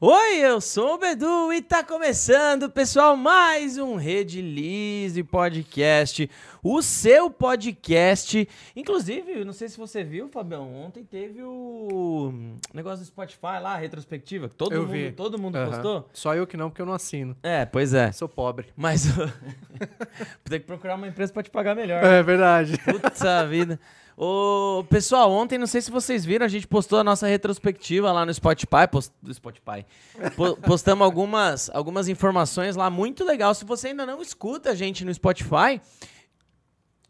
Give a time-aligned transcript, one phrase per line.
[0.00, 6.30] Oi, eu sou o Bedu e tá começando, pessoal, mais um Rede Lise Podcast,
[6.62, 8.48] o seu podcast.
[8.76, 12.32] Inclusive, não sei se você viu, Fabião, ontem teve o
[12.72, 15.10] negócio do Spotify lá, a retrospectiva, que todo Eu mundo, vi.
[15.10, 15.66] todo mundo Aham.
[15.70, 16.08] postou.
[16.12, 17.36] Só eu que não, porque eu não assino.
[17.42, 18.12] É, pois é.
[18.12, 18.68] Sou pobre.
[18.76, 19.02] Mas
[20.48, 22.04] tem que procurar uma empresa pra te pagar melhor.
[22.04, 22.78] É verdade.
[22.84, 23.80] Puta vida.
[24.20, 28.26] Ô, pessoal, ontem, não sei se vocês viram, a gente postou a nossa retrospectiva lá
[28.26, 28.88] no Spotify.
[28.90, 29.86] Post, do Spotify.
[30.34, 33.54] Po- postamos algumas, algumas informações lá, muito legal.
[33.54, 35.80] Se você ainda não escuta a gente no Spotify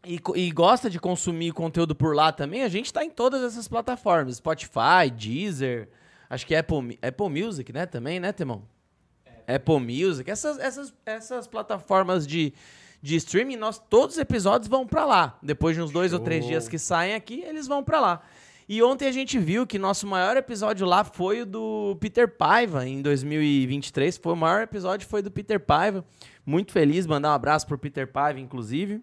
[0.05, 3.67] e, e gosta de consumir conteúdo por lá também, a gente tá em todas essas
[3.67, 4.35] plataformas.
[4.35, 5.89] Spotify, Deezer,
[6.29, 8.61] acho que Apple, Apple Music, né, também, né, Temão?
[9.47, 12.53] Apple Music, essas, essas, essas plataformas de,
[13.01, 15.37] de streaming, nós, todos os episódios vão pra lá.
[15.41, 16.51] Depois de uns dois ou três Show.
[16.51, 18.21] dias que saem aqui, eles vão pra lá.
[18.67, 22.87] E ontem a gente viu que nosso maior episódio lá foi o do Peter Paiva,
[22.87, 24.17] em 2023.
[24.17, 26.05] Foi o maior episódio, foi do Peter Paiva.
[26.45, 29.01] Muito feliz, mandar um abraço pro Peter Paiva, inclusive.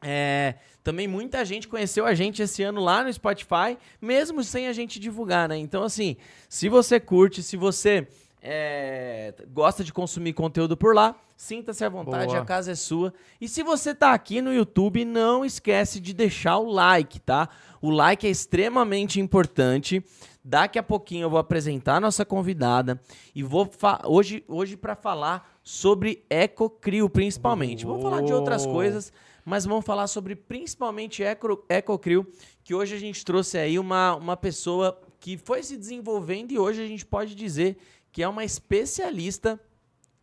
[0.00, 4.72] É, também muita gente conheceu a gente esse ano lá no Spotify, mesmo sem a
[4.72, 5.56] gente divulgar, né?
[5.56, 6.16] Então, assim,
[6.48, 8.06] se você curte, se você
[8.46, 12.40] é, gosta de consumir conteúdo por lá, sinta-se à vontade, Boa.
[12.40, 13.14] a casa é sua.
[13.40, 17.48] E se você tá aqui no YouTube, não esquece de deixar o like, tá?
[17.80, 20.04] O like é extremamente importante.
[20.44, 23.00] Daqui a pouquinho eu vou apresentar a nossa convidada
[23.34, 23.66] e vou
[24.04, 27.86] hoje hoje para falar sobre EcoCrio principalmente.
[27.86, 29.10] Vamos falar de outras coisas,
[29.42, 32.30] mas vamos falar sobre principalmente Eco, EcoCrio,
[32.62, 36.82] que hoje a gente trouxe aí uma, uma pessoa que foi se desenvolvendo e hoje
[36.82, 37.78] a gente pode dizer
[38.14, 39.58] que é uma especialista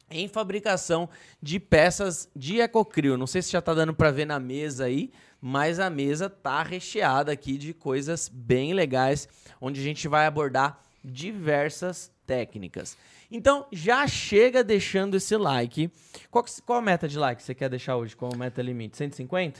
[0.09, 1.09] em fabricação
[1.41, 3.17] de peças de EcoCrio.
[3.17, 5.11] Não sei se já tá dando para ver na mesa aí,
[5.41, 9.27] mas a mesa tá recheada aqui de coisas bem legais,
[9.59, 12.97] onde a gente vai abordar diversas técnicas.
[13.29, 15.91] Então, já chega deixando esse like.
[16.29, 18.15] Qual, que- qual a meta de like que você quer deixar hoje?
[18.15, 18.95] Qual a meta limite?
[18.95, 19.59] 150?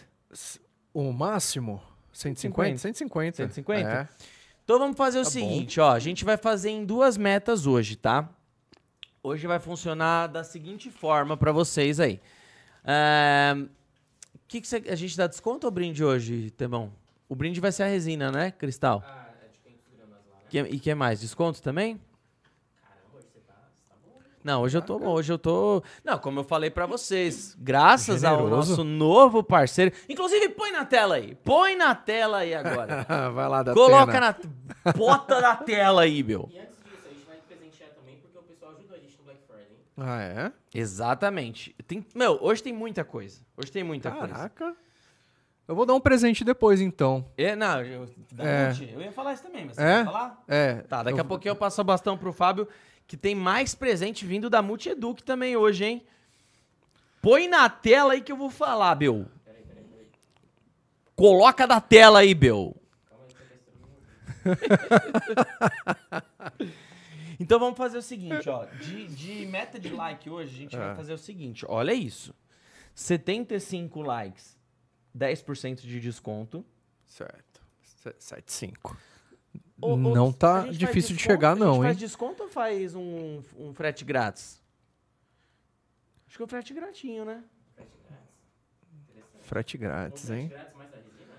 [0.93, 1.81] O máximo?
[2.13, 2.77] 150?
[2.77, 3.37] 150.
[3.37, 3.89] 150?
[3.89, 4.07] É.
[4.71, 5.33] Então vamos fazer o Tá bom.
[5.33, 5.91] seguinte, ó.
[5.91, 8.29] A gente vai fazer em duas metas hoje, tá?
[9.21, 12.21] Hoje vai funcionar da seguinte forma pra vocês aí.
[12.85, 13.67] Ahn,
[14.47, 16.89] que que você- a gente dá desconto ou brinde hoje, Temão?
[17.27, 19.03] O brinde vai ser a resina, né, Cristal?
[19.05, 20.43] Ah, é de 500 gramas lá, né?
[20.49, 21.19] Que, e que mais?
[21.19, 21.99] Desconto também?
[24.43, 25.83] Não, hoje eu tô bom, hoje eu tô.
[26.03, 28.71] Não, como eu falei pra vocês, graças ao Generoso.
[28.71, 29.93] nosso novo parceiro.
[30.09, 31.35] Inclusive, põe na tela aí.
[31.43, 33.05] Põe na tela aí agora.
[33.33, 34.35] Vai lá da Coloca pena.
[34.85, 34.93] na.
[34.93, 36.49] Bota na tela aí, meu.
[36.51, 39.23] E antes disso, a gente vai presentear também, porque o pessoal ajudou a gente no
[39.25, 39.77] Black Friday.
[39.97, 40.51] Ah, é?
[40.73, 41.75] Exatamente.
[41.87, 43.41] Tem, meu, hoje tem muita coisa.
[43.55, 44.33] Hoje tem muita coisa.
[44.33, 44.75] Caraca.
[45.67, 47.23] Eu vou dar um presente depois, então.
[47.37, 48.09] É, não, eu,
[48.39, 48.73] É.
[48.93, 49.97] Eu ia falar isso também, mas você É?
[49.99, 50.43] quer falar?
[50.47, 50.73] É.
[50.81, 52.67] Tá, daqui eu- a pouquinho eu passo o bastão pro Fábio,
[53.11, 56.05] que tem mais presente vindo da Multieduc também hoje, hein?
[57.21, 59.25] Põe na tela aí que eu vou falar, Bel.
[61.13, 62.73] Coloca na tela aí, Bel.
[67.37, 68.63] então vamos fazer o seguinte, ó.
[68.65, 70.95] De, de meta de like hoje, a gente vai É.
[70.95, 71.65] fazer o seguinte.
[71.67, 72.33] Olha isso.
[72.95, 74.57] 75 likes,
[75.13, 76.65] 10% de desconto.
[77.05, 77.61] Certo.
[77.83, 78.97] Se- 75.
[79.81, 81.33] Não a tá faz difícil de desconto?
[81.33, 81.99] chegar, A gente não, faz hein?
[81.99, 84.61] desconto ou faz um, um frete grátis?
[86.27, 87.43] Acho que é um frete gratinho, né?
[89.41, 90.47] Frete grátis, hein?
[90.47, 91.33] Grátis mais da resina?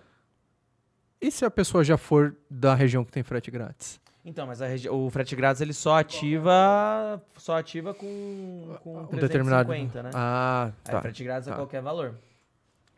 [1.20, 4.00] E se a pessoa já for da região que tem frete grátis?
[4.24, 9.18] Então, mas a o frete grátis ele só ativa só ativa com, com Um 350,
[9.18, 9.72] determinado.
[10.04, 10.10] né?
[10.14, 11.00] Ah, Aí tá.
[11.00, 11.56] frete grátis a tá.
[11.56, 12.14] qualquer valor.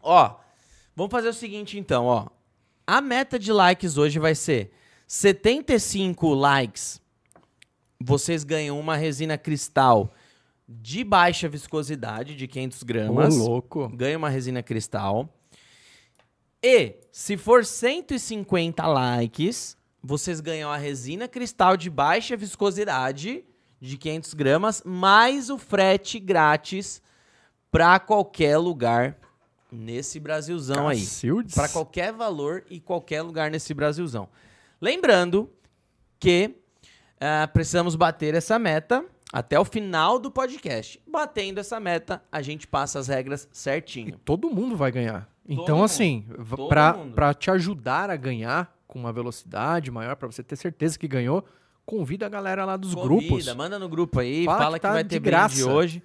[0.03, 0.37] Ó,
[0.95, 2.27] vamos fazer o seguinte então, ó.
[2.87, 4.71] A meta de likes hoje vai ser
[5.15, 7.01] 75 likes.
[8.03, 10.13] Vocês ganham uma resina cristal
[10.69, 13.37] de baixa viscosidade, de 500 Ô, gramas.
[13.37, 13.89] louco.
[13.91, 15.33] ganha uma resina cristal.
[16.61, 23.45] E se for 150 likes, vocês ganham a resina cristal de baixa viscosidade
[23.81, 27.01] de 500 gramas, mais o frete grátis
[27.71, 29.17] para qualquer lugar
[29.71, 30.99] nesse Brasilzão aí.
[30.99, 31.55] Cacildes?
[31.55, 34.29] Para qualquer valor e qualquer lugar nesse Brasilzão.
[34.81, 35.51] Lembrando
[36.19, 36.55] que
[37.21, 41.01] ah, precisamos bater essa meta até o final do podcast.
[41.07, 44.19] Batendo essa meta, a gente passa as regras E certinho.
[44.25, 45.29] todo mundo vai ganhar.
[45.49, 45.85] Então, mundo.
[45.85, 46.25] assim,
[46.57, 46.69] Todo
[47.15, 51.45] pra te ajudar a ganhar com uma velocidade maior, pra você ter certeza que ganhou,
[51.85, 53.55] convida a galera lá dos Convida, grupos.
[53.55, 55.69] manda no grupo aí, Fala fala, que que, tá vai de ter graça.
[55.69, 56.03] hoje.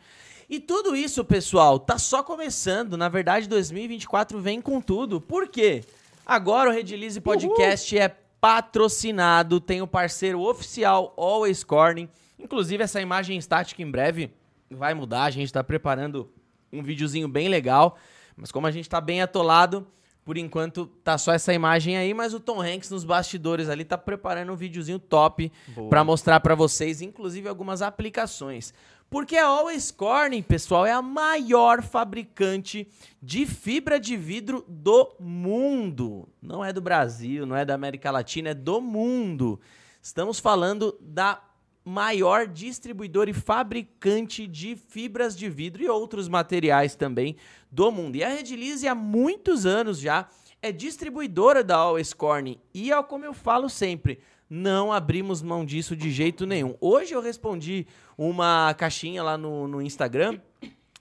[0.50, 2.98] E tudo isso, pessoal, tá só começando.
[2.98, 5.22] Na verdade, 2024 vem com tudo.
[5.22, 5.84] Por quê?
[6.26, 12.10] Agora o Redilize Podcast é patrocinado, tem o parceiro oficial Always Corning.
[12.38, 14.32] Inclusive, essa imagem estática em breve
[14.70, 15.24] vai mudar.
[15.24, 16.30] A gente está preparando
[16.72, 17.98] um videozinho bem legal.
[18.36, 19.86] Mas como a gente tá bem atolado,
[20.24, 23.98] por enquanto tá só essa imagem aí, mas o Tom Hanks nos bastidores ali tá
[23.98, 25.52] preparando um videozinho top
[25.90, 28.74] para mostrar para vocês, inclusive algumas aplicações.
[29.10, 32.88] Porque a Always Corning, pessoal, é a maior fabricante
[33.22, 36.30] de fibra de vidro do mundo.
[36.40, 39.60] Não é do Brasil, não é da América Latina, é do mundo.
[40.00, 41.42] Estamos falando da
[41.84, 47.36] maior distribuidora e fabricante de fibras de vidro e outros materiais também
[47.72, 48.16] do mundo.
[48.16, 50.28] E a Redilize há muitos anos já
[50.62, 55.96] é distribuidora da Always Corning e é como eu falo sempre, não abrimos mão disso
[55.96, 56.76] de jeito nenhum.
[56.82, 57.86] Hoje eu respondi
[58.18, 60.40] uma caixinha lá no, no Instagram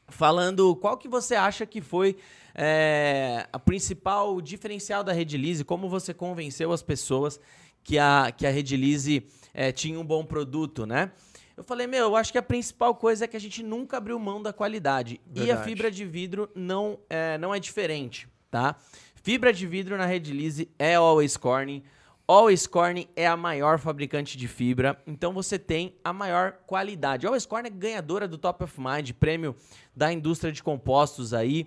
[0.09, 2.17] falando qual que você acha que foi
[2.55, 7.41] é, a principal diferencial da Redilize, como você convenceu as pessoas
[7.83, 11.13] que a, que a Redilize é, tinha um bom produto, né?
[11.57, 14.19] Eu falei, meu, eu acho que a principal coisa é que a gente nunca abriu
[14.19, 15.21] mão da qualidade.
[15.35, 15.69] E a Verdade.
[15.69, 18.77] fibra de vidro não é, não é diferente, tá?
[19.17, 21.83] Fibra de vidro na Redilize é Always Corning.
[22.31, 27.25] Always Corning é a maior fabricante de fibra, então você tem a maior qualidade.
[27.27, 29.57] Always Corning é ganhadora do Top of Mind, prêmio
[29.97, 31.67] da indústria de compostos aí.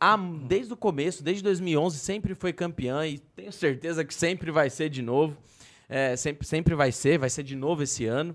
[0.00, 4.68] Há- desde o começo, desde 2011, sempre foi campeã e tenho certeza que sempre vai
[4.68, 5.36] ser de novo.
[5.88, 8.34] É, sempre, sempre vai ser, vai ser de novo esse ano.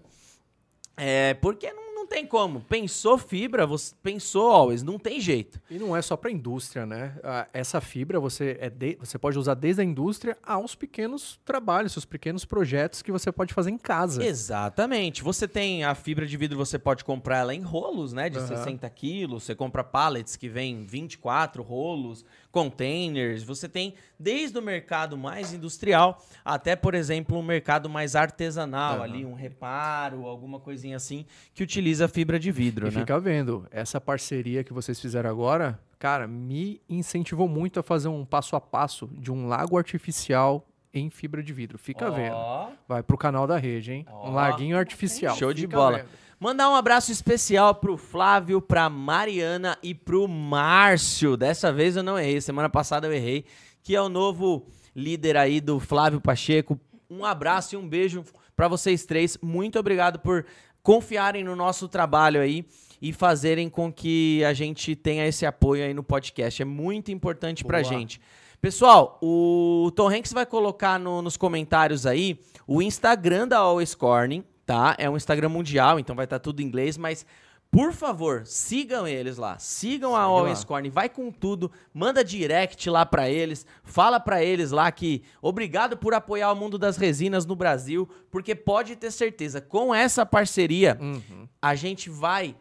[0.95, 2.61] É, porque não tem como.
[2.61, 5.61] Pensou fibra, você pensou always, não tem jeito.
[5.69, 7.15] E não é só para indústria, né?
[7.23, 11.93] Ah, Essa fibra você, é de- você pode usar desde a indústria aos pequenos trabalhos,
[11.93, 14.23] seus pequenos projetos que você pode fazer em casa.
[14.25, 15.21] Exatamente.
[15.23, 18.29] Você tem a fibra de vidro, você pode comprar ela em rolos, né?
[18.29, 18.47] De Aham.
[18.47, 19.43] 60 quilos.
[19.43, 23.43] Você compra pallets que vem 24 rolos, containers.
[23.43, 29.03] Você tem desde o mercado mais industrial até, por exemplo, um mercado mais artesanal Aham.
[29.03, 32.99] ali, um reparo, alguma coisinha assim, que utiliza fibra de vidro, E né?
[32.99, 38.23] fica vendo, essa parceria que vocês fizeram agora, cara, me incentivou muito a fazer um
[38.25, 41.77] passo a passo de um lago artificial em fibra de vidro.
[41.77, 42.33] Fica vendo.
[42.35, 42.69] Ó.
[42.87, 44.05] Vai pro canal da rede, hein?
[44.09, 44.29] Ó.
[44.29, 45.35] Um laguinho artificial.
[45.35, 45.97] Show de Fica bola.
[45.97, 46.07] vendo.
[46.39, 51.35] Mandar um abraço especial pro Flávio, pra Mariana e pro Márcio.
[51.35, 53.43] Dessa vez eu não errei, semana passada eu errei,
[53.83, 56.79] que é o novo líder aí do Flávio Pacheco.
[57.09, 58.23] Um abraço e um beijo
[58.55, 59.37] pra vocês três.
[59.41, 60.45] Muito obrigado por
[60.89, 62.65] confiarem no nosso trabalho aí
[62.99, 66.63] e fazerem com que a gente tenha esse apoio aí no podcast.
[66.63, 67.93] É muito importante pra Boa.
[67.93, 68.19] gente.
[68.59, 74.43] Pessoal, o Tom Hanks vai colocar no- nos comentários aí o Instagram da Always Corning,
[74.65, 74.95] tá?
[74.97, 77.23] É um Instagram mundial, então vai estar tudo em inglês, mas
[77.71, 79.59] por favor, sigam eles lá.
[79.59, 80.65] Sigam a lá.
[80.65, 85.95] Corning, vai com tudo, manda direct lá pra eles, fala pra eles lá que obrigado
[85.95, 90.97] por apoiar o mundo das resinas no Brasil, porque pode ter certeza, com essa parceria,
[90.99, 91.47] Uhum.
[91.61, 92.55] a gente vai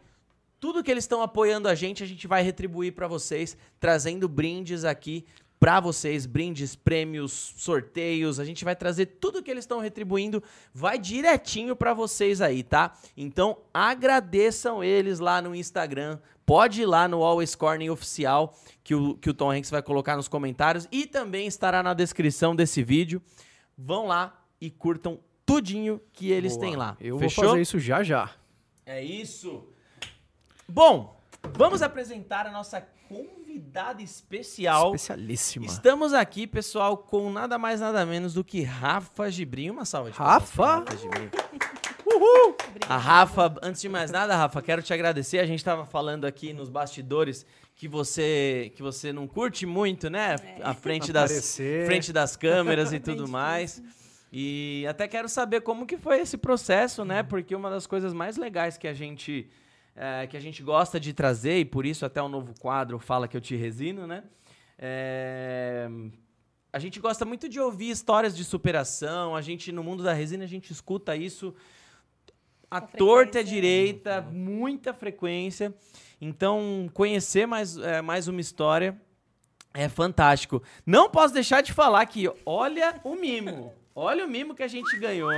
[0.59, 4.83] tudo que eles estão apoiando a gente, a gente vai retribuir pra vocês, trazendo brindes
[4.83, 5.25] aqui
[5.59, 10.41] pra vocês, brindes, prêmios, sorteios, a gente vai trazer tudo que eles estão retribuindo,
[10.73, 12.97] vai direitinho pra vocês aí, tá?
[13.17, 19.15] Então, agradeçam eles lá no Instagram, pode ir lá no Always Corning oficial, que o,
[19.15, 23.21] que o Tom Hanks vai colocar nos comentários e também estará na descrição desse vídeo.
[23.77, 26.65] Vão lá e curtam tudinho que eles Boa.
[26.65, 26.97] têm lá.
[26.99, 27.43] Eu Fechou?
[27.43, 28.31] vou fazer isso já já.
[28.85, 29.67] É isso.
[30.67, 31.21] Bom,
[31.55, 33.38] vamos apresentar a nossa convidada
[33.99, 34.93] especial.
[34.95, 35.65] Especialíssima.
[35.65, 39.69] Estamos aqui, pessoal, com nada mais nada menos do que Rafa Gibrim.
[39.69, 40.81] Uma salva de Rafa?
[40.81, 41.29] pra Gibrim.
[42.05, 42.55] Uhul!
[42.87, 45.39] A Rafa, antes de mais nada, Rafa, quero te agradecer.
[45.39, 50.35] A gente estava falando aqui nos bastidores que você que você não curte muito, né?
[50.61, 51.85] A frente das Aparecer.
[51.85, 53.81] frente das câmeras e tudo mais.
[54.31, 57.23] E até quero saber como que foi esse processo, né?
[57.23, 59.49] Porque uma das coisas mais legais que a gente
[59.99, 63.27] é, que a gente gosta de trazer e por isso até o novo quadro fala
[63.27, 64.23] que eu te resino, né?
[64.77, 65.89] É,
[66.71, 69.35] a gente gosta muito de ouvir histórias de superação.
[69.35, 71.53] A gente no mundo da resina a gente escuta isso
[72.71, 75.75] à Com torta e à direita, muita frequência.
[76.21, 78.99] Então conhecer mais é, mais uma história
[79.73, 80.63] é fantástico.
[80.85, 83.73] Não posso deixar de falar que olha o mimo.
[83.93, 85.29] Olha o mimo que a gente ganhou.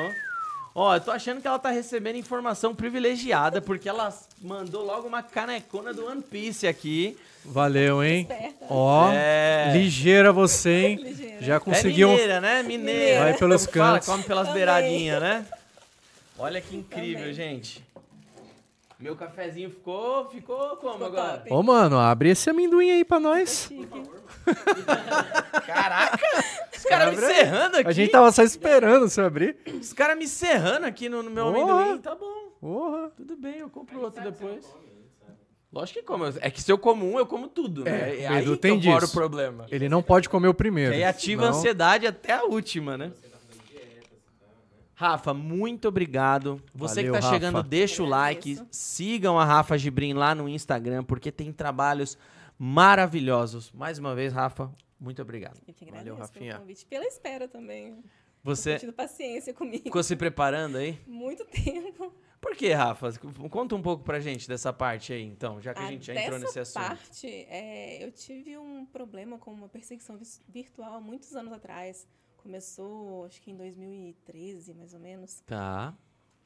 [0.73, 5.21] Ó, eu tô achando que ela tá recebendo informação privilegiada, porque ela mandou logo uma
[5.21, 7.17] canecona do One Piece aqui.
[7.43, 8.21] Valeu, hein?
[8.21, 8.65] Esperta.
[8.69, 9.71] Ó, É.
[9.73, 10.95] ligeira você, hein?
[11.03, 11.41] Ligeira.
[11.41, 12.07] Já É conseguiu.
[12.07, 12.63] um- mineira, né?
[12.63, 13.19] Mineira.
[13.23, 14.07] Vai pelos Como fala, cantos.
[14.07, 14.53] come pelas Também.
[14.65, 15.45] beiradinhas, né?
[16.39, 17.33] Olha que incrível, Também.
[17.33, 17.83] gente.
[19.01, 21.37] Meu cafezinho ficou, ficou como Ficou agora?
[21.39, 21.53] top.
[21.53, 23.69] Ô, mano, abre esse amendoim aí pra nós.
[25.65, 26.19] Caraca!
[26.75, 27.87] Os caras me serrando aqui.
[27.89, 29.57] A gente tava só esperando você abrir.
[29.79, 31.73] Os caras me serrando aqui no, no meu Boa.
[31.81, 32.01] amendoim.
[32.01, 32.51] Tá bom.
[32.59, 33.09] Porra.
[33.17, 34.63] Tudo bem, eu compro outro depois.
[34.63, 34.81] sabe.
[35.73, 36.25] Lógico que como.
[36.39, 37.91] É que se eu como um, eu como tudo, né?
[38.19, 39.13] É, É o aí Edu que tem eu moro o disso.
[39.13, 39.65] problema.
[39.71, 40.91] Ele não pode comer o primeiro.
[40.91, 43.11] Que aí ativa a ansiedade até a última, né?
[43.15, 44.53] Você tá fazendo dieta, você tá, né?
[45.01, 46.61] Rafa, muito obrigado.
[46.75, 47.33] Você Valeu, que tá Rafa.
[47.39, 48.59] chegando, deixa o like.
[48.69, 52.15] Sigam a Rafa Gibrim lá no Instagram, porque tem trabalhos
[52.59, 53.71] maravilhosos.
[53.71, 55.59] Mais uma vez, Rafa, muito obrigado.
[55.67, 56.51] Eu que Valeu, Rafinha.
[56.53, 57.97] pelo convite, pela espera também.
[58.43, 59.83] Você Ter tido paciência comigo.
[59.83, 60.99] ficou se preparando aí?
[61.07, 62.13] Muito tempo.
[62.39, 63.11] Por que, Rafa?
[63.49, 66.15] Conta um pouco pra gente dessa parte aí, então, já que a, Ah, gente já
[66.15, 66.97] entrou nesse dessa assunto.
[66.97, 72.07] parte, é, eu tive um problema com uma perseguição virtual há muitos anos atrás.
[72.41, 75.41] Começou, acho que em 2013, mais ou menos.
[75.41, 75.95] Tá.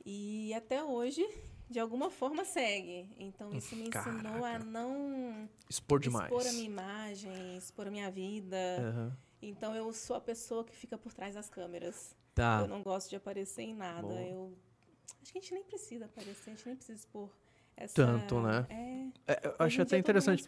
[0.05, 1.25] E até hoje,
[1.69, 3.09] de alguma forma, segue.
[3.17, 4.65] Então, isso me ensinou a Caraca.
[4.65, 6.25] não Expor demais.
[6.31, 8.57] expor a minha imagem, expor a minha vida.
[8.79, 9.17] Aham.
[9.41, 12.15] Então, eu sou a pessoa que fica por trás das câmeras.
[12.33, 12.59] Tá.
[12.61, 14.13] Eu não gosto de aparecer em nada.
[14.21, 14.53] Eu
[15.21, 17.29] acho que a gente nem precisa aparecer, a gente nem precisa expor
[17.77, 17.95] essa...
[17.95, 18.65] Tanto, né?
[18.69, 18.85] É,
[19.27, 20.47] É, eu acho até interessante.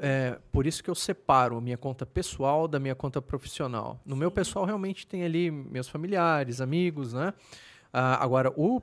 [0.00, 4.00] É, por isso que eu separo a minha conta pessoal da minha conta profissional.
[4.06, 4.34] No meu Sim.
[4.34, 7.34] pessoal, realmente tem ali meus familiares, amigos, né?
[7.92, 8.80] Ah, agora, o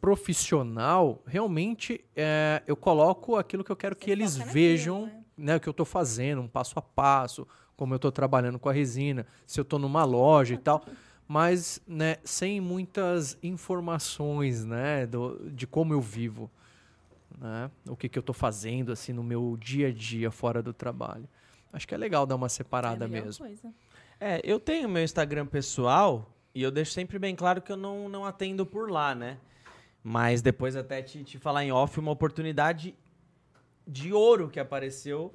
[0.00, 5.24] profissional, realmente, é, eu coloco aquilo que eu quero Você que eles vejam, né?
[5.36, 5.56] né?
[5.56, 8.72] O que eu estou fazendo, um passo a passo, como eu estou trabalhando com a
[8.72, 10.82] resina, se eu estou numa loja e tal.
[11.26, 16.50] Mas, né, sem muitas informações, né, do, de como eu vivo
[17.40, 17.70] né?
[17.88, 21.28] O que, que eu tô fazendo assim no meu dia a dia fora do trabalho.
[21.72, 23.44] Acho que é legal dar uma É a separada melhor mesmo.
[23.46, 23.72] coisa.
[24.20, 28.08] É, eu tenho meu Instagram pessoal e eu deixo sempre bem claro que eu não,
[28.08, 29.38] não atendo por lá, né?
[30.02, 32.94] Mas depois até te, te falar em off uma oportunidade
[33.86, 35.32] de ouro que apareceu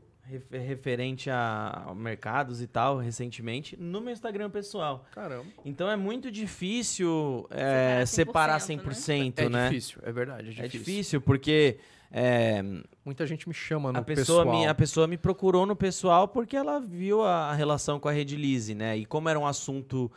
[0.51, 5.06] referente a, mercados e tal recentemente no meu Instagram pessoal.
[5.12, 5.46] Caramba.
[5.65, 9.70] Então é muito difícil é, separar Separar 100%, 100%, É né?
[9.70, 10.80] difícil, é verdade, é É difícil.
[10.80, 11.77] difícil porque
[12.12, 12.63] é,
[13.03, 14.60] Muita gente me chama no a pessoa, pessoal.
[14.62, 18.12] me, a pessoa me procurou no pessoal porque ela viu a, a relação com a
[18.12, 18.96] Rede Lise, né?
[18.98, 20.12] E como era um assunto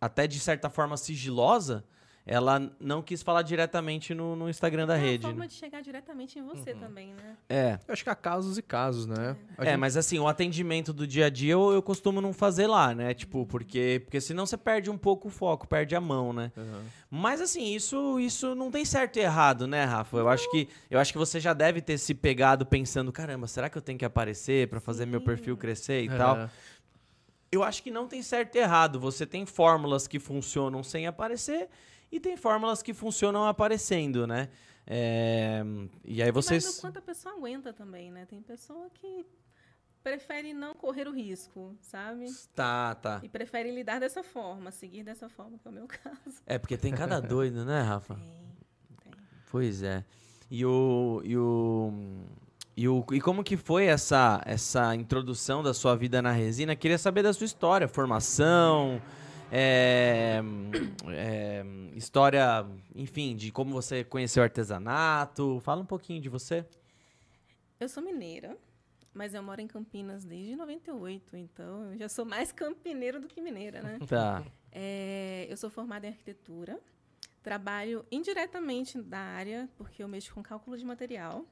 [0.00, 1.84] até de certa forma sigilosa,
[2.30, 5.24] ela não quis falar diretamente no, no Instagram da é rede.
[5.24, 5.48] uma forma né?
[5.48, 7.36] de chegar diretamente em você também, né?
[7.48, 7.78] É.
[7.88, 9.34] Eu acho que há casos e casos, né?
[9.56, 12.66] É, gente- mas assim, o atendimento do dia a dia eu, eu costumo não fazer
[12.66, 13.14] lá, né?
[13.14, 16.52] Tipo, porque, porque senão você perde um pouco o foco, perde a mão, né?
[16.56, 16.82] Aham.
[17.10, 20.18] Mas assim, isso, isso não tem certo e errado, né, Rafa?
[20.18, 23.70] Eu acho que eu acho que você já deve ter se pegado pensando, caramba, será
[23.70, 25.24] que eu tenho que aparecer pra fazer meu Sim.
[25.26, 26.16] perfil crescer e É.
[26.16, 26.50] tal?
[27.50, 29.00] Eu acho que não tem certo e errado.
[29.00, 31.70] Você tem fórmulas que funcionam sem aparecer
[32.10, 34.48] e tem fórmulas que funcionam aparecendo, né?
[34.86, 35.62] É,
[36.04, 36.80] E aí Mas o vocês.
[36.80, 38.24] quanto a pessoa aguenta também, né?
[38.26, 39.26] Tem pessoa que
[40.02, 42.24] prefere não correr o risco, sabe?
[42.54, 43.20] Tá, tá.
[43.22, 46.40] E prefere lidar dessa forma, seguir dessa forma, que é o meu caso.
[46.46, 48.14] É porque tem cada doido, né, Rafa?
[48.14, 48.24] Tem,
[49.02, 49.12] tem.
[49.50, 50.04] Pois é.
[50.50, 51.20] E o.
[51.24, 51.92] E o.
[52.74, 56.76] E, o, e como que foi essa, essa introdução da sua vida na resina?
[56.76, 59.02] Queria saber da sua história, formação,
[59.50, 60.40] é,
[61.08, 61.64] é,
[61.94, 65.60] história, enfim, de como você conheceu o artesanato.
[65.60, 66.66] Fala um pouquinho de você.
[67.80, 68.56] Eu sou mineira,
[69.14, 73.40] mas eu moro em Campinas desde 98, então eu já sou mais campineira do que
[73.40, 73.98] mineira, né?
[74.06, 74.44] Tá.
[74.72, 76.80] É, eu sou formada em arquitetura,
[77.42, 81.46] trabalho indiretamente da área, porque eu mexo com cálculo de material.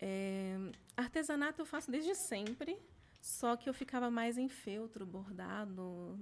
[0.00, 0.56] É,
[0.96, 2.78] artesanato eu faço desde sempre,
[3.20, 6.18] só que eu ficava mais em feltro, bordado.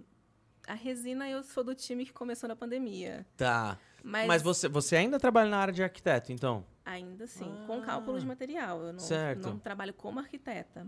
[0.66, 3.26] A resina eu sou do time que começou na pandemia.
[3.36, 3.78] Tá.
[4.02, 6.64] Mas, Mas você, você ainda trabalha na área de arquiteto, então?
[6.84, 8.80] ainda assim, com cálculo de material.
[8.82, 9.48] Eu não, Certo.
[9.48, 10.86] não trabalho como arquiteta.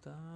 [0.00, 0.34] Tá.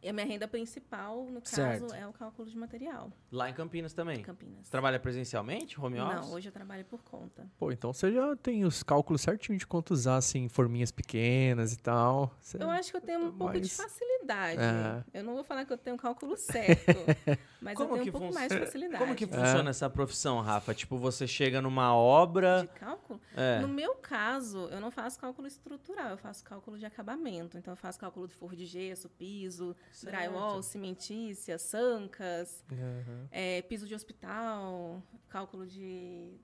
[0.00, 1.92] E a minha renda principal, no caso, Certo.
[1.94, 4.20] é o cálculo de material Lá em Campinas também?
[4.20, 4.64] em Campinas.
[4.64, 6.14] Você trabalha presencialmente, home office?
[6.28, 7.46] Não, hoje eu trabalho por conta.
[7.58, 11.78] Pô, então você já tem os cálculos certinho de quanto usar, assim, forminhas pequenas e
[11.78, 12.32] tal.
[12.40, 14.60] Você- Eu acho que eu tenho um pouco de facilidade.
[14.60, 15.18] É.
[15.18, 16.86] Eu não vou falar que eu tenho um cálculo certo,
[17.60, 19.02] mas eu tenho um pouco fun- mais de facilidade.
[19.02, 20.72] Como que funciona essa profissão, Rafa?
[20.74, 22.60] Tipo, você chega numa obra.
[22.62, 23.20] De cálculo?
[23.36, 23.58] É.
[23.58, 27.58] No meu caso, eu não faço cálculo estrutural, eu faço cálculo de acabamento.
[27.58, 30.14] Então, eu faço cálculo de forro de gesso, piso, Certo.
[30.14, 33.28] drywall, cimentícia, sancas, Aham.
[33.30, 36.38] é, piso de hospital, cálculo de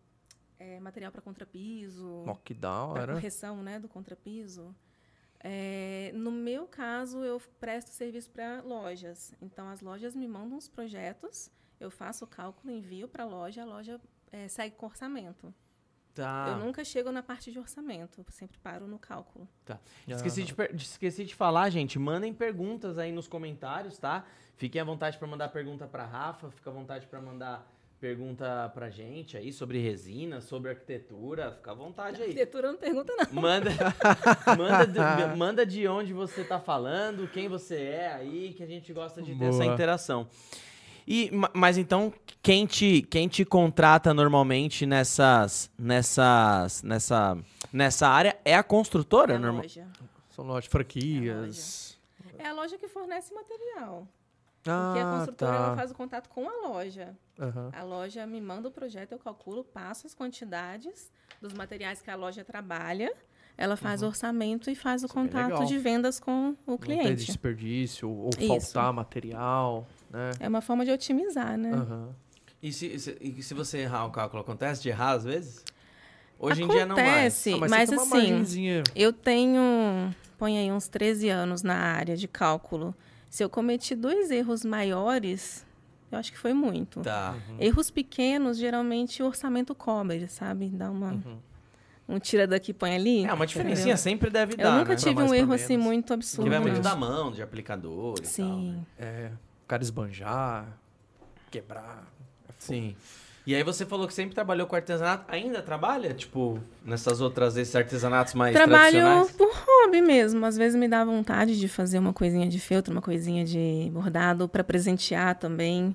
[0.59, 2.23] é, material para contrapiso.
[2.93, 3.13] Hora.
[3.13, 4.75] correção né, do contrapiso.
[5.41, 9.35] É, no meu caso, eu presto serviço para lojas.
[9.43, 13.63] Então, as lojas me mandam os projetos, eu faço o cálculo, envio para a loja,
[13.63, 14.01] a loja
[14.33, 15.55] é, segue com orçamento.
[16.14, 16.47] Tá.
[16.50, 19.49] Eu nunca chego na parte de orçamento, eu sempre paro no cálculo.
[20.06, 21.99] Esqueci de, esqueci de falar, gente.
[21.99, 24.25] Mandem perguntas aí nos comentários, tá?
[24.56, 27.68] Fiquem à vontade para mandar pergunta para Rafa, fica à vontade para mandar
[28.00, 32.28] pergunta pra gente aí sobre resina, sobre arquitetura, fica à vontade aí.
[32.28, 33.42] Arquitetura não pergunta, não.
[33.42, 33.71] Manda,
[34.56, 38.92] manda, de, manda de onde você tá falando, quem você é aí, que a gente
[38.92, 39.75] gosta de ter essa Boa.
[39.75, 40.28] interação.
[41.07, 47.37] E, ma- mas então, quem te, quem te contrata normalmente nessas, nessas, nessa,
[47.73, 49.63] nessa área é a construtora, É a normal?
[49.63, 49.87] loja.
[50.31, 51.99] São lojas, franquias.
[52.39, 54.07] É a loja que fornece material.
[54.63, 55.77] Porque a Ah, construtora ela tá.
[55.77, 57.15] faz o contato com a loja.
[57.39, 57.71] Aham.
[57.73, 62.17] A loja me manda o projeto, eu calculo, passo as quantidades dos materiais que a
[62.17, 63.13] loja trabalha.
[63.57, 65.07] Ela faz o orçamento e faz o Uhum.
[65.07, 65.65] Isso é contato legal.
[65.67, 67.25] de vendas com o Não ter cliente.
[67.27, 68.49] desperdício ou Isso.
[68.49, 70.30] faltar material, né?
[70.40, 71.71] É uma forma de otimizar, né?
[71.73, 72.09] Aham.
[72.62, 75.62] E se, se- e se você errar o cálculo, acontece de errar às vezes?
[76.38, 77.09] Hoje em dia não mais.
[77.09, 81.62] Acontece, Ah, mas, mas, você tem uma assim, eu tenho, põe aí uns 13 anos
[81.62, 82.94] na área de cálculo.
[83.28, 85.64] Se eu cometi dois erros maiores,
[86.11, 87.00] eu acho que foi muito.
[87.00, 87.35] Tá.
[87.59, 90.68] Erros pequenos, geralmente o orçamento cobre, sabe?
[90.68, 91.38] Dá uma Uhum.
[92.09, 93.25] um tira daqui, põe ali.
[93.25, 94.97] É, uma diferencinha sempre deve Eu dar, nunca né?
[94.97, 96.50] tive um erro assim muito Que absurdo.
[96.50, 98.73] vai muito da mão, de aplicador e tal, né?
[98.75, 98.87] Sim.
[98.99, 99.30] É,
[99.64, 100.66] o cara esbanjar,
[101.50, 102.04] quebrar.
[102.49, 102.52] é.
[102.59, 102.97] Sim.
[103.47, 105.25] E aí você falou que sempre trabalhou com artesanato.
[105.28, 109.33] Ainda trabalha, tipo, nessas outras, esses artesanatos mais Trabalho tradicionais?
[109.33, 110.47] por hobby mesmo.
[110.47, 114.49] Às vezes me dá vontade de fazer uma coisinha de feltro, uma coisinha de bordado
[114.49, 115.94] para presentear também.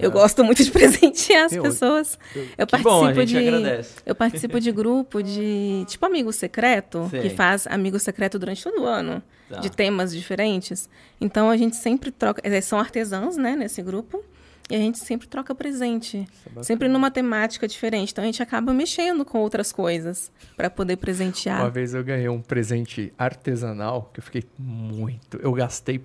[0.00, 2.18] Eu gosto muito de presentear as Eu- pessoas.
[2.56, 3.94] Eu bom, a participo gente de agradece.
[4.06, 7.22] eu participo de grupo de tipo amigo secreto, Sei.
[7.22, 9.60] que faz amigo secreto durante todo o ano, Tá.
[9.60, 10.88] de temas diferentes.
[11.20, 14.22] Então a gente sempre troca, eh, são artesãos, né, nesse grupo.
[14.70, 18.12] E a gente sempre troca presente, é sempre numa temática diferente.
[18.12, 21.70] Então a gente acaba mexendo com outras coisas para poder Uma presentear.
[21.70, 25.38] vez eu ganhei um presente artesanal que eu fiquei muito.
[25.38, 26.02] Eu gastei,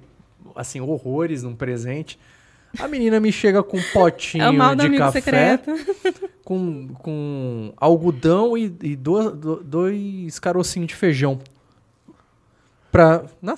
[0.56, 2.18] assim, horrores num presente.
[2.80, 5.72] A menina me chega com um potinho É o mal do de amigo café secreto.
[6.44, 11.40] com, com algodão e, e do- do- dois carocinhos de feijão.
[12.92, 13.56] Pra na-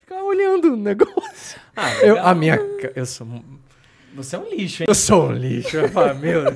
[0.00, 1.60] ficar olhando o negócio.
[1.76, 2.56] Ah, Eu, a minha.
[2.94, 3.26] Eu sou,
[4.14, 4.86] Você é um lixo, hein?
[4.88, 5.76] eu sou um lixo.
[5.76, 6.44] Eu falo, meu.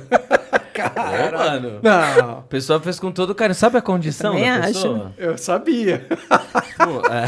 [0.79, 1.79] Ô, mano.
[1.83, 3.55] Não, A pessoa fez com todo carinho.
[3.55, 4.67] Sabe a condição da acho.
[4.67, 5.13] pessoa?
[5.17, 6.07] eu sabia.
[6.77, 7.25] Pô, é.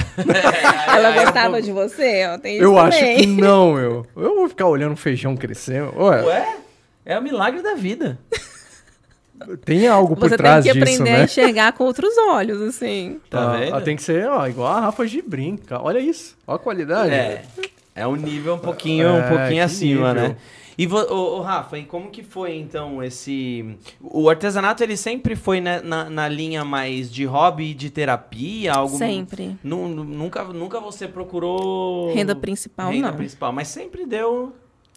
[0.95, 2.25] Ela eu gostava de você?
[2.33, 3.17] Ó, tem isso Eu acho também.
[3.17, 4.05] que não, eu.
[4.15, 5.93] Eu vou ficar olhando o feijão crescendo.
[5.97, 6.55] Ué, Ué?
[7.05, 8.17] É o milagre da vida.
[9.65, 11.23] tem algo por Você tem trás que disso, aprender a né?
[11.25, 13.19] enxergar com outros olhos, assim.
[13.29, 13.75] Tá Ah, vendo?
[13.75, 15.81] ah, tem que ser ó, igual a Rafa de brinca.
[15.81, 16.37] Olha isso.
[16.47, 17.13] Olha a qualidade.
[17.13, 17.41] É.
[17.95, 20.29] É um nível um pouquinho, É, um pouquinho acima, nível.
[20.29, 20.37] né?
[20.77, 23.75] E, ô, Rafa, e como que foi, então, esse...
[23.99, 28.71] O artesanato, ele sempre foi né, na, na linha mais de hobby de terapia?
[28.73, 28.97] Algo...
[28.97, 29.57] Sempre.
[29.63, 32.13] Nu- nu- nunca, nunca você procurou...
[32.13, 33.17] Renda principal, Renda não.
[33.17, 34.55] principal, mas sempre deu...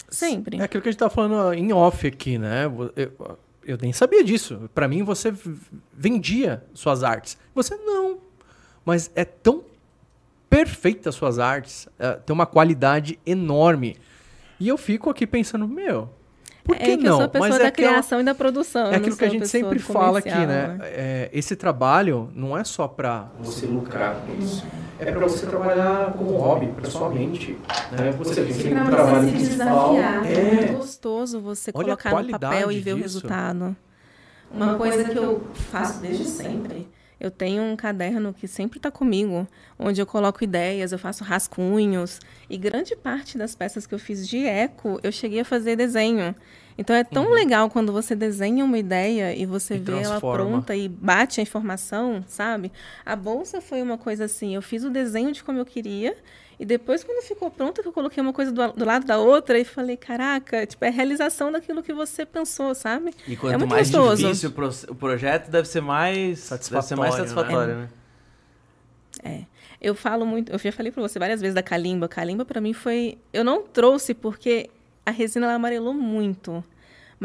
[0.08, 0.58] Sempre.
[0.60, 2.66] É aquilo que a gente tá falando em off aqui, né?
[2.96, 4.70] Eu, eu nem sabia disso.
[4.74, 5.34] Pra mim, você
[5.92, 7.36] vendia suas artes.
[7.54, 8.18] Você não.
[8.84, 9.64] Mas é tão
[10.54, 11.88] perfeita as suas artes.
[11.98, 13.96] é, tem uma qualidade enorme.
[14.60, 16.08] E eu fico aqui pensando, meu,
[16.62, 17.10] por que é que não?
[17.12, 18.92] eu sou a pessoa Mas da é aquela- criação e da produção.
[18.92, 20.78] É aquilo que a gente sempre fala aqui, comercial, né?
[20.82, 24.64] É, esse trabalho não é só pra você lucrar com isso.
[24.98, 27.58] É pra você trabalhar como hobby, pra sua mente.
[27.90, 28.12] Né?
[28.16, 29.94] Você tem Pra um você trabalho se principal.
[29.94, 30.26] desafiar.
[30.26, 30.72] É É.
[30.72, 33.02] gostoso você Olha colocar no papel e ver o disso.
[33.16, 33.76] resultado.
[34.52, 36.86] Uma coisa que eu faço desde sempre.
[37.24, 42.20] Eu tenho um caderno que sempre está comigo, onde eu coloco ideias, eu faço rascunhos.
[42.50, 46.34] E grande parte das peças que eu fiz de eco, eu cheguei a fazer desenho.
[46.76, 49.80] Então é tão legal quando você desenha uma ideia e você Uhum.
[49.80, 50.44] E vê ela transforma.
[50.50, 52.70] pronta e bate a informação, sabe?
[53.06, 56.14] A bolsa foi uma coisa assim, eu fiz o desenho de como eu queria
[56.58, 59.58] e depois quando ficou pronta que eu coloquei uma coisa do, do lado da outra
[59.58, 63.12] e falei, caraca, tipo, é a realização daquilo que você pensou, sabe?
[63.26, 64.22] E quanto muito mais gostoso.
[64.22, 66.48] difícil o, pro- o projeto, deve ser mais...
[66.48, 67.16] Deve ser mais Satisfatório, né?
[67.16, 67.88] satisfatório, né?
[69.80, 72.08] Eu falo muito, eu já falei para você várias vezes da calimba.
[72.08, 74.70] Calimba para mim foi, eu não trouxe porque
[75.04, 76.64] a resina ela amarelou muito.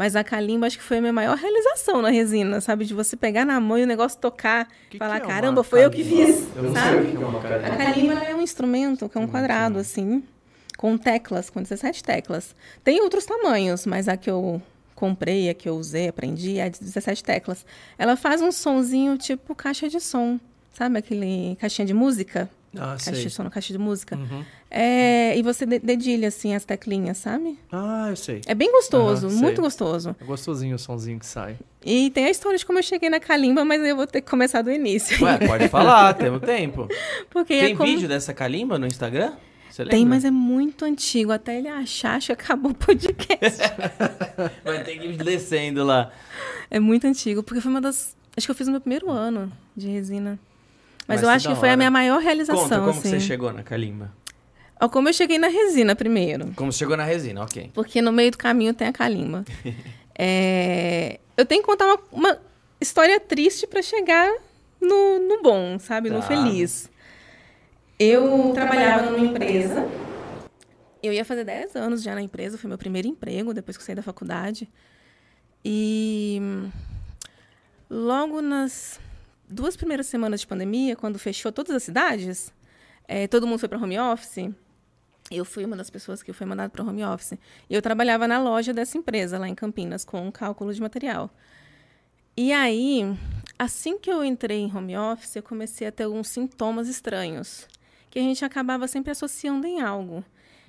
[0.00, 2.86] Mas a calimba acho que foi a minha maior realização na resina, sabe?
[2.86, 5.84] De você pegar na mão e o negócio tocar, Que falar, que é caramba, foi
[5.84, 7.02] eu que fiz, Eu não sabe?
[7.02, 10.22] sei o que é uma A calimba é um instrumento que é um quadrado, assim,
[10.78, 12.56] com teclas, com 17 teclas.
[12.82, 14.62] Tem outros tamanhos, mas a que eu
[14.94, 17.66] comprei, a que eu usei, aprendi, é de 17 teclas.
[17.98, 20.40] Ela faz um sonzinho tipo caixa de som.
[20.72, 22.48] Sabe aquele caixinha de música?
[22.74, 23.24] Ah, Caixa sei.
[23.24, 24.16] de som, caixa de música.
[24.16, 24.44] Uhum.
[24.70, 27.58] É, e você de- dedilha, assim, as teclinhas, sabe?
[27.72, 28.40] Ah, eu sei.
[28.46, 29.64] É bem gostoso, Aham, muito sei.
[29.64, 30.16] gostoso.
[30.20, 31.56] É gostosinho o sonzinho que sai.
[31.84, 34.30] E tem a história de como eu cheguei na calimba, mas eu vou ter que
[34.30, 35.24] começar do início.
[35.24, 36.86] Ué, pode falar, temos tempo.
[37.30, 37.90] Porque Tem é como...
[37.90, 39.32] vídeo dessa calimba no Instagram?
[39.88, 41.32] Tem, mas é muito antigo.
[41.32, 43.58] Até ele achar, acho que acabou o podcast.
[44.64, 46.10] Vai ter que ir descendo lá.
[46.70, 48.14] é muito antigo, porque foi uma das.
[48.36, 50.38] Acho que eu fiz no meu primeiro ano de resina.
[51.08, 52.62] Mas, Mas eu acho que foi a minha maior realização.
[52.62, 53.10] Conta como assim.
[53.10, 54.12] você chegou na calimba.
[54.80, 56.52] Ó, como eu cheguei na resina primeiro.
[56.56, 57.70] Como chegou na resina, ok.
[57.74, 59.44] Porque no meio do caminho tem a calimba.
[60.22, 62.38] É, eu tenho que contar uma, uma
[62.78, 64.30] história triste para chegar
[64.78, 66.10] no, no bom, sabe?
[66.10, 66.26] No Tá.
[66.26, 66.90] feliz.
[67.98, 69.88] Eu trabalhava numa empresa.
[71.02, 73.86] Eu ia fazer 10 anos já na empresa, foi meu primeiro emprego depois que eu
[73.86, 74.68] saí da faculdade.
[75.64, 76.38] E
[77.88, 79.00] logo nas
[79.48, 82.52] duas primeiras semanas de pandemia, quando fechou todas as cidades,
[83.08, 84.50] eh, todo mundo foi para home office.
[85.30, 87.38] Eu fui uma das pessoas que foi mandada para home office.
[87.68, 91.30] E eu trabalhava na loja dessa empresa lá em Campinas com cálculo de material.
[92.36, 93.04] E aí,
[93.58, 97.68] assim que eu entrei em home office, eu comecei a ter alguns sintomas estranhos,
[98.08, 100.24] que a gente acabava sempre associando em algo.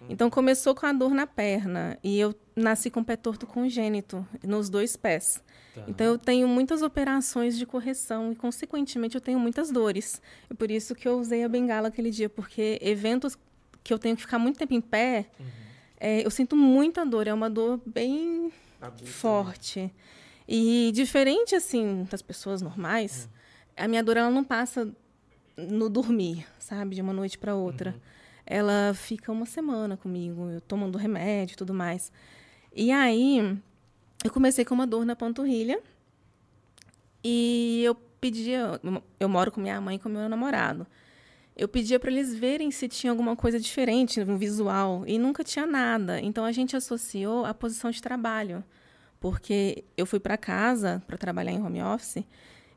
[0.09, 4.69] Então começou com a dor na perna e eu nasci com pé torto congênito nos
[4.69, 5.43] dois pés.
[5.73, 5.83] Tá.
[5.87, 10.21] Então eu tenho muitas operações de correção e consequentemente eu tenho muitas dores.
[10.49, 13.37] É por isso que eu usei a bengala aquele dia, porque eventos
[13.83, 15.27] que eu tenho que ficar muito tempo em pé,
[15.99, 17.27] é, eu sinto muita dor.
[17.27, 18.51] É uma dor bem
[19.05, 19.93] forte.
[20.47, 23.29] E diferente, assim, das pessoas normais,
[23.77, 24.91] a minha dor ela não passa
[25.57, 26.95] no dormir, sabe?
[26.95, 27.95] De uma noite para outra.
[28.45, 32.11] Ela fica uma semana comigo, eu tomando remédio e tudo mais.
[32.75, 33.57] E aí,
[34.23, 35.79] eu comecei com uma dor na panturrilha.
[37.23, 38.79] E eu pedia,
[39.19, 40.87] eu moro com minha mãe e com meu namorado.
[41.55, 45.65] Eu pedia para eles verem se tinha alguma coisa diferente no visual e nunca tinha
[45.65, 46.19] nada.
[46.19, 48.63] Então a gente associou a posição de trabalho,
[49.19, 52.23] porque eu fui para casa para trabalhar em home office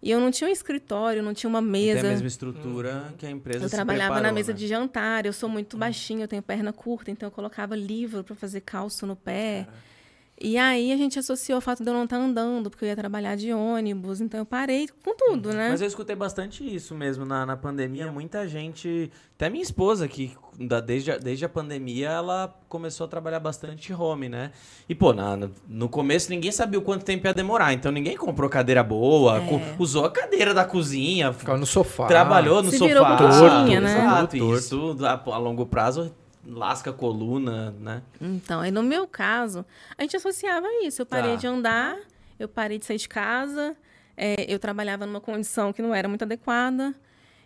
[0.02, 2.08] e eu não tinha um escritório, não tinha uma Tem a mesa.
[2.08, 4.58] mesma estrutura que a empresa Eu trabalhava na preparou, mesa né?
[4.58, 8.34] de jantar, eu sou muito baixinha, eu tenho perna curta, então eu colocava livro para
[8.36, 9.66] fazer calço no pé.
[10.40, 12.96] E aí a gente associou o fato de eu não estar andando, porque eu ia
[12.96, 15.68] trabalhar de ônibus, então eu parei com tudo, né?
[15.70, 18.10] Mas eu escutei bastante isso mesmo na, na pandemia.
[18.10, 23.08] Muita gente, até minha esposa, que da- desde, a, desde a pandemia, ela começou a
[23.08, 24.50] trabalhar bastante home, né?
[24.88, 25.36] E, pô, na-
[25.68, 27.72] no, começo ninguém sabia o quanto tempo ia demorar.
[27.72, 29.46] Então ninguém comprou cadeira boa, É.
[29.46, 32.06] co- usou a cadeira da cozinha, Ficava no sofá.
[32.08, 32.88] trabalhou no Se sofá.
[32.88, 33.98] virou com que tinha, né?
[33.98, 36.12] Exato, isso a, a longo prazo
[36.46, 38.02] lasca a coluna, né?
[38.20, 39.64] Então, aí no meu caso,
[39.96, 41.02] a gente associava isso.
[41.02, 41.36] Eu parei Tá.
[41.36, 41.96] de andar,
[42.38, 43.76] eu parei de sair de casa,
[44.16, 46.94] é, eu trabalhava numa condição que não era muito adequada.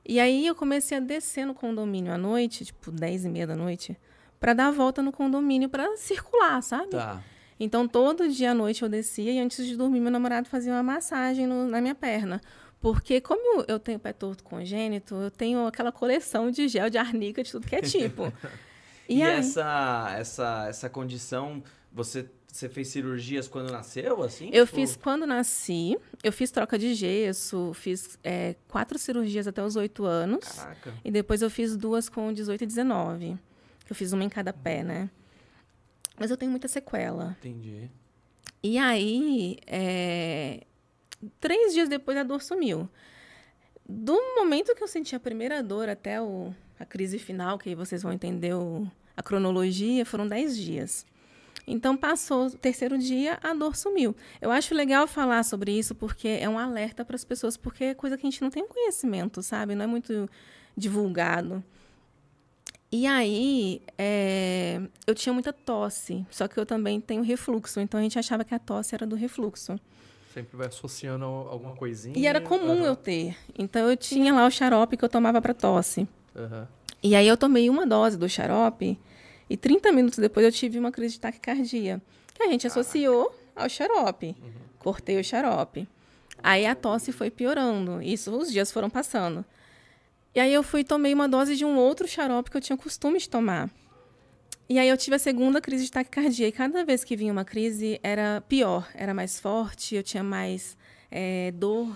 [0.06, 3.54] E aí eu comecei a descer no condomínio à noite, tipo 10 e meia da
[3.56, 3.96] noite,
[4.40, 6.90] para dar a volta no condomínio para circular, sabe?
[6.90, 7.20] Tá.
[7.61, 10.82] Então, todo dia à noite eu descia e antes de dormir, meu namorado fazia uma
[10.82, 12.40] massagem no- na minha perna.
[12.80, 17.42] Porque, como eu tenho pé torto congênito, eu tenho aquela coleção de gel de arnica
[17.42, 18.32] de tudo que é tipo.
[19.09, 24.51] E, aí- essa, essa, essa condição, você, você fez cirurgias quando nasceu, assim?
[24.53, 29.62] Eu Tipo, fiz quando nasci, eu fiz troca de gesso, fiz é, quatro cirurgias até
[29.64, 30.44] os oito anos.
[30.44, 30.94] Caraca.
[31.05, 33.38] E depois eu fiz duas com 18 e 19.
[33.87, 35.09] que Eu fiz uma em cada pé, né?
[36.18, 37.37] Mas eu tenho muita sequela.
[37.40, 37.88] Entendi.
[38.62, 40.64] E aí, é,
[41.40, 42.88] três dias depois a dor sumiu.
[43.88, 48.03] Do momento que eu senti a primeira dor até o- a crise final, que vocês
[48.03, 48.87] vão entender o-
[49.17, 51.05] a cronologia, foram dez dias.
[51.67, 54.17] Então, passou o terceiro dia, a dor sumiu.
[54.41, 57.95] Eu acho legal falar sobre isso porque é um alerta para as pessoas, porque é
[57.95, 59.75] coisa que a gente não tem conhecimento, sabe?
[59.75, 60.29] Não é muito
[60.77, 61.62] divulgado.
[62.91, 68.03] E aí, é, eu tinha muita tosse, só que eu também tenho refluxo, então a
[68.03, 69.79] gente achava que a tosse era do refluxo.
[70.33, 72.17] Sempre vai associando alguma coisinha.
[72.19, 73.37] E era comum eu ter.
[73.59, 76.09] Então eu tinha lá o xarope que eu tomava para tosse.
[76.37, 76.69] Aham.
[77.03, 78.99] E aí eu tomei uma dose do xarope
[79.49, 82.03] e 30 minutos depois eu tive uma crise de taquicardia,
[82.35, 84.37] que a gente associou ao xarope.
[84.79, 85.87] Cortei o xarope.
[86.43, 88.01] Aí a tosse foi piorando.
[88.03, 89.45] Isso, os dias foram passando.
[90.35, 93.19] E aí eu fui tomei uma dose de um outro xarope que eu tinha costume
[93.19, 93.69] de tomar.
[94.69, 96.47] E aí eu tive a segunda crise de taquicardia.
[96.47, 98.87] E cada vez que vinha uma crise, era pior.
[98.95, 100.77] Era mais forte, eu tinha mais
[101.11, 101.88] eh, dor.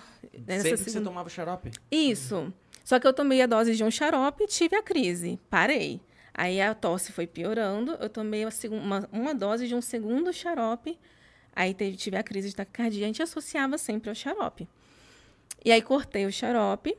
[0.46, 1.70] nessa Sempre que você segunda- tomava xarope?
[1.90, 2.52] isso.
[2.84, 5.38] Só que eu tomei a dose de um xarope e tive a crise.
[5.48, 6.00] Parei.
[6.34, 7.92] Aí a tosse foi piorando.
[8.00, 10.98] Eu tomei uma, uma, dose de um segundo xarope.
[11.54, 13.04] Aí teve, tive a crise de taquicardia.
[13.04, 14.68] A gente associava sempre ao xarope.
[15.64, 16.96] E aí cortei o xarope.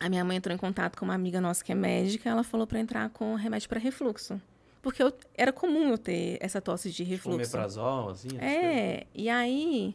[0.00, 2.28] A minha mãe entrou em contato com uma amiga nossa que é médica.
[2.28, 4.40] Ela falou para entrar com remédio para refluxo.
[4.82, 7.36] Porque eu- era comum eu ter essa tosse de Tipo, refluxo.
[7.36, 8.28] omeprazol, assim?
[8.38, 9.94] É, e aí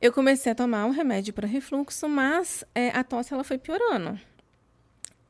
[0.00, 4.18] eu comecei a tomar um remédio para refluxo, mas é, a tosse ela foi piorando.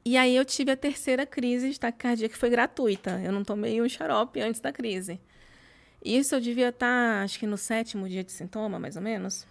[0.05, 3.21] E aí eu tive a terceira crise de taquicardia, que foi gratuita.
[3.25, 5.19] Eu não tomei um xarope antes da crise.
[6.05, 9.47] Isso eu devia estar, acho que no sétimo dia de sintoma, mais ou menos.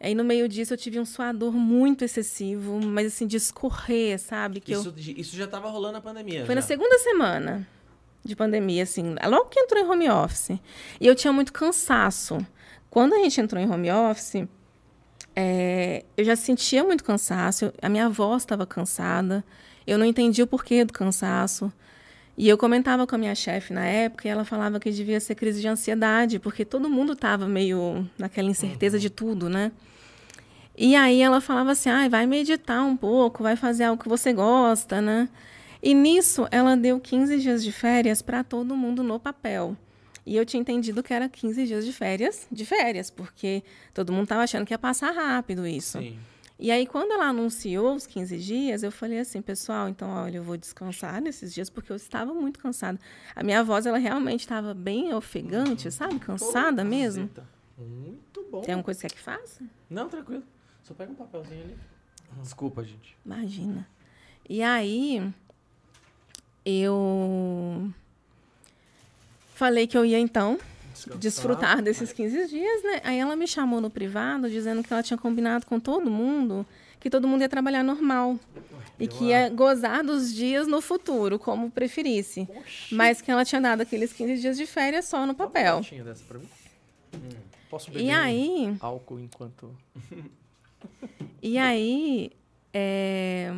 [0.00, 4.60] Aí no meio disso eu tive um suador muito excessivo, mas assim, de escorrer, sabe?
[4.60, 4.80] Que eu...
[4.80, 6.46] Isso, isso já tava rolando na pandemia.
[6.46, 6.60] Foi já.
[6.60, 7.66] na segunda semana
[8.24, 10.50] de pandemia, assim, logo que entrou em home office.
[11.00, 12.38] E eu tinha muito cansaço.
[12.90, 14.46] Quando a gente entrou em home office,
[15.36, 19.44] é, eu já sentia muito cansaço, a minha voz estava cansada,
[19.86, 21.72] eu não entendia o porquê do cansaço.
[22.36, 25.34] E eu comentava com a minha chefe na época e ela falava que devia ser
[25.34, 29.72] crise de ansiedade, porque todo mundo estava meio naquela incerteza de tudo, né?
[30.76, 34.32] E aí ela falava assim: ah, vai meditar um pouco, vai fazer algo que você
[34.32, 35.28] gosta, né?
[35.82, 39.76] E nisso ela deu 15 dias de férias para todo mundo no papel.
[40.28, 43.64] E eu tinha entendido que era 15 dias de férias, de férias, porque
[43.94, 45.98] todo mundo estava achando que ia passar rápido isso.
[45.98, 46.18] Sim.
[46.58, 50.42] E aí, quando ela anunciou os 15 dias, eu falei assim, pessoal, então, olha, eu
[50.42, 53.00] vou descansar nesses dias, porque eu estava muito cansada.
[53.34, 56.18] A minha voz, ela realmente estava bem ofegante, sabe?
[56.18, 57.26] Cansada mesmo.
[57.28, 57.48] Caceta.
[57.78, 58.60] Muito bom.
[58.60, 59.64] Tem alguma coisa que quer que faça?
[59.88, 60.42] Não, tranquilo.
[60.82, 61.78] Só pega um papelzinho ali.
[62.42, 63.16] Desculpa, gente.
[63.24, 63.88] Imagina.
[64.46, 65.32] E aí,
[66.66, 67.90] eu
[69.58, 70.56] falei que eu ia, então,
[71.16, 73.00] desfrutar desses 15 dias, né?
[73.02, 76.64] Aí ela me chamou no privado, dizendo que ela tinha combinado com todo mundo
[77.00, 78.38] que todo mundo ia trabalhar normal.
[78.98, 82.48] E que ia gozar dos dias no futuro, como preferisse.
[82.90, 85.80] Mas que ela tinha dado aqueles 15 dias de férias só no papel.
[85.92, 86.48] Uma dessa pra mim?
[87.70, 89.72] Posso beber E aí, álcool enquanto...
[91.40, 92.32] e aí
[92.74, 93.52] é,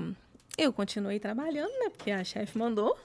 [0.59, 1.89] eu continuei trabalhando, né?
[1.89, 2.99] Porque a chefe mandou.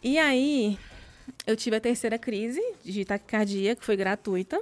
[0.00, 0.78] E aí,
[1.46, 4.60] eu tive a terceira crise de taquicardia, que foi gratuita.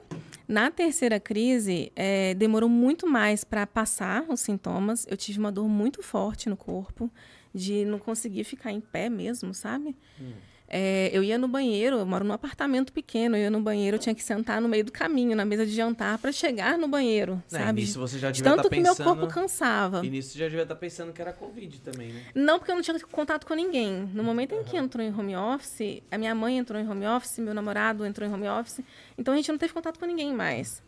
[0.48, 5.06] Na terceira crise, é, demorou muito mais para passar os sintomas.
[5.10, 7.10] Eu tive uma dor muito forte no corpo,
[7.54, 9.96] de não conseguir ficar em pé mesmo, sabe?
[10.68, 14.00] É, eu ia no banheiro, eu moro num apartamento pequeno, eu ia no banheiro, eu
[14.00, 17.34] tinha que sentar no meio do caminho, na mesa de jantar, para chegar no banheiro,
[17.50, 17.82] Né, sabe?
[17.82, 19.06] Início você já De devia tanto estar que meu pensando...
[19.06, 20.04] corpo cansava.
[20.04, 22.22] Início você já devia estar pensando que era Covid também, né?
[22.34, 24.10] Não, porque eu não tinha contato com ninguém.
[24.12, 27.38] No momento em que entrou em home office, a minha mãe entrou em home office,
[27.38, 28.80] meu namorado entrou em home office,
[29.16, 30.82] então a gente não teve contato com ninguém mais.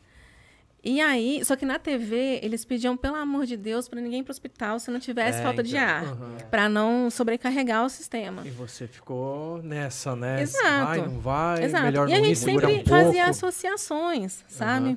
[0.82, 4.22] E aí, só que na TV, eles pediam, pelo amor de Deus, para ninguém ir
[4.22, 5.86] pro hospital se não tivesse É, falta de então.
[5.86, 6.36] ar, Aham.
[6.50, 8.42] para não sobrecarregar o sistema.
[8.46, 10.40] E você ficou nessa, né?
[10.40, 10.86] Exato.
[10.86, 11.84] Vai, não vai, Exato.
[11.84, 13.04] melhor e a não ir, gente segura sempre um pouco.
[13.06, 14.96] fazia associações, sabe?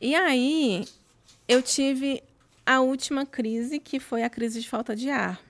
[0.00, 0.84] E aí,
[1.48, 2.22] eu tive
[2.66, 5.40] a última crise, que foi a crise de falta de ar.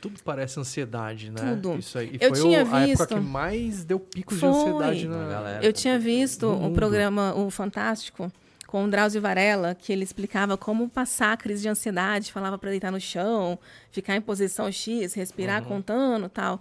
[0.00, 1.54] Tudo parece ansiedade, né?
[1.60, 1.78] Tudo.
[1.78, 2.10] Isso aí.
[2.20, 4.50] E Eu foi tinha o- a época visto- que mais deu picos de Foi.
[4.50, 5.64] ansiedade Na galera.
[5.64, 8.30] Eu tinha visto No o programa O Fantástico
[8.68, 12.68] com o Drauzio Varela, que ele explicava como passar a crise de ansiedade, falava para
[12.68, 13.58] deitar no chão,
[13.90, 16.60] ficar em posição X, respirar contando, tal.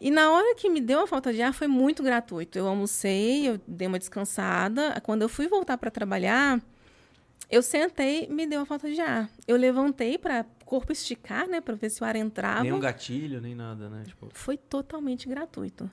[0.00, 2.58] E na hora que me deu a falta de ar foi muito gratuito.
[2.58, 4.98] Eu almocei, eu dei uma descansada.
[5.02, 6.58] Quando eu fui voltar para trabalhar,
[7.50, 9.28] eu sentei, me deu a falta de ar.
[9.46, 12.62] Eu levantei para corpo esticar, né, para ver se o ar entrava.
[12.62, 14.04] Nem um gatilho, nem nada, né?
[14.06, 15.90] Tipo, Foi totalmente gratuito.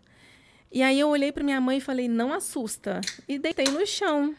[0.72, 3.02] E aí eu olhei para minha mãe e falei: "Não assusta".
[3.28, 4.34] E deitei no chão.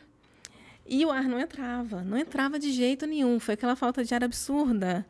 [0.87, 3.41] E o ar não entrava, não entrava de jeito nenhum.
[3.41, 5.07] Foi aquela falta de ar absurda.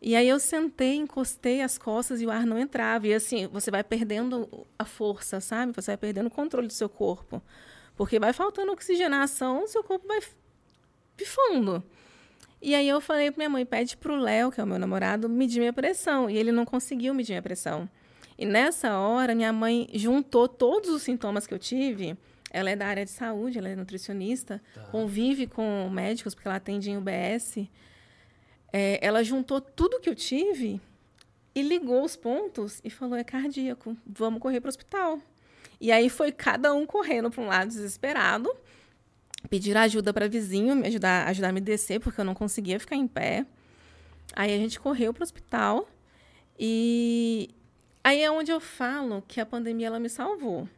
[0.00, 3.06] E aí eu sentei, encostei as costas e o ar não entrava.
[3.06, 5.72] E assim, você vai perdendo a força, sabe?
[5.74, 7.42] Você vai perdendo o controle do seu corpo.
[7.96, 10.20] Porque vai faltando oxigenação, seu corpo vai
[11.16, 11.82] pifando.
[12.62, 15.28] E aí eu falei pra minha mãe, pede pro Léo, que é o meu namorado,
[15.28, 16.30] medir minha pressão.
[16.30, 17.88] E ele não conseguiu medir minha pressão.
[18.38, 22.16] E nessa hora, minha mãe juntou todos os sintomas que eu tive.
[22.50, 26.90] Ela é da área de saúde, ela é nutricionista, convive com médicos, porque ela atende
[26.90, 27.68] em UBS.
[28.72, 30.80] É, ela juntou tudo que eu tive
[31.54, 35.20] e ligou os pontos e falou: é cardíaco, vamos correr para o hospital.
[35.80, 38.50] E aí foi cada um correndo para um lado desesperado,
[39.48, 42.96] pedir ajuda para vizinho, me ajudar, ajudar a me descer, porque eu não conseguia ficar
[42.96, 43.46] em pé.
[44.34, 45.88] Aí a gente correu para o hospital
[46.58, 47.50] e
[48.02, 50.68] aí é onde eu falo que a pandemia ela me salvou.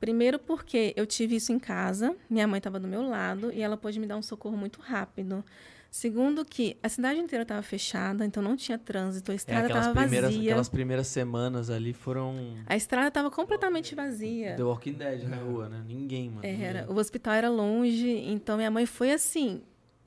[0.00, 3.76] Primeiro porque eu tive isso em casa, minha mãe estava do meu lado e ela
[3.76, 5.44] pôde me dar um socorro muito rápido.
[5.90, 9.86] Segundo que a cidade inteira estava fechada, então não tinha trânsito, a é, estrada aquelas,
[9.86, 10.50] estava primeiras, vazia.
[10.50, 12.34] aquelas primeiras semanas ali foram
[12.66, 14.56] A estrada estava completamente vazia.
[14.56, 15.84] The Walking Dead na rua, né?
[15.86, 16.44] Ninguém, mano.
[16.44, 16.96] Era, ninguém.
[16.96, 19.62] o hospital era longe, então minha mãe foi assim,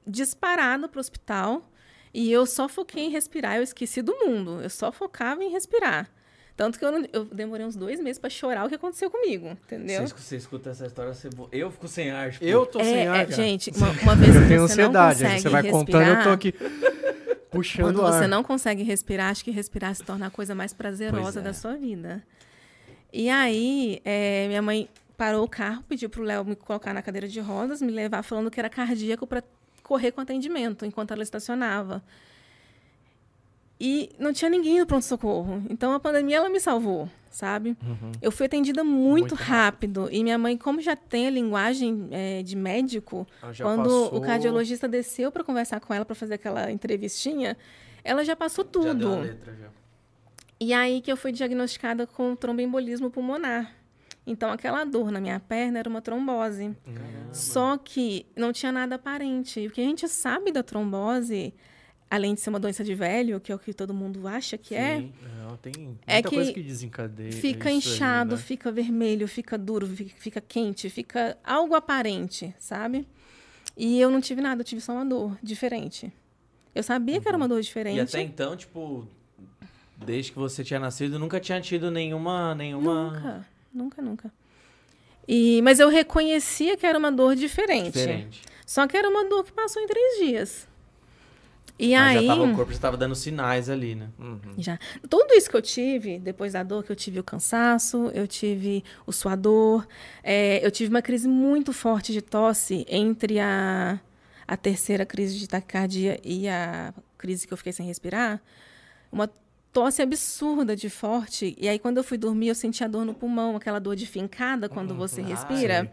[0.05, 1.71] disparada pro hospital,
[2.13, 6.11] e eu só foquei em respirar, eu esqueci do mundo, eu só focava em respirar.
[6.57, 9.49] Tanto que eu, não- eu demorei uns dois meses para chorar o que aconteceu comigo,
[9.49, 10.01] entendeu?
[10.07, 11.29] Você, você escuta essa história, você...
[11.29, 12.31] vo- eu fico sem ar.
[12.31, 14.81] Tipo, Eu tô sem é, ar, é, gente, uma, uma vez Eu que tenho você
[14.81, 15.25] não ansiedade.
[15.25, 16.53] aí consegue Você vai respirar, contando, eu tô aqui.
[17.51, 18.27] Puxando Quando o você ar.
[18.27, 21.43] não consegue respirar, acho que respirar se torna a coisa mais prazerosa é.
[21.43, 22.21] da sua vida.
[23.13, 27.27] E aí, é, minha mãe parou o carro, pediu pro Léo me colocar na cadeira
[27.27, 29.41] de rodas, me levar falando que era cardíaco para
[29.83, 32.03] correr com atendimento enquanto ela estacionava.
[33.79, 35.63] E não tinha ninguém no pronto-socorro.
[35.69, 37.77] Então a pandemia ela me salvou, sabe?
[38.21, 39.09] Eu fui atendida muito, Uhum.
[39.11, 40.09] Muito rápido.
[40.11, 44.21] E minha mãe, como já tem a linguagem é, de médico, já quando passou- o
[44.21, 47.55] cardiologista desceu para conversar com ela para fazer aquela entrevistinha,
[48.03, 49.13] ela já passou Já tudo.
[49.13, 49.67] a letra, já.
[50.59, 53.71] E aí que eu fui diagnosticada com tromboembolismo pulmonar.
[54.25, 56.75] Então, aquela dor na minha perna era uma trombose.
[57.31, 59.59] Só que não tinha nada aparente.
[59.61, 61.53] E o que a gente sabe da trombose,
[62.09, 64.73] além de ser uma doença de velho, que é o que todo mundo acha que
[64.75, 67.31] é, Sim, não, tem muita É que coisa que desencadeia.
[67.31, 68.41] fica isso aí, inchado, né?
[68.41, 73.07] fica vermelho, fica duro, fi- fica quente, fica algo aparente, sabe?
[73.75, 76.11] E eu não tive nada, eu tive só uma dor diferente.
[76.73, 77.97] Eu sabia que era uma dor diferente.
[77.97, 79.07] E até então, tipo,
[80.05, 82.55] desde que você tinha nascido, nunca tinha tido nenhuma.
[82.55, 83.11] nenhuma...
[83.11, 84.33] Nunca, nunca, nunca.
[85.27, 87.91] E, mas eu reconhecia que era uma dor diferente.
[87.93, 88.41] Diferente.
[88.65, 90.67] Só que era uma dor que passou em três dias.
[91.79, 92.25] E Mas aí.
[92.25, 94.09] já tava, o corpo já tava dando sinais ali, né?
[94.17, 94.39] Uhum.
[94.57, 94.79] Já.
[95.07, 98.83] Tudo isso que eu tive, depois da dor, que eu tive o cansaço, eu tive
[99.05, 99.85] o suador,
[100.23, 103.99] é, eu tive uma crise muito forte de tosse entre a,
[104.47, 108.41] a terceira crise de taquicardia e a crise que eu fiquei sem respirar.
[109.11, 109.29] Uma
[109.71, 111.55] tosse absurda de forte.
[111.59, 114.67] E aí, quando eu fui dormir, eu sentia dor no pulmão, aquela dor de fincada
[114.67, 115.91] quando você respira.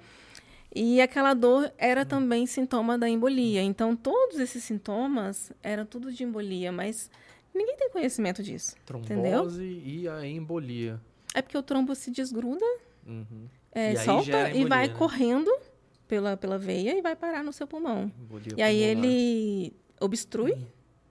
[0.75, 3.63] E aquela dor era também sintoma da embolia.
[3.63, 7.09] Então, todos esses sintomas eram tudo de embolia, mas
[7.55, 8.75] ninguém tem conhecimento disso.
[8.93, 9.43] Entendeu?
[9.43, 11.01] Trombose e a embolia.
[11.33, 12.65] É porque o trombo se desgruda,
[13.07, 13.49] Uhum.
[13.73, 14.95] é, E solta e vai né?
[14.95, 15.51] correndo
[16.09, 18.11] pela, pela veia e vai parar no seu pulmão.
[18.21, 19.05] Embolia E aí pulmonar.
[19.05, 20.57] ele obstrui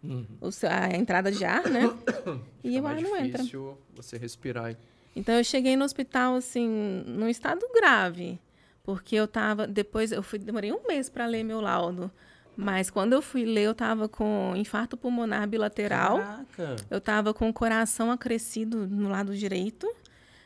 [0.03, 0.25] Uhum.
[0.69, 1.83] a entrada de ar, né?
[2.63, 3.37] e o ar não entra.
[3.37, 4.75] difícil você respirar.
[5.15, 6.67] Então eu cheguei no hospital assim,
[7.05, 8.39] num estado grave,
[8.83, 12.11] porque eu tava depois eu fui demorei um mês para ler meu laudo,
[12.55, 16.19] mas quando eu fui ler eu tava com infarto pulmonar bilateral,
[16.55, 16.75] Caraca.
[16.91, 19.87] eu tava com o coração acrescido no lado direito,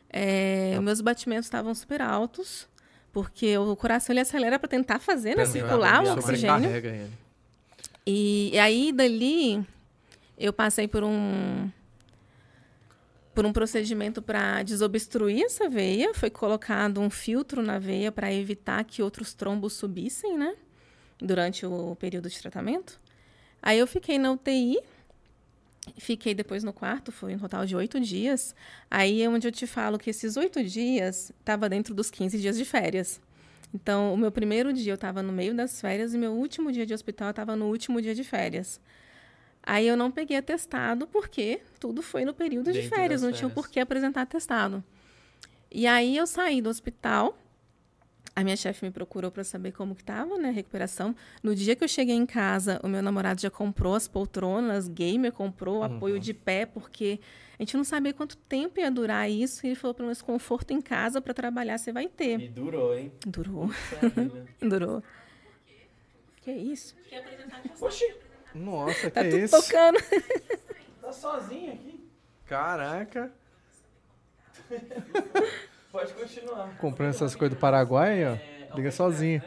[0.09, 2.67] é, meus batimentos estavam super altos,
[3.11, 6.69] porque o coração ele acelera para tentar fazer, né, circular o oxigênio.
[8.05, 9.67] E, e aí, dali,
[10.37, 11.69] eu passei por um
[13.37, 16.11] por um procedimento para desobstruir essa veia.
[16.11, 20.55] Foi colocado um filtro na veia para evitar que outros trombos subissem, né?
[21.19, 22.99] Durante o período de tratamento.
[23.61, 24.79] Aí eu fiquei na UTI.
[25.99, 28.55] Fiquei depois no quarto, foi um total de oito dias.
[28.89, 32.57] Aí é onde eu te falo que esses oito dias estava dentro dos 15 dias
[32.57, 33.21] de férias.
[33.71, 36.87] Então, o meu primeiro dia eu estava no meio das férias e meu último dia
[36.87, 38.81] de hospital estava no último dia de férias.
[39.69, 43.37] Aí eu não peguei atestado porque tudo foi no período de Dentro férias, das não
[43.37, 43.53] tinha férias.
[43.65, 44.81] por que apresentar atestado.
[45.69, 47.37] E aí eu saí do hospital,
[48.33, 51.13] a minha chefe me procurou para saber como que estava, né, a recuperação.
[51.43, 55.33] No dia que eu cheguei em casa, o meu namorado já comprou as poltronas, gamer
[55.33, 57.19] comprou, apoio de pé, porque
[57.59, 59.65] a gente não sabia quanto tempo ia durar isso.
[59.65, 62.39] E ele falou, pelo menos conforto em casa para trabalhar você vai ter.
[62.39, 63.11] E durou, hein?
[63.25, 63.69] Durou,
[64.61, 65.03] durou.
[66.41, 66.95] Que isso?
[67.81, 68.05] Oxi,
[68.57, 69.61] Nossa, Tá que tudo isso?
[69.61, 69.97] tocando.
[71.01, 72.09] tá sozinho aqui.
[72.45, 73.31] Caraca.
[75.91, 76.77] Pode continuar.
[76.77, 78.75] Comprando essas coisas do Paraguai, ó.
[78.75, 79.41] Liga sozinho.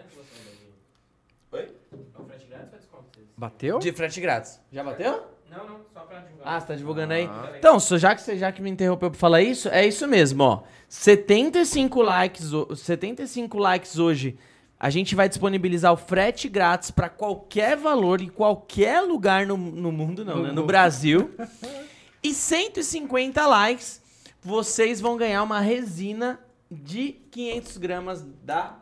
[1.52, 1.60] Oi?
[1.92, 3.04] É o frete grátis ou é desconto?
[3.12, 3.26] vocês?
[3.36, 3.78] Bateu?
[3.78, 4.60] De frete grátis.
[4.72, 5.26] Já bateu?
[5.50, 6.54] Não, não, só pra divulgar.
[6.56, 7.26] Ah, você tá divulgando aí?
[7.26, 7.52] Ah.
[7.58, 10.42] Então, só já que você já que me interrompeu pra falar isso, é isso mesmo,
[10.44, 10.62] ó.
[10.88, 14.38] 75 likes, ho- 75 likes hoje.
[14.80, 19.92] A gente vai disponibilizar o frete grátis pra qualquer valor em qualquer lugar no, no
[19.92, 20.52] mundo, não, né?
[20.52, 21.30] No Brasil.
[22.22, 24.02] E 150 likes,
[24.42, 26.38] vocês vão ganhar uma resina
[26.70, 28.76] de 500 gramas da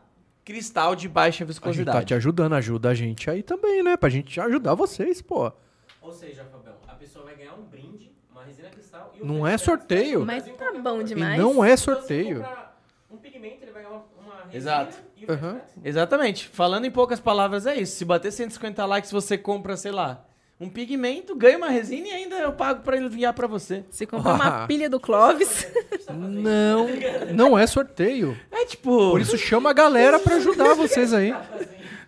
[0.44, 1.98] Cristal de baixa A gente viscosidade.
[2.00, 3.96] tá te ajudando, ajuda a gente aí também, né?
[3.96, 5.52] Pra gente ajudar vocês, pô.
[6.00, 9.46] Ou seja, Fabel, a pessoa vai ganhar um brinde, uma resina cristal e o Não
[9.46, 10.20] é sorteio.
[10.20, 11.38] no Mas tá bom demais.
[11.38, 12.36] E não é você sorteio.
[12.38, 14.04] comprar Um pigmento, ele vai ganhar uma,
[14.52, 14.96] Exato.
[15.20, 15.60] grátis.
[15.84, 16.48] Exatamente.
[16.52, 17.96] Falando em poucas palavras, é isso.
[17.96, 20.24] Se bater 150 likes, você compra, sei lá,
[20.60, 23.84] um pigmento, ganha uma resina e ainda eu pago pra ele enviar pra você.
[23.90, 25.66] Se comprar uma pilha do Clóvis,
[26.10, 26.88] Não,
[27.32, 28.36] não é sorteio.
[28.50, 29.10] É tipo.
[29.10, 31.34] Por isso chama a galera pra ajudar vocês aí.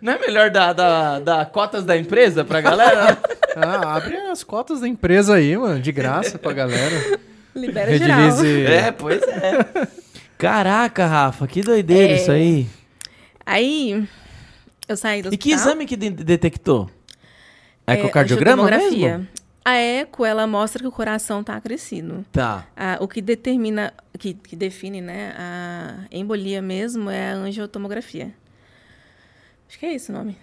[0.01, 3.19] Não é melhor dar, dar, dar cotas da empresa pra galera?
[3.57, 7.19] Ah, abre as cotas da empresa aí, mano, de graça pra galera.
[7.53, 8.17] libera geral.
[8.21, 8.67] Redilize.
[8.67, 9.89] é, pois é.
[10.41, 12.17] Caraca, Rafa, que doideira É.
[12.17, 12.67] isso aí.
[13.45, 14.09] Aí,
[14.89, 15.59] eu saí do E que hospital.
[15.73, 16.91] exame que de- detectou?
[17.87, 19.19] É, Ecocardiograma angiotomografia.
[19.19, 19.29] mesmo?
[19.65, 22.25] A eco, ela mostra que o coração está acrescido.
[22.33, 22.67] Tá.
[22.77, 28.35] Ah, o que determina, que, que define né, a embolia mesmo é a angiotomografia.
[29.69, 30.37] Acho que é esse o nome.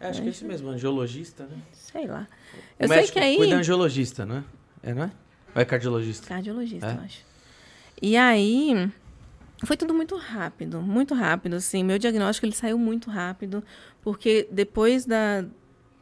[0.00, 1.56] É, acho que é isso mesmo, angiologista, né?
[1.72, 2.26] Sei lá.
[2.78, 3.36] O Eu sei que aí.
[3.36, 4.44] cuida angiologista, né?
[4.82, 5.10] É, não é?
[5.56, 6.26] Ou é cardiologista?
[6.28, 6.94] Cardiologista, É?
[6.94, 7.26] eu acho.
[8.00, 8.90] E aí,
[9.64, 11.82] foi tudo muito rápido, muito rápido, assim.
[11.82, 13.62] Meu diagnóstico, ele saiu muito rápido,
[14.02, 15.44] porque depois da,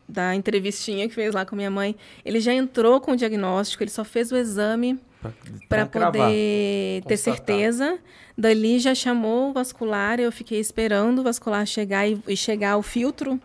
[0.09, 3.91] da entrevistinha que fez lá com minha mãe, ele já entrou com o diagnóstico, ele
[3.91, 4.99] só fez o exame
[5.69, 7.99] para poder ter certeza.
[8.37, 12.83] Dali já chamou o vascular, eu fiquei esperando o vascular chegar e, e chegar o
[12.83, 13.41] filtro.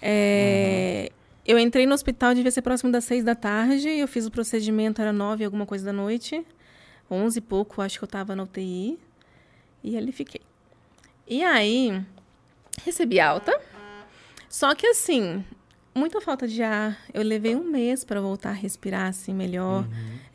[0.00, 1.10] É,
[1.44, 5.00] Eu entrei no hospital, devia ser próximo das seis da tarde, eu fiz o procedimento,
[5.02, 6.44] era nove, alguma coisa da noite.
[7.10, 8.98] Onze e pouco, acho que eu estava na UTI.
[9.82, 10.40] E ali fiquei.
[11.26, 12.02] E aí,
[12.84, 13.58] recebi alta.
[14.48, 15.44] Só que assim,
[15.94, 16.98] muita falta de ar.
[17.12, 19.86] Eu levei um mês para voltar a respirar assim melhor.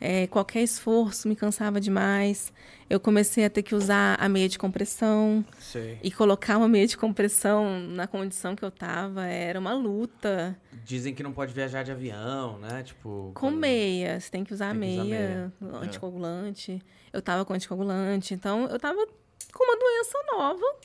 [0.06, 2.52] É, qualquer esforço me cansava demais.
[2.90, 5.42] Eu comecei a ter que usar a meia de compressão.
[5.58, 5.98] Sei.
[6.02, 10.54] E colocar uma meia de compressão na condição que eu tava era uma luta.
[10.84, 12.82] Dizem que não pode viajar de avião, né?
[12.82, 13.32] Tipo.
[13.34, 15.72] Com quando- meia, você tem que usar a Tem usar meia, meia.
[15.80, 15.84] É.
[15.86, 16.82] anticoagulante.
[17.10, 19.06] Eu tava com anticoagulante, então eu tava
[19.54, 20.76] com uma doença nova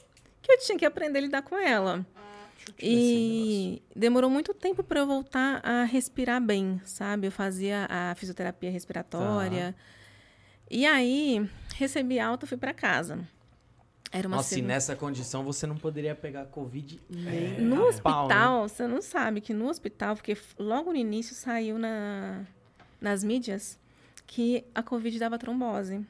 [0.41, 2.05] que eu tinha que aprender a lidar com ela.
[2.81, 7.27] E demorou muito tempo para eu voltar a respirar bem, sabe?
[7.27, 9.73] Eu fazia a fisioterapia respiratória.
[9.77, 9.83] Tá.
[10.71, 13.19] E aí, recebi alta, fui para casa.
[14.11, 17.93] Era uma Nossa, e segunda- nessa condição você não poderia pegar Covid nem No a
[18.01, 18.33] pau, né?
[18.35, 22.43] hospital, você não sabe que no hospital, porque logo no início saiu na,
[22.99, 23.77] nas mídias
[24.25, 26.03] que a Covid dava trombose.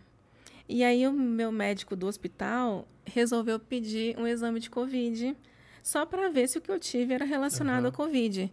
[0.67, 5.35] E aí o meu médico do hospital resolveu pedir um exame de Covid
[5.89, 8.51] só para ver se o que eu tive era relacionado à Covid.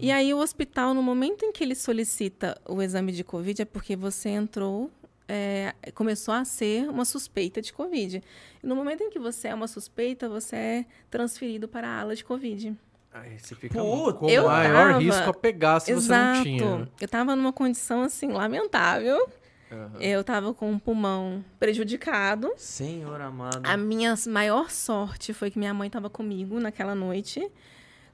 [0.00, 3.64] E aí o hospital, no momento em que ele solicita o exame de Covid, é
[3.64, 4.88] porque você entrou,
[5.26, 8.22] é, começou a ser uma suspeita de Covid.
[8.62, 12.14] E no momento em que você é uma suspeita, você é transferido para a ala
[12.14, 12.76] de Covid.
[13.12, 16.88] Aí você fica Puta, com maior tava- risco a pegar se você não tinha.
[17.00, 19.28] Eu estava numa condição assim lamentável.
[19.70, 20.00] Aham.
[20.00, 22.52] Eu estava com o pulmão prejudicado.
[22.56, 23.60] Senhor amado.
[23.64, 27.46] A minha maior sorte foi que minha mãe estava comigo naquela noite.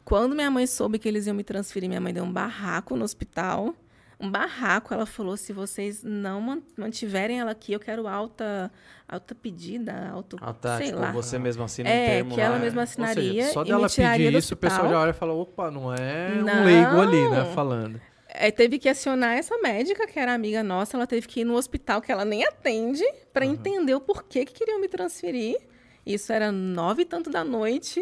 [0.04, 3.04] Quando minha mãe soube que eles iam me transferir, minha mãe deu um barraco no
[3.04, 3.74] hospital.
[4.20, 8.70] Um barraco, ela falou: se vocês não man- mantiverem ela aqui, eu quero alta,
[9.08, 10.76] alta pedida, alto, Ah, tá.
[10.78, 11.10] sei tipo, lá.
[11.10, 12.60] você mesmo assina um É, termo que ela lá.
[12.60, 15.70] mesma Ou seja, assinaria só dela pedir isso, o pessoal já olha e fala, opa,
[15.70, 16.64] não é um Não.
[16.64, 18.00] leigo ali, né, falando.
[18.36, 21.54] É, teve que acionar essa médica, que era amiga nossa, ela teve que ir no
[21.54, 25.56] hospital que ela nem atende, para entender o porquê que queriam me transferir.
[26.04, 28.00] Isso era nove e tanto da noite,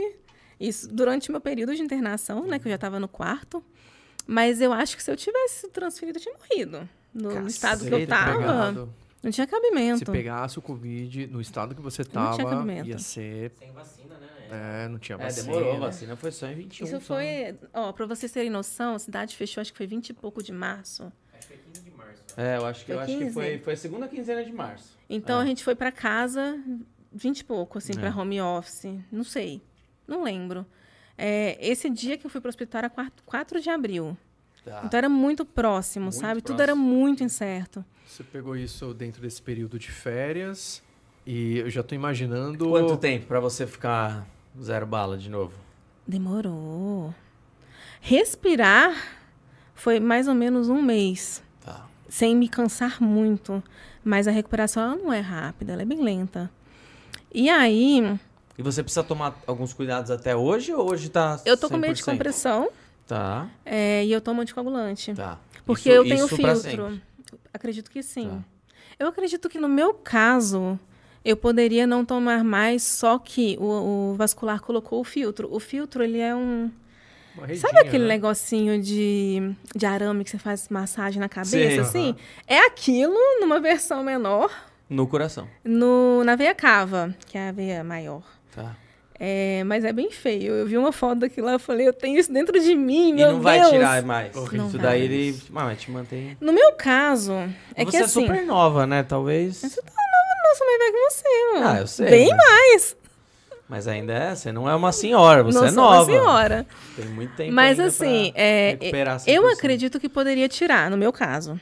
[0.58, 3.62] isso durante o meu período de internação, né, que eu já estava no quarto.
[4.26, 6.88] Mas eu acho que se eu tivesse sido transferido, eu tinha morrido.
[7.12, 8.94] No, estado que eu Caceta, tava, Pegado.
[9.22, 10.10] não tinha Se cabimento.
[10.12, 12.88] pegasse o Covid no estado que você Não tinha tava, cabimento.
[12.88, 13.52] ia ser...
[13.58, 14.28] Sem vacina, né?
[14.54, 15.46] É, não tinha É, vacina.
[15.46, 15.76] demorou.
[15.76, 16.84] A vacina foi só em 21.
[16.86, 17.54] Isso só, né?
[17.54, 20.42] foi, ó, para vocês terem noção, a cidade fechou, acho que foi 20 e pouco
[20.42, 21.04] de março.
[21.32, 22.22] Acho que foi 15 de março.
[22.36, 23.34] É, eu acho que, Foi eu acho que 15?
[23.34, 24.96] foi, foi a segunda quinzena de março.
[25.08, 25.42] Então É.
[25.42, 26.58] a gente foi para casa
[27.12, 27.98] 20 e pouco, assim, É.
[27.98, 28.86] para home office.
[29.10, 29.62] Não sei.
[30.06, 30.66] Não lembro.
[31.16, 34.16] É, esse dia que eu fui para o hospital era 4, 4 de abril.
[34.64, 34.82] Tá.
[34.84, 36.40] Então era muito próximo, Muito sabe?
[36.40, 36.62] Tudo próximo.
[36.62, 37.84] era muito incerto.
[38.06, 40.82] Você pegou isso dentro desse período de férias
[41.26, 42.68] e eu já tô imaginando...
[42.68, 44.26] Quanto tempo pra você ficar
[44.60, 45.54] zero bala de novo?
[46.06, 47.14] Demorou.
[48.00, 48.92] Respirar
[49.74, 51.86] foi mais ou menos um mês, Tá.
[52.08, 53.62] sem me cansar muito.
[54.04, 56.50] Mas a recuperação não é rápida, ela é bem lenta.
[57.32, 58.18] E aí,
[58.58, 61.94] E você precisa tomar alguns cuidados até hoje ou hoje tá eu tô com medo
[61.94, 62.04] de 100%?
[62.12, 62.68] compressão
[63.06, 65.14] Tá, é, e eu tomo anticoagulante.
[65.14, 65.38] tá.
[65.64, 67.00] Porque Isso- eu tenho filtro.
[67.54, 68.28] Acredito que sim.
[68.28, 68.38] Tá.
[68.98, 70.78] Eu acredito que no meu caso,
[71.24, 75.48] eu poderia não tomar mais, só que o, o vascular colocou o filtro.
[75.52, 76.70] O filtro, ele é um.
[77.40, 78.08] Redinha, Sabe aquele né?
[78.10, 81.78] negocinho de, de arame que você faz massagem na cabeça, Sei.
[81.80, 82.08] assim?
[82.10, 82.16] Aham.
[82.46, 84.50] É aquilo numa versão menor
[84.90, 85.48] No coração.
[85.64, 88.22] no, na veia cava, que é a veia maior.
[88.54, 88.76] Tá.
[89.18, 90.52] É, mas é bem feio.
[90.52, 93.12] Eu vi uma foto daquilo lá e falei, eu tenho isso dentro de mim, E
[93.14, 93.70] meu não vai Deus.
[93.72, 94.36] tirar mais.
[94.36, 94.66] Horrível.
[94.66, 95.16] Isso Não daí vai.
[95.16, 95.38] ele.
[95.54, 96.36] Ah, mas te mantém.
[96.40, 97.32] No meu caso,
[97.74, 98.26] é você que é assim...
[98.26, 99.02] super nova, né?
[99.04, 99.78] Talvez.
[100.52, 101.66] Eu sou mais velha que você, mano.
[101.66, 102.10] Ah, eu sei.
[102.10, 102.38] Bem mas...
[102.38, 102.96] mais.
[103.68, 105.96] Mas ainda é, você não é uma senhora, você não é sou nova.
[105.96, 106.66] uma senhora.
[106.94, 108.76] Tem muito tempo Mas assim, é,
[109.26, 109.52] eu 100%.
[109.54, 111.58] acredito que poderia tirar, no meu caso.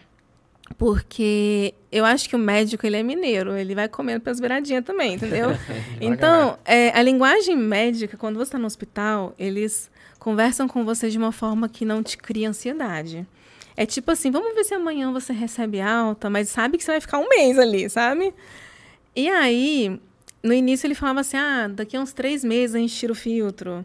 [0.77, 5.15] Porque eu acho que o médico ele é mineiro, ele vai comendo pelas beiradinhas também,
[5.15, 5.51] entendeu?
[6.01, 9.89] então, é, a linguagem médica, quando você está no hospital, eles
[10.19, 13.25] conversam com você de uma forma que não te cria ansiedade.
[13.77, 17.01] É tipo assim, vamos ver se amanhã você recebe alta, mas sabe que você vai
[17.01, 18.35] ficar um mês ali, sabe?
[19.15, 20.01] E aí,
[20.43, 23.17] no início ele falava assim, ah, daqui a uns três meses a gente tira o
[23.17, 23.85] filtro.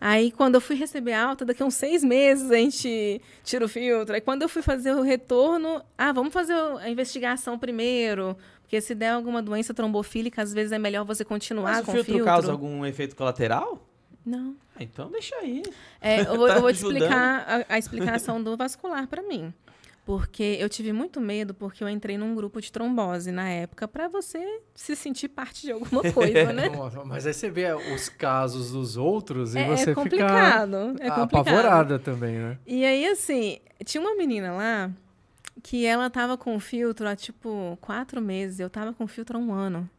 [0.00, 3.68] Aí, quando eu fui receber alta, daqui a uns seis meses a gente tira o
[3.68, 4.14] filtro.
[4.14, 8.36] Aí, quando eu fui fazer o retorno, ah, vamos fazer a investigação primeiro.
[8.62, 11.92] Porque se der alguma doença trombofílica, às vezes é melhor você continuar Mas o com
[11.92, 12.32] filtro, o filtro.
[12.32, 13.82] causa algum efeito colateral?
[14.24, 14.54] Não.
[14.76, 15.62] Ah, então deixa aí.
[16.00, 16.96] É, eu, vou, Tá eu vou te ajudando.
[16.98, 19.52] explicar a, a explicação do vascular para mim.
[20.08, 24.08] Porque eu tive muito medo, porque eu entrei num grupo de trombose na época, para
[24.08, 26.70] você se sentir parte de alguma coisa, né?
[27.04, 30.92] Mas aí você vê os casos dos outros e É, você é complicado.
[30.94, 31.22] fica É complicado.
[31.24, 32.58] apavorada também, né?
[32.66, 34.90] E aí, assim, tinha uma menina lá
[35.62, 38.60] que ela tava com filtro há, tipo, quatro meses.
[38.60, 39.90] Eu tava com filtro há um ano.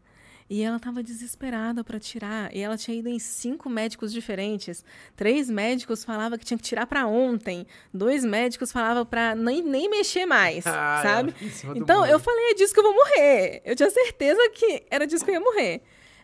[0.49, 2.51] E ela tava desesperada para tirar.
[2.55, 4.83] E ela tinha ido em cinco médicos diferentes.
[5.15, 7.67] Três médicos falavam que tinha que tirar para ontem.
[7.93, 11.33] Dois médicos falavam para nem, nem mexer mais, Ah, sabe?
[11.51, 12.11] cima do Então, muro.
[12.11, 13.61] eu falei, é disso que eu vou morrer.
[13.63, 15.83] Eu tinha certeza que era disso que eu ia morrer.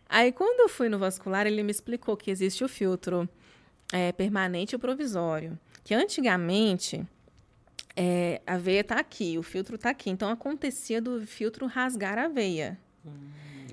[0.09, 3.29] Aí, quando eu fui no vascular, ele me explicou que existe o filtro
[3.93, 5.57] é, permanente e o provisório.
[5.83, 7.05] Que antigamente,
[7.95, 10.09] é, a veia está aqui, o filtro está aqui.
[10.09, 12.79] Então, acontecia do filtro rasgar a veia.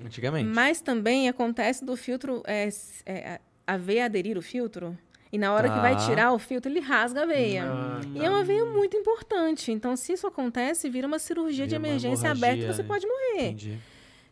[0.03, 0.49] Antigamente.
[0.49, 2.67] Mas também acontece do filtro, é,
[3.05, 4.97] é, a veia aderir o filtro.
[5.31, 6.05] E na hora que vai Tá.
[6.05, 7.63] tirar o filtro, ele rasga a veia.
[7.65, 9.71] Ah, E é uma veia muito importante.
[9.71, 12.83] Então, se isso acontece, vira uma cirurgia de Vira uma emergência aberta e você é.
[12.83, 13.47] pode morrer.
[13.47, 13.79] Entendi.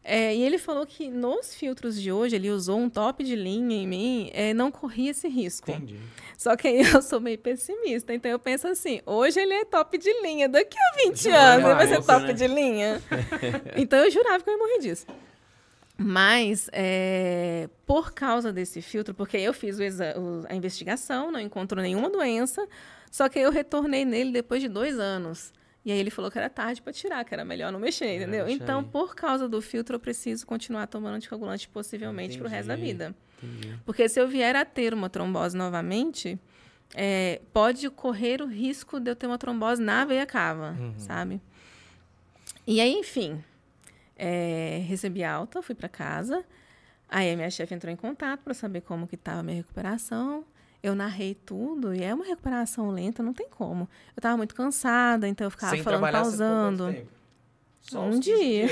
[0.03, 3.77] É, e ele falou que nos filtros de hoje, ele usou um top de linha
[3.77, 5.69] em mim, é, não corria esse risco.
[5.71, 5.95] Entendi.
[6.37, 8.13] Só que aí eu sou meio pessimista.
[8.13, 11.39] Então eu penso assim: hoje ele é top de linha, daqui a 20 Já vai
[11.55, 12.33] anos ele vai ser top né?
[12.33, 13.01] de linha.
[13.77, 15.05] então eu jurava que eu ia morrer disso.
[16.03, 21.81] Mas, é, por causa desse filtro, porque eu fiz o o- a investigação, não encontrou
[21.81, 22.65] nenhuma doença,
[23.11, 25.53] só que eu retornei nele depois de dois anos.
[25.83, 28.45] E aí ele falou que era tarde para tirar, que era melhor não mexer, entendeu?
[28.45, 32.75] deixa Então, por causa do filtro, eu preciso continuar tomando anticoagulante possivelmente pro resto da
[32.75, 33.15] vida.
[33.43, 33.79] Entendi.
[33.85, 36.39] Porque se eu vier a ter uma trombose novamente,
[36.93, 41.41] é, pode correr o risco de eu ter uma trombose na veia cava, sabe?
[42.67, 43.43] E aí, enfim,
[44.23, 46.45] é, recebi alta, fui para casa.
[47.09, 50.45] Aí a minha chefe entrou em contato para saber como que estava a minha recuperação.
[50.83, 53.89] Eu narrei tudo e é uma recuperação lenta, não tem como.
[54.15, 56.95] Eu estava muito cansada, então eu ficava Sem falando, pausando.
[57.81, 58.65] Só Um uns 15 dia.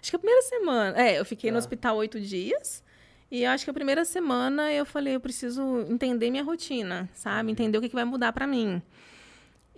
[0.00, 1.02] Acho que a primeira semana.
[1.02, 1.58] É, eu fiquei no Tá.
[1.60, 2.82] hospital oito dias.
[3.30, 7.50] E eu acho que a primeira semana eu falei, eu preciso entender minha rotina, sabe?
[7.52, 8.82] Entender o que, que vai mudar pra mim.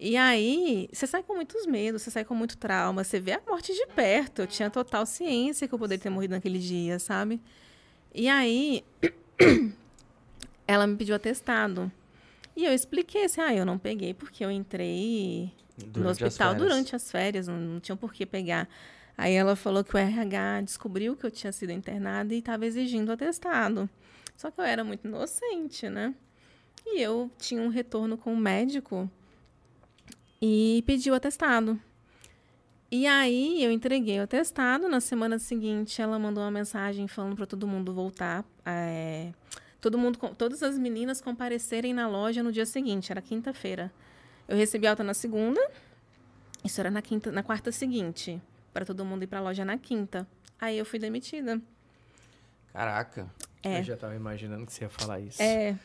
[0.04, 3.42] E aí, você sai com muitos medos, você sai com muito trauma, você vê a
[3.46, 4.40] morte de perto.
[4.42, 7.40] Eu tinha total ciência que eu poderia ter morrido naquele dia, sabe?
[8.12, 8.84] E aí,
[10.66, 11.88] ela me pediu atestado.
[12.56, 16.50] E eu expliquei assim, ah, eu não peguei porque eu entrei no Durante as hospital
[16.50, 16.68] férias.
[16.68, 18.68] durante as férias, não, não tinha por que pegar.
[19.16, 23.10] Aí ela falou que o RH descobriu que eu tinha sido internada e estava exigindo
[23.10, 23.88] o atestado.
[24.36, 26.12] Só que eu era muito inocente, né?
[26.84, 29.08] E eu tinha um retorno com o médico
[30.42, 31.80] e pedi o atestado.
[32.90, 34.88] E aí eu entreguei o atestado.
[34.88, 38.44] Na semana seguinte, ela mandou uma mensagem falando para todo mundo voltar.
[38.66, 39.32] é,
[39.80, 43.90] todo mundo, todas as meninas comparecerem na loja no dia seguinte, era quinta-feira.
[44.48, 45.60] Eu recebi alta na segunda.
[46.64, 48.40] Isso era na quinta, na quarta seguinte,
[48.72, 50.26] para todo mundo ir para a loja na quinta.
[50.60, 51.60] Aí eu fui demitida.
[52.72, 53.30] Caraca.
[53.62, 53.78] É.
[53.78, 55.40] Eu já tava imaginando que você ia falar isso.
[55.40, 55.76] É.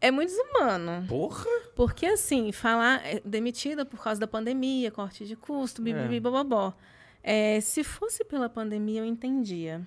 [0.00, 1.06] É muito desumano.
[1.06, 1.44] Porra.
[1.74, 6.72] Porque, assim, falar é, demitida por causa da pandemia, corte de custo, bibibi, É.
[7.22, 9.82] É, se fosse pela pandemia, eu entendia.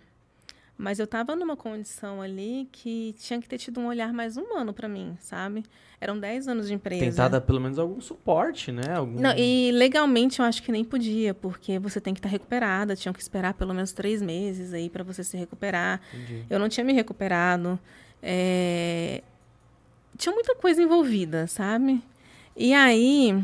[0.78, 4.74] Mas eu estava numa condição ali que tinha que ter tido um olhar mais humano
[4.74, 5.64] para mim, sabe?
[6.02, 7.06] Eram 10 anos de empresa.
[7.06, 8.84] Tentar dar pelo menos algum suporte, né?
[8.96, 9.20] Algum...
[9.20, 13.14] Não, e legalmente eu acho que nem podia, porque você tem que estar recuperada, tinham
[13.14, 16.02] que esperar pelo menos três meses aí para você se recuperar.
[16.14, 16.46] Entendi.
[16.50, 17.80] Eu não tinha me recuperado.
[18.22, 19.22] é,
[20.18, 22.02] Tinha muita coisa envolvida, sabe?
[22.56, 23.44] E aí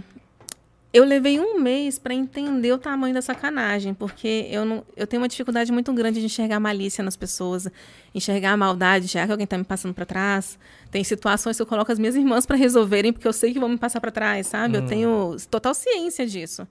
[0.91, 5.21] eu levei um mês para entender o tamanho da sacanagem, porque eu não, eu tenho
[5.21, 7.67] uma dificuldade muito grande de enxergar malícia nas pessoas,
[8.13, 10.57] enxergar a maldade, enxergar que alguém está me passando para trás.
[10.89, 13.69] Tem situações que eu coloco as minhas irmãs para resolverem, porque eu sei que vão
[13.69, 14.77] me passar para trás, sabe?
[14.77, 16.67] Eu tenho total ciência disso.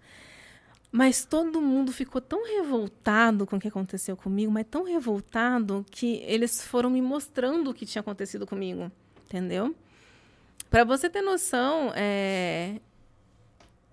[0.90, 6.22] Mas todo mundo ficou tão revoltado com o que aconteceu comigo, mas tão revoltado que
[6.26, 8.90] eles foram me mostrando o que tinha acontecido comigo,
[9.26, 9.74] entendeu?
[10.70, 12.80] Para você ter noção, é,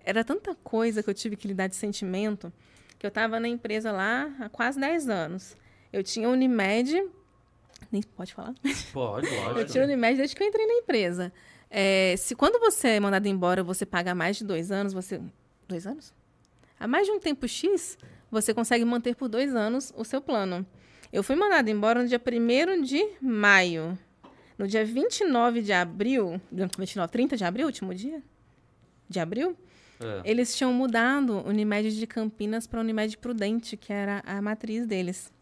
[0.04, 2.52] era tanta coisa que eu tive que lidar de sentimento.
[2.98, 5.56] que eu estava na empresa lá há quase 10 anos.
[5.92, 7.08] Eu tinha Unimed.
[7.92, 8.54] Nem pode falar?
[8.92, 9.58] Pode, lógico.
[9.58, 11.32] Eu tinha Unimed desde que eu entrei na empresa.
[11.70, 15.20] É, se quando você é mandado embora, você paga mais de dois anos, você.
[15.68, 16.14] Dois anos?
[16.78, 17.98] Há mais de um tempo X,
[18.30, 20.64] você consegue manter por dois anos o seu plano.
[21.12, 23.98] Eu fui mandada embora no dia 1 de maio.
[24.58, 28.22] No dia 29 de abril, 29, 30 de abril, último dia
[29.08, 29.56] de abril,
[30.00, 30.22] É.
[30.30, 35.32] eles tinham mudado Unimed de Campinas para Unimed Prudente, que era a matriz deles.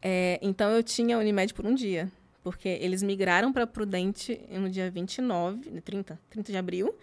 [0.00, 2.10] É, então eu tinha Unimed por um dia,
[2.42, 6.94] porque eles migraram para Prudente no dia 29, 30, 30 de abril.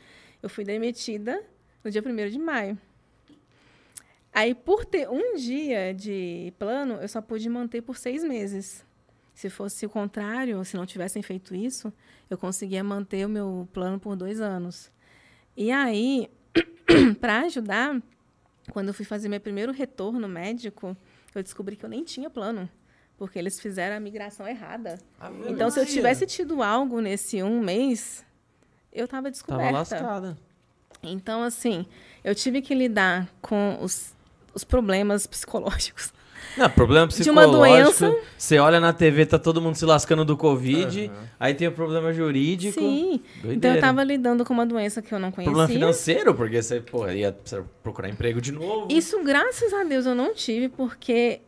[0.41, 1.41] Eu fui demitida
[1.83, 2.77] no dia 1 de maio.
[4.33, 8.85] Aí, por ter um dia de plano, eu só pude manter por seis meses.
[9.33, 11.91] Se fosse o contrário, se não tivessem feito isso,
[12.29, 14.91] eu conseguia manter o meu plano por dois anos.
[15.55, 16.29] E aí,
[17.19, 18.01] para ajudar,
[18.71, 20.95] quando eu fui fazer meu primeiro retorno médico,
[21.33, 22.69] eu descobri que eu nem tinha plano,
[23.17, 24.99] porque eles fizeram a migração errada.
[25.47, 28.25] Então, se eu tivesse tido algo nesse um mês,
[28.91, 29.71] eu estava Tava descoberta.
[29.71, 30.37] lascada.
[31.01, 31.85] Então, assim,
[32.23, 34.13] eu tive que lidar com os,
[34.53, 36.13] os problemas psicológicos.
[36.57, 37.99] Não, problema De uma psicológico.
[37.99, 38.15] doença.
[38.37, 41.11] Você olha na TV, tá todo mundo se lascando do Covid.
[41.39, 42.79] Aí tem o problema jurídico.
[42.79, 43.21] Sim.
[43.37, 43.75] Então, Doideira.
[43.75, 45.51] eu estava lidando com uma doença que eu não conhecia.
[45.51, 47.35] Problema financeiro, porque você, pô, ia
[47.81, 48.87] procurar emprego de novo.
[48.89, 51.41] Isso, graças a Deus, eu não tive, porque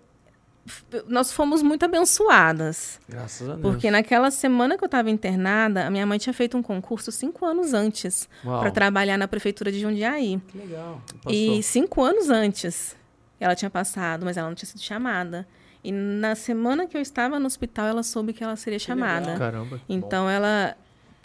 [1.08, 3.00] nós fomos muito abençoadas.
[3.10, 3.62] Graças a Deus.
[3.62, 7.46] Porque naquela semana que eu estava internada, a minha mãe tinha feito um concurso cinco
[7.46, 10.40] anos antes para trabalhar na prefeitura de Jundiaí.
[10.48, 11.02] que legal.
[11.24, 11.32] Passou.
[11.32, 12.96] E cinco anos antes
[13.44, 15.46] ela tinha passado, mas ela não tinha sido chamada.
[15.84, 19.38] E na semana que eu estava no hospital, ela soube que ela seria chamada.
[19.38, 19.78] Caramba.
[19.80, 20.08] que bom.
[20.08, 20.78] Então ela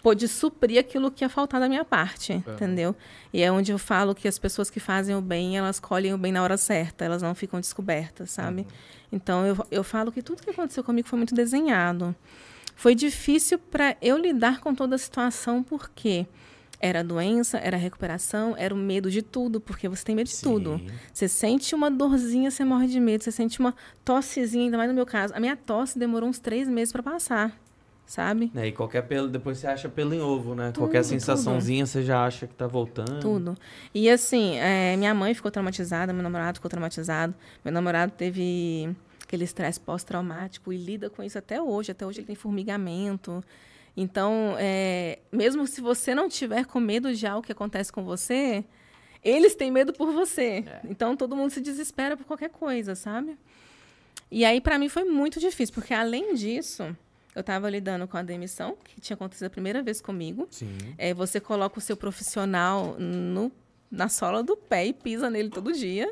[0.03, 2.95] pôde suprir aquilo que ia faltar da minha parte, entendeu?
[3.33, 6.17] E é onde eu falo que as pessoas que fazem o bem, elas colhem o
[6.17, 8.65] bem na hora certa, elas não ficam descobertas, sabe?
[9.11, 12.15] Então eu, eu falo que tudo que aconteceu comigo foi muito desenhado.
[12.75, 16.25] Foi difícil para eu lidar com toda a situação, porque
[16.79, 20.27] era a doença, era a recuperação, era o medo de tudo, porque você tem medo
[20.27, 20.77] de tudo.
[20.77, 20.87] Sim.
[21.13, 23.23] Você sente uma dorzinha, você morre de medo.
[23.23, 23.75] Você sente uma
[24.05, 25.33] tossezinha, ainda mais no meu caso.
[25.35, 27.59] A minha tosse demorou uns três meses para passar,
[28.05, 28.49] sabe?
[28.55, 30.71] É, e qualquer pelo, depois você acha pelo em ovo, né?
[30.71, 33.19] Tudo, qualquer sensaçãozinha você já acha que tá voltando.
[33.19, 33.57] Tudo.
[33.93, 37.35] E assim, é, minha mãe ficou traumatizada, meu namorado ficou traumatizado.
[37.63, 41.91] Meu namorado teve aquele estresse pós-traumático e lida com isso até hoje.
[41.91, 43.43] Até hoje ele tem formigamento.
[44.01, 48.63] Então, é, mesmo se você não tiver com medo de algo que acontece com você,
[49.21, 50.63] eles têm medo por você.
[50.85, 53.37] Então, todo mundo se desespera por qualquer coisa, sabe?
[54.31, 56.95] E aí, para mim, foi muito difícil, porque além disso,
[57.35, 60.47] eu estava lidando com a demissão, que tinha acontecido a primeira vez comigo.
[60.49, 60.77] Sim.
[60.97, 63.51] É, você coloca o seu profissional no,
[63.91, 66.09] na sola do pé e pisa nele todo dia.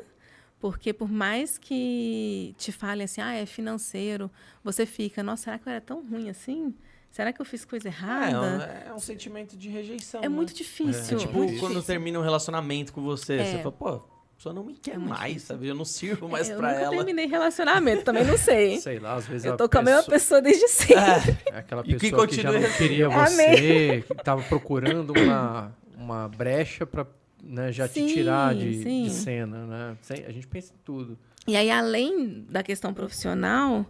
[0.60, 4.30] Porque por mais que te falem assim, ah, é financeiro,
[4.62, 6.74] você fica, nossa, será que eu era tão ruim assim?
[7.10, 8.84] Será que eu fiz coisa Ah, é, errada?
[8.86, 10.20] um, é um sentimento de rejeição.
[10.20, 10.28] É, né?
[10.28, 11.18] muito É difícil.
[11.18, 11.82] tipo muito quando difícil.
[11.82, 13.44] termina um relacionamento com você, É.
[13.44, 14.00] você fala, pô, a
[14.36, 15.48] pessoa não me quer É mais, difícil.
[15.48, 15.66] sabe?
[15.68, 16.90] Eu não sirvo mais É, eu pra nunca ela.
[16.96, 18.78] terminei relacionamento, também não sei.
[18.80, 21.36] Sei lá, às vezes eu tô com a mesma pessoa- pessoa desde sempre.
[21.52, 25.74] É aquela E que pessoa que, já continue- não queria você, que tava procurando uma,
[25.96, 27.04] uma brecha pra
[27.42, 29.96] né, já te Sim, tirar de, de cena, né?
[30.26, 31.16] A gente pensa em tudo.
[31.46, 33.86] E aí, além da questão profissional,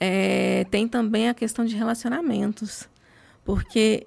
[0.00, 2.88] é, tem também a questão de relacionamentos.
[3.44, 4.06] Porque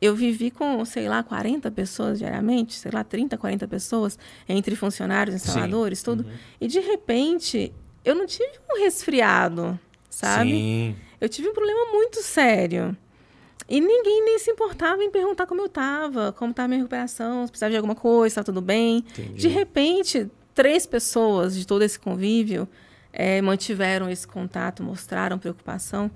[0.00, 4.18] eu vivi com, sei lá, 40 pessoas diariamente, sei lá, 30, 40 pessoas,
[4.48, 6.24] entre funcionários, instaladores, tudo.
[6.24, 6.32] Uhum.
[6.60, 7.72] E, de repente,
[8.04, 10.50] eu não tive um resfriado, sabe?
[10.50, 10.96] Sim.
[11.20, 12.96] Eu tive um problema muito sério.
[13.68, 17.44] E ninguém nem se importava em perguntar como eu estava, como estava a minha recuperação,
[17.44, 18.98] se precisava de alguma coisa, está tudo bem.
[18.98, 19.34] Entendi.
[19.34, 22.68] De repente, três pessoas de todo esse convívio
[23.16, 26.10] eh, mantiveram esse contato, mostraram preocupação.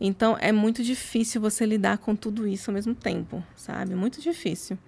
[0.00, 3.94] Então, é muito difícil você lidar com tudo isso ao mesmo tempo, sabe?
[3.96, 4.78] Muito difícil.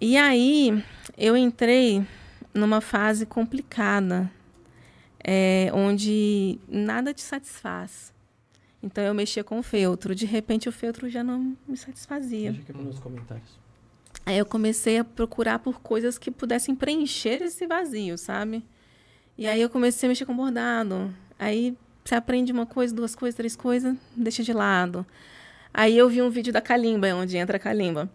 [0.00, 0.84] E aí,
[1.16, 2.04] eu entrei
[2.52, 4.30] numa fase complicada,
[5.22, 8.12] eh, onde nada te satisfaz.
[8.82, 10.14] Então, eu mexia com o feltro.
[10.16, 12.52] De repente, o feltro já não me satisfazia.
[12.52, 13.58] Deixa aqui nos comentários.
[14.26, 18.64] Aí eu comecei a procurar por coisas que pudessem preencher esse vazio, sabe?
[19.38, 21.14] E aí eu comecei a mexer com bordado.
[21.38, 25.06] Aí você aprende uma coisa, duas coisas, três coisas, deixa de lado.
[25.72, 28.10] Aí eu vi um vídeo da calimba, onde entra a calimba.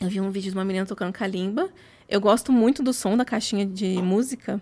[0.00, 1.70] Eu vi um vídeo de uma menina tocando calimba.
[2.08, 4.60] Eu gosto muito do som da caixinha de música.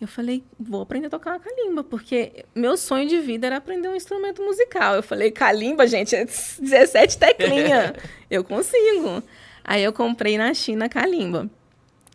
[0.00, 3.88] Eu falei, vou aprender a tocar uma calimba, porque meu sonho de vida era aprender
[3.88, 4.94] um instrumento musical.
[4.94, 7.94] Eu falei, calimba, gente, é 17 teclinhas.
[8.30, 9.22] eu consigo.
[9.64, 11.50] Aí eu comprei na China a calimba.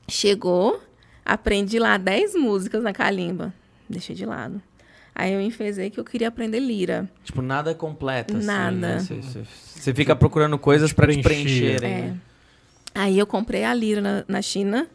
[0.07, 0.82] Chegou,
[1.30, 3.53] Aprendi lá 10 músicas na calimba.
[3.89, 4.61] Deixei de lado.
[5.13, 7.09] Aí eu enfezei que eu queria aprender lira.
[7.25, 8.71] Tipo, nada completo, assim, Nada.
[8.75, 8.99] né?
[8.99, 9.43] Você-
[9.75, 11.80] Você fica procurando coisas pra te preencher.
[11.80, 11.91] preencherem.
[11.93, 12.01] É.
[12.11, 12.17] né?
[12.95, 14.88] Aí eu comprei a lira na, na China,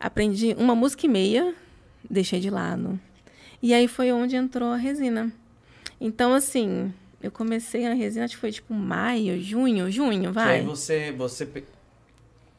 [0.00, 1.54] aprendi uma música e meia,
[2.08, 2.98] deixei de lado.
[3.62, 5.30] E aí foi onde entrou a resina.
[6.00, 6.92] Então, assim,
[7.22, 10.60] eu comecei a resina, acho que foi tipo maio, junho, junho, Que vai.
[10.60, 11.44] aí você, você...
[11.44, 11.64] pe-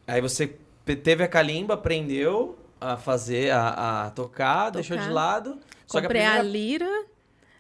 [0.05, 0.47] Aí você
[1.01, 2.57] teve a calimba, aprendeu
[2.91, 5.13] a fazer, a, a tocar, deixou de Tocar.
[5.13, 5.59] lado.
[5.87, 6.49] Só que a Comprei a, primeira...
[6.57, 7.05] lira,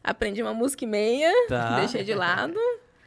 [0.03, 1.77] aprendi uma música e meia, Tá.
[1.81, 2.57] deixei de lado.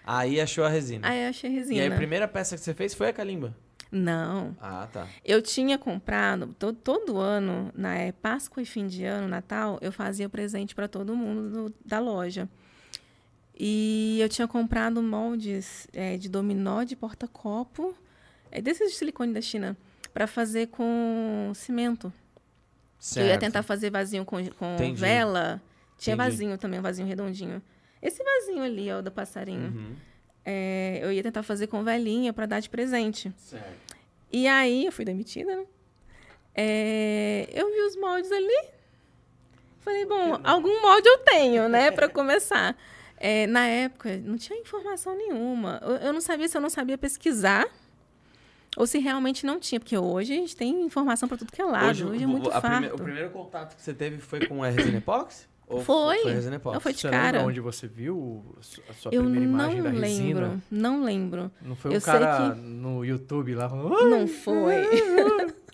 [0.04, 1.08] Aí achou a resina.
[1.08, 1.80] Aí achei e resina.
[1.82, 3.56] aí a primeira peça que você fez foi a calimba.
[3.90, 4.56] Não.
[4.60, 5.06] Ah, tá.
[5.24, 9.90] Eu tinha comprado, to- todo ano, na é, Páscoa e fim de ano, Natal, eu
[9.92, 12.48] fazia presente para todo mundo do- da loja.
[13.58, 17.94] E eu tinha comprado moldes é, de dominó de porta-copo,
[18.50, 19.76] é, desses de silicone da China,
[20.16, 22.10] para fazer com cimento.
[22.98, 23.26] Certo.
[23.26, 24.98] Eu ia tentar fazer vasinho com, com Entendi.
[24.98, 25.60] vela.
[25.98, 26.30] Tinha Entendi.
[26.30, 27.60] vasinho também, um vasinho redondinho.
[28.00, 29.68] Esse vasinho ali, ó, do passarinho.
[29.68, 29.94] Uhum.
[30.42, 33.30] É, eu ia tentar fazer com velinha para dar de presente.
[33.36, 33.94] Certo.
[34.32, 35.66] E aí, eu fui demitida, né?
[36.54, 38.68] É, eu vi os moldes ali.
[39.80, 42.74] Falei, bom, algum molde eu tenho, né, para começar.
[43.18, 45.78] É, na época, não tinha informação nenhuma.
[45.82, 47.66] Eu, eu não sabia se eu não sabia pesquisar
[48.76, 51.64] ou se realmente não tinha, porque hoje a gente tem informação para tudo que é
[51.64, 51.88] lado.
[51.88, 54.68] Hoje, é o- muito a prime- o primeiro contato que você teve foi com a
[54.68, 55.46] resina epóxi?
[55.68, 56.18] Ou Foi.
[56.18, 56.74] Foi resina epóxi.
[56.74, 57.40] Não, foi de Você cara.
[57.42, 58.44] onde você viu
[58.88, 60.00] a sua eu primeira não imagem da lembro,
[60.44, 60.62] resina?
[60.70, 61.50] não lembro.
[61.60, 64.08] Não foi um Eu sei cara que- no YouTube lá falando...
[64.08, 64.74] Não foi.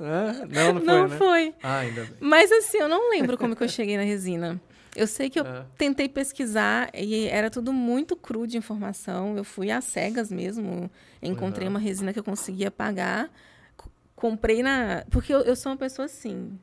[0.01, 1.17] "Ah", Não, não foi, não né?
[1.19, 1.55] foi.
[1.63, 2.15] Ah, ainda bem.
[2.21, 4.59] Mas assim, eu não lembro como que eu cheguei na resina.
[4.95, 5.65] Eu sei que eu É.
[5.79, 9.37] tentei pesquisar e era tudo muito cru de informação.
[9.37, 10.91] Eu fui às cegas mesmo.
[11.23, 11.75] Encontrei Uhum.
[11.75, 13.31] uma resina que eu conseguia pagar.
[14.15, 15.05] Comprei na.
[15.11, 16.59] Porque eu, eu sou uma pessoa assim.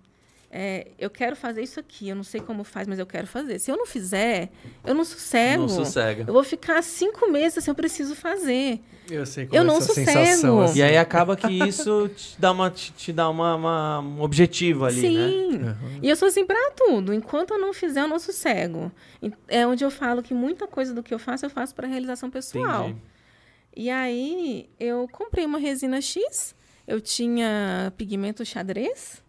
[0.51, 2.09] É, eu quero fazer isso aqui.
[2.09, 3.59] Eu não sei como faz, mas eu quero fazer.
[3.59, 4.49] Se eu não fizer,
[4.85, 5.61] eu não sossego.
[5.61, 6.23] Não sossega.
[6.27, 8.79] Eu vou ficar cinco meses assim, eu preciso fazer.
[9.09, 10.09] Eu sei como Eu é não essa sossego.
[10.11, 10.61] sensação.
[10.61, 10.79] Assim.
[10.79, 14.85] E aí acaba que isso te dá, uma, te, te dá uma, uma- um objetivo
[14.85, 15.27] ali, né?
[15.29, 15.55] Sim.
[15.57, 15.99] Uhum.
[16.01, 17.13] E eu sou assim pra tudo.
[17.13, 18.91] Enquanto eu não fizer, eu não sossego.
[19.47, 22.29] É onde eu falo que muita coisa do que eu faço, eu faço para realização
[22.29, 22.85] pessoal.
[22.89, 23.01] Entendi.
[23.75, 26.55] E aí, eu comprei uma resina X.
[26.87, 29.23] Eu tinha pigmento xadrez.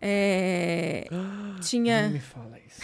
[0.00, 2.82] É, Não tinha, me fala isso.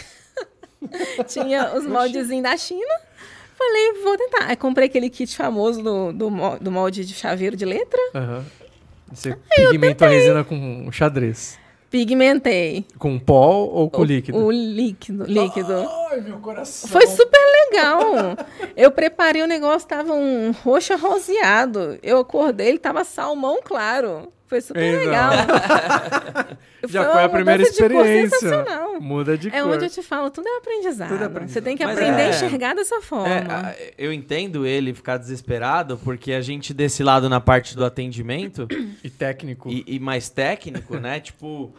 [1.28, 2.94] tinha os moldezinhos da China.
[3.56, 4.46] Falei, vou tentar.
[4.48, 8.00] Aí comprei aquele kit famoso do, do, mo- do molde de chaveiro de letra.
[8.14, 8.44] Aham.
[9.12, 11.58] Você pigmentou a resina com xadrez.
[11.90, 12.86] Pigmentei.
[12.98, 14.38] Com pó ou com o, líquido?
[14.38, 15.24] O líquido.
[15.24, 15.86] líquido.
[16.10, 16.88] Ai, meu coração.
[16.88, 18.02] Foi super legal.
[18.74, 21.98] Eu preparei o negócio, tava um roxo roseado.
[22.02, 24.32] Eu acordei, ele tava salmão claro.
[24.52, 25.32] Foi super legal.
[26.86, 28.38] Já uma foi a primeira experiência.
[28.38, 29.00] sensacional.
[29.00, 29.70] Muda de É cor.
[29.72, 31.08] onde eu te falo, tudo é aprendizado.
[31.08, 31.54] Tudo é aprendizado.
[31.54, 33.70] Você tem que Mas aprender é- a enxergar dessa forma.
[33.70, 38.68] É, eu entendo ele ficar desesperado, porque a gente desse lado na parte do atendimento
[39.02, 39.70] E técnico.
[39.70, 41.18] e, e mais técnico, né?
[41.32, 41.72] Tipo,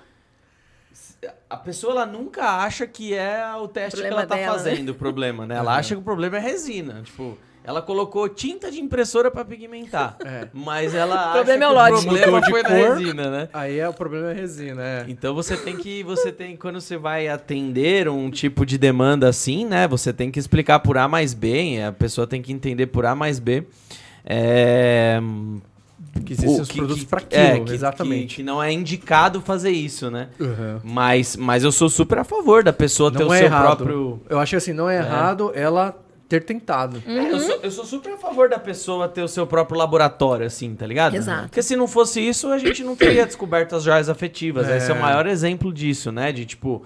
[1.49, 4.63] a pessoa ela nunca acha que é o teste que ela tá dela, né?
[4.63, 5.55] fazendo o problema, né?
[5.57, 5.78] Ela Uhum.
[5.78, 7.01] acha que o problema é resina.
[7.03, 10.18] Tipo, ela colocou tinta de impressora pra pigmentar.
[10.26, 10.47] É.
[10.53, 11.93] Mas ela O problema é o lote.
[11.93, 13.49] o problema foi na resina, né?
[13.53, 15.05] Aí é o problema é a resina, é.
[15.07, 19.66] Então você tem que, você tem, quando você vai atender um tipo de demanda assim,
[19.66, 19.88] né?
[19.88, 23.16] Você tem que explicar por A mais B, a pessoa tem que entender por A
[23.16, 23.64] mais B.
[24.26, 25.20] É,
[26.26, 28.28] Que existem o os que- produtos que- pra aquilo, é, que- exatamente.
[28.28, 30.30] Que, que não é indicado fazer isso, né?
[30.39, 30.80] Uhum.
[30.84, 33.78] Mas, mas eu sou super a favor da pessoa ter Não o é seu errado.
[33.78, 34.22] próprio.
[34.30, 35.97] Eu acho que assim, não é, errado ela
[36.34, 37.03] ter tentado.
[37.05, 40.47] É, eu, sou, eu sou super a favor da pessoa ter o seu próprio laboratório,
[40.47, 41.15] assim, tá ligado?
[41.15, 41.43] Exato.
[41.43, 44.67] Porque se não fosse isso, a gente não teria descoberto as joias afetivas.
[44.67, 44.77] É.
[44.77, 46.31] Esse é o maior exemplo disso, né?
[46.31, 46.84] De tipo.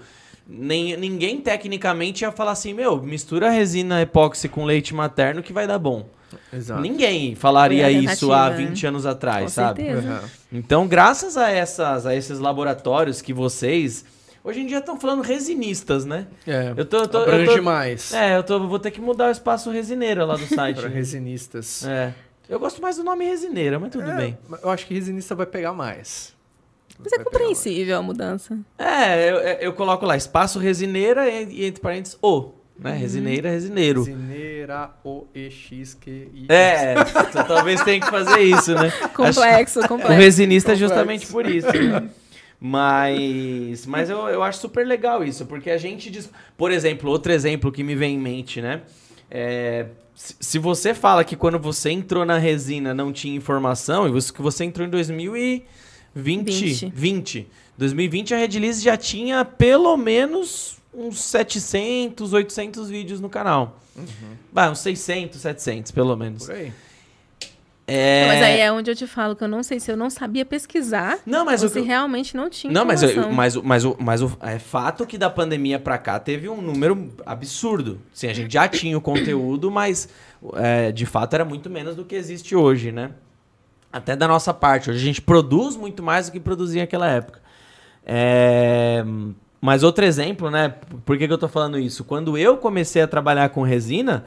[0.50, 5.66] Nem, ninguém tecnicamente ia falar assim, meu, mistura resina epóxi com leite materno que vai
[5.66, 6.08] dar bom.
[6.50, 6.80] Exato.
[6.80, 9.82] Ninguém falaria Foi a isso há tentativa, 20 anos atrás, Com sabe?
[9.82, 10.08] certeza.
[10.08, 10.58] Uhum.
[10.58, 14.04] Então, graças a, essas, a esses laboratórios que vocês.
[14.48, 16.26] Hoje em dia estão falando resinistas, né?
[16.46, 16.72] É.
[16.74, 16.96] Eu tô.
[17.00, 19.68] Eu tô, eu Abrange tô mais é, eu tô, vou ter que mudar o espaço
[19.70, 20.80] resineira lá do site.
[20.80, 21.84] para resinistas.
[21.86, 22.14] É.
[22.48, 24.38] Eu gosto mais do nome resineira, mas tudo É, bem.
[24.62, 26.34] Eu acho que resinista vai pegar mais.
[26.98, 28.58] Mas é Vai pegar compreensível a mudança.
[28.78, 29.36] É, eu,
[29.68, 32.92] eu coloco lá espaço resineira e, e entre parênteses o, né?
[32.96, 34.02] Resineira, resineiro.
[34.02, 36.46] Resineira, O-E-X-Q-I.
[36.48, 36.94] É,
[37.28, 38.90] então talvez tenha que fazer isso, né?
[39.14, 40.12] Complexo, O complexo.
[40.14, 40.94] resinista é Complexo.
[40.94, 41.66] justamente por isso.
[41.70, 42.08] né?
[42.60, 46.28] Mas, mas eu, eu acho super legal isso, porque a gente diz.
[46.56, 48.82] Por exemplo, outro exemplo que me vem em mente, né?
[49.30, 54.32] É, se, você fala que quando você entrou na resina não tinha informação, e você,
[54.32, 55.64] que você entrou em 2020,
[56.16, 56.92] 20.
[56.92, 57.46] 20.
[57.76, 63.78] 2020 a Redilize já tinha pelo menos uns 700, 800 vídeos no canal.
[64.52, 66.46] Vai, uns 600, 700 pelo menos.
[66.46, 66.72] Por aí.
[67.90, 68.26] É...
[68.28, 70.44] Mas aí é onde eu te falo que eu não sei se eu não sabia
[70.44, 73.62] pesquisar Não, mas ou o se que- realmente não tinha Não, mas, eu- mas, o-
[73.62, 77.98] mas, mas o, é fato que da pandemia pra cá teve um número absurdo.
[78.12, 80.06] Sim, a gente já tinha o conteúdo, mas
[80.56, 83.10] é, de fato era muito menos do que existe hoje, né?
[83.90, 84.90] Até da nossa parte.
[84.90, 87.40] Hoje a gente produz muito mais do que produzia naquela época.
[88.04, 89.02] É,
[89.60, 90.74] mas outro exemplo, né?
[91.06, 92.04] Por que, que eu tô falando isso?
[92.04, 94.26] Quando eu comecei a trabalhar com resina,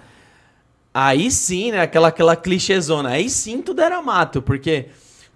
[0.93, 1.81] aí sim, né?
[1.81, 3.09] Aquela, aquela clichêzona.
[3.09, 4.87] Aí sim tudo era mato, porque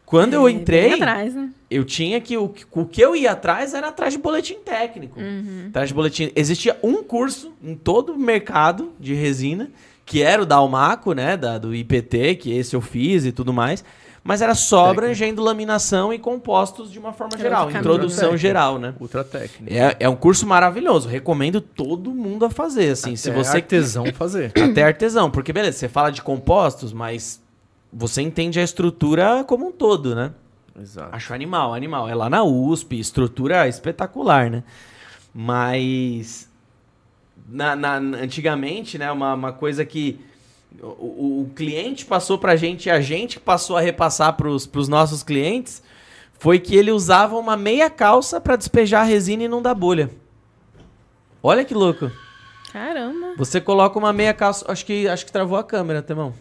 [0.06, 1.50] quando eu É, bem entrei atrás, né?
[1.70, 2.38] eu tinha que.
[2.38, 5.20] O, o que eu ia atrás era atrás de boletim técnico.
[5.70, 6.32] Atrás de boletim.
[6.36, 9.70] Existia um curso em todo o mercado de resina,
[10.06, 11.36] que era o da Almaco, né?
[11.36, 13.84] Da, do IPT, que esse eu fiz e tudo mais.
[14.28, 17.70] Mas era só abrangendo laminação e compostos de uma forma geral.
[17.70, 18.38] Introdução Técnico.
[18.40, 18.96] geral, né?
[19.00, 19.72] Ultra técnico.
[19.72, 21.08] É, é um curso maravilhoso.
[21.08, 22.90] Recomendo todo mundo a fazer.
[22.90, 24.52] Assim, se Até você artesão fazer.
[24.58, 27.40] até artesão, porque beleza, você fala de compostos, mas
[27.94, 30.32] você entende a estrutura como um todo, né?
[30.82, 31.16] Exato.
[31.16, 32.10] Acho animal, animal.
[32.10, 34.64] É lá na USP, estrutura espetacular, né?
[35.36, 36.50] Mas
[37.48, 40.20] na, na- antigamente, né, uma, uma coisa que
[40.82, 44.88] o, o- o cliente passou pra gente e a gente passou a repassar pros, pros
[44.88, 45.82] nossos clientes
[46.38, 50.10] foi que ele usava uma meia calça pra despejar a resina e não dar bolha.
[51.42, 52.12] Olha que louco.
[52.74, 53.36] Caramba.
[53.38, 54.66] Você coloca uma meia calça.
[54.70, 56.34] Acho que, acho que travou a câmera, Temão.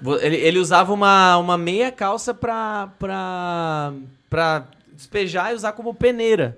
[0.00, 3.92] Vo- Ele, ele usava uma, uma meia calça pra, pra,
[4.28, 6.56] pra despejar e usar como peneira.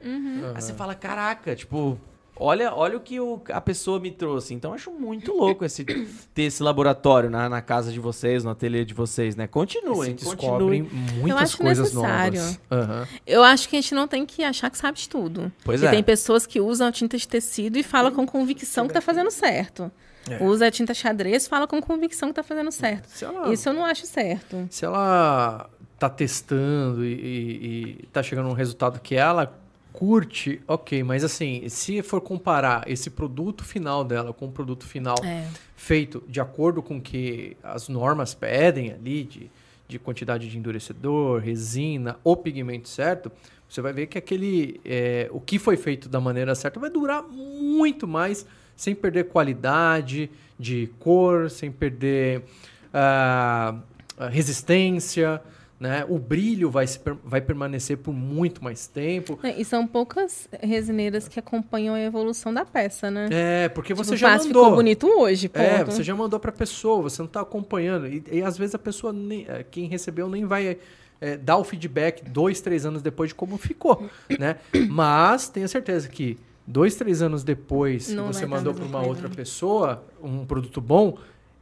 [0.55, 1.99] Aí você fala, caraca, tipo,
[2.43, 4.53] olha, olha o que o- a pessoa me trouxe.
[4.55, 8.51] Então eu acho muito louco esse, ter esse laboratório na, na casa de vocês, no
[8.51, 9.47] ateliê de vocês, né?
[9.47, 11.21] Continuem, descobrem continuem.
[11.21, 12.41] muitas coisas necessário.
[12.41, 12.61] novas.
[12.71, 13.09] Aham.
[13.27, 15.51] Eu acho que a gente não tem que achar que sabe de tudo.
[15.65, 15.91] Pois Porque é.
[15.97, 19.31] tem pessoas que usam a tinta de tecido e falam com convicção que tá fazendo
[19.31, 19.91] certo.
[20.31, 20.43] É.
[20.43, 23.07] Usa a tinta xadrez, fala com convicção que tá fazendo certo.
[23.09, 24.69] Se ela, Isso eu não acho certo.
[24.71, 25.69] se ela
[25.99, 29.53] tá testando e, e, e tá chegando a um resultado que ela
[30.03, 31.05] curte, ok.
[31.05, 35.47] Mas assim, se for comparar esse produto final dela com o produto final É.
[35.77, 39.49] feito de acordo com o que as normas pedem ali, de,
[39.87, 43.31] de quantidade de endurecedor, resina, o pigmento certo,
[43.69, 44.81] você vai ver que aquele.
[44.85, 48.45] é, o que foi feito da maneira certa vai durar muito mais,
[48.75, 50.29] sem perder qualidade
[50.59, 52.43] de cor, sem perder
[52.93, 53.77] a
[54.31, 55.41] resistência.
[55.83, 56.07] Né?
[56.09, 59.37] O brilho vai, se vai permanecer por muito mais tempo.
[59.43, 63.29] É, E são poucas resineiras que acompanham a evolução da peça, né?
[63.33, 64.63] É, porque você Tipo, já faz, mandou.
[64.63, 65.61] ficou bonito hoje, ponto.
[65.65, 68.07] É, você já mandou pra pessoa, você não tá acompanhando.
[68.07, 70.79] E, e às vezes a pessoa, nem, eh, quem recebeu, nem vai
[71.21, 74.09] eh, dar o feedback dois, três anos depois de como ficou,
[74.39, 74.59] né?
[74.89, 79.29] Mas tenha certeza que dois, três anos depois Não que você mandou mesma uma outra
[79.29, 81.19] pessoa um produto bom,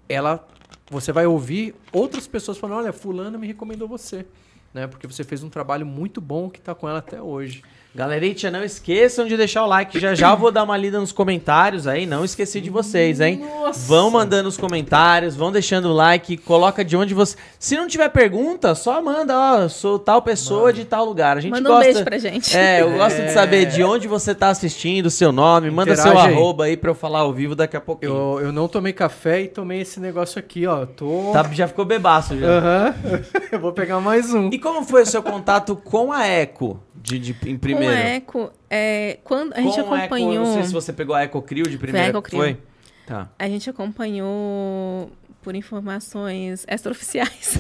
[0.07, 0.47] ela,
[0.91, 4.27] você vai ouvir outras pessoas falando, olha, fulano me recomendou você,
[4.75, 4.89] né?
[4.89, 7.63] Porque você fez um trabalho muito bom que tá com ela até hoje.
[7.93, 9.99] Galeritia, não esqueçam de deixar o like.
[9.99, 12.07] Já já eu vou dar uma lida nos comentários aí.
[12.07, 13.43] Não esqueci de vocês, hein?
[13.87, 17.37] Vão mandando os comentários, vão deixando o like, coloca de onde você.
[17.59, 21.37] Se não tiver pergunta, só manda, ó, sou tal pessoa de tal lugar.
[21.37, 21.85] A gente Manda um gosta.
[21.85, 22.57] beijo pra gente.
[22.57, 26.33] É, eu gosto de saber de onde você tá assistindo, seu nome, manda seu aí.
[26.33, 28.13] arroba aí pra eu falar ao vivo daqui a pouquinho.
[28.13, 30.87] Eu, eu não tomei café e tomei esse negócio aqui, ó.
[30.87, 31.31] Tô.
[31.33, 32.47] Tá, já ficou bebaço já.
[32.47, 32.95] Aham.
[33.51, 34.49] eu vou pegar mais um.
[34.53, 37.80] E como foi o seu contato com a Eco de, de- em primeiro?
[37.87, 40.33] Com a Eco, é, quando a gente Com Eco, acompanhou...
[40.35, 42.09] eu não sei se você pegou a Eco Crio de primeiro.
[42.09, 42.39] Eco Crio.
[42.39, 42.59] Foi?
[43.07, 43.29] Tá.
[43.39, 45.11] A gente acompanhou
[45.43, 47.59] por informações extraoficiais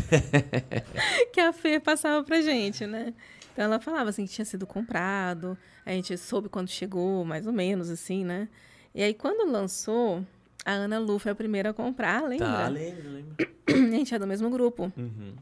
[1.33, 3.15] que a Fê passava pra gente, né?
[3.53, 7.53] Então ela falava assim que tinha sido comprado, a gente soube quando chegou, mais ou
[7.53, 8.49] menos assim, né?
[8.95, 10.25] E aí quando lançou,
[10.65, 12.47] a Ana Lu foi a primeira a comprar, lembra?
[12.47, 13.37] Tá, lembro, lembro.
[13.67, 14.93] A gente é do mesmo grupo.
[14.97, 15.35] Uhum.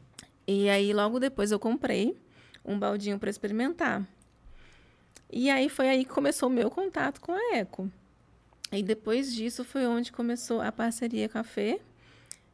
[0.47, 2.17] E aí logo depois eu comprei
[2.65, 4.07] um baldinho para experimentar.
[5.31, 7.89] E aí foi aí que começou o meu contato com a Eco.
[8.71, 11.79] E depois disso foi onde começou a parceria com a Fê,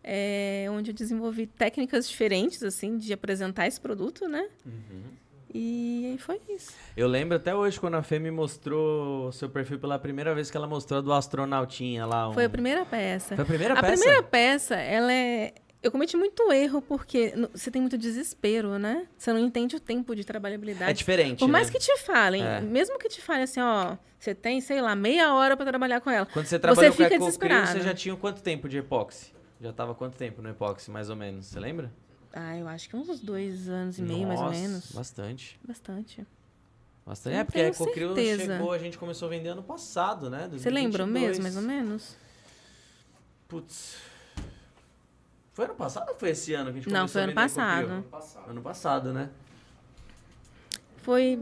[0.03, 4.47] é, onde eu desenvolvi técnicas diferentes, assim, de apresentar esse produto, né?
[5.53, 6.73] E aí foi isso.
[6.97, 10.57] Eu lembro até hoje quando a Fê me mostrou seu perfil pela primeira vez que
[10.57, 12.29] ela mostrou do astronautinha lá.
[12.29, 13.35] um- Foi a primeira peça.
[13.35, 13.93] Foi a primeira a peça?
[14.01, 15.53] primeira peça, ela é.
[15.85, 19.07] Eu cometi muito erro porque você tem muito desespero, né?
[19.15, 20.89] Você não entende o tempo de trabalhabilidade.
[20.89, 21.73] É diferente, Por mais né?
[21.73, 22.59] que te falem, É.
[22.59, 26.09] mesmo que te falem assim, ó, você tem, sei lá, meia hora pra trabalhar com
[26.09, 26.25] ela.
[26.25, 27.67] Quando você trabalhou fica com a Crio, desesperado.
[27.67, 29.31] você já tinha quanto tempo de epóxi?
[29.61, 31.45] Já tava quanto tempo no epóxi, mais ou menos?
[31.45, 31.93] Você lembra?
[32.33, 34.91] Ah, eu acho que uns dois anos e meio, mais ou Nossa, menos.
[34.91, 35.59] Bastante.
[35.63, 36.25] Bastante.
[37.05, 37.35] Bastante.
[37.35, 38.43] Eu É, porque a certeza.
[38.57, 40.49] chegou, a gente começou a vender ano passado, né?
[40.51, 41.13] Você lembra 2022.
[41.37, 42.17] mesmo, mais ou menos?
[43.47, 44.14] Putz.
[45.55, 47.33] Foi ano passado ou foi esse ano que a gente Não, começou foi a ano
[47.33, 48.03] vender Ecocril?
[48.11, 48.49] passado.
[48.49, 49.29] Ano passado, né?
[50.97, 51.39] Foi.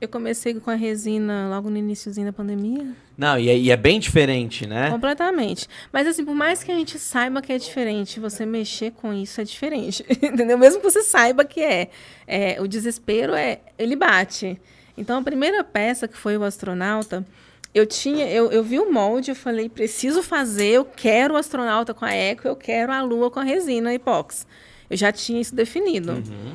[0.00, 2.92] Eu comecei com a resina logo no iníciozinho da pandemia.
[3.16, 4.90] Não, e é, e é bem diferente, né?
[4.90, 5.68] Completamente.
[5.92, 9.40] Mas assim, por mais que a gente saiba que é diferente, você mexer com isso
[9.40, 10.04] é diferente.
[10.20, 10.58] Entendeu?
[10.58, 11.88] Mesmo que você saiba que é.
[12.26, 13.60] é o desespero é.
[13.78, 14.60] Ele bate.
[14.98, 17.24] Então a primeira peça que foi o astronauta,
[17.76, 18.26] eu tinha.
[18.30, 22.12] Eu, eu vi o molde, eu falei, preciso fazer, eu quero o astronauta com a
[22.12, 24.46] eco, eu quero a lua com a resina epox.
[24.88, 26.12] Eu já tinha isso definido.
[26.12, 26.54] Uhum.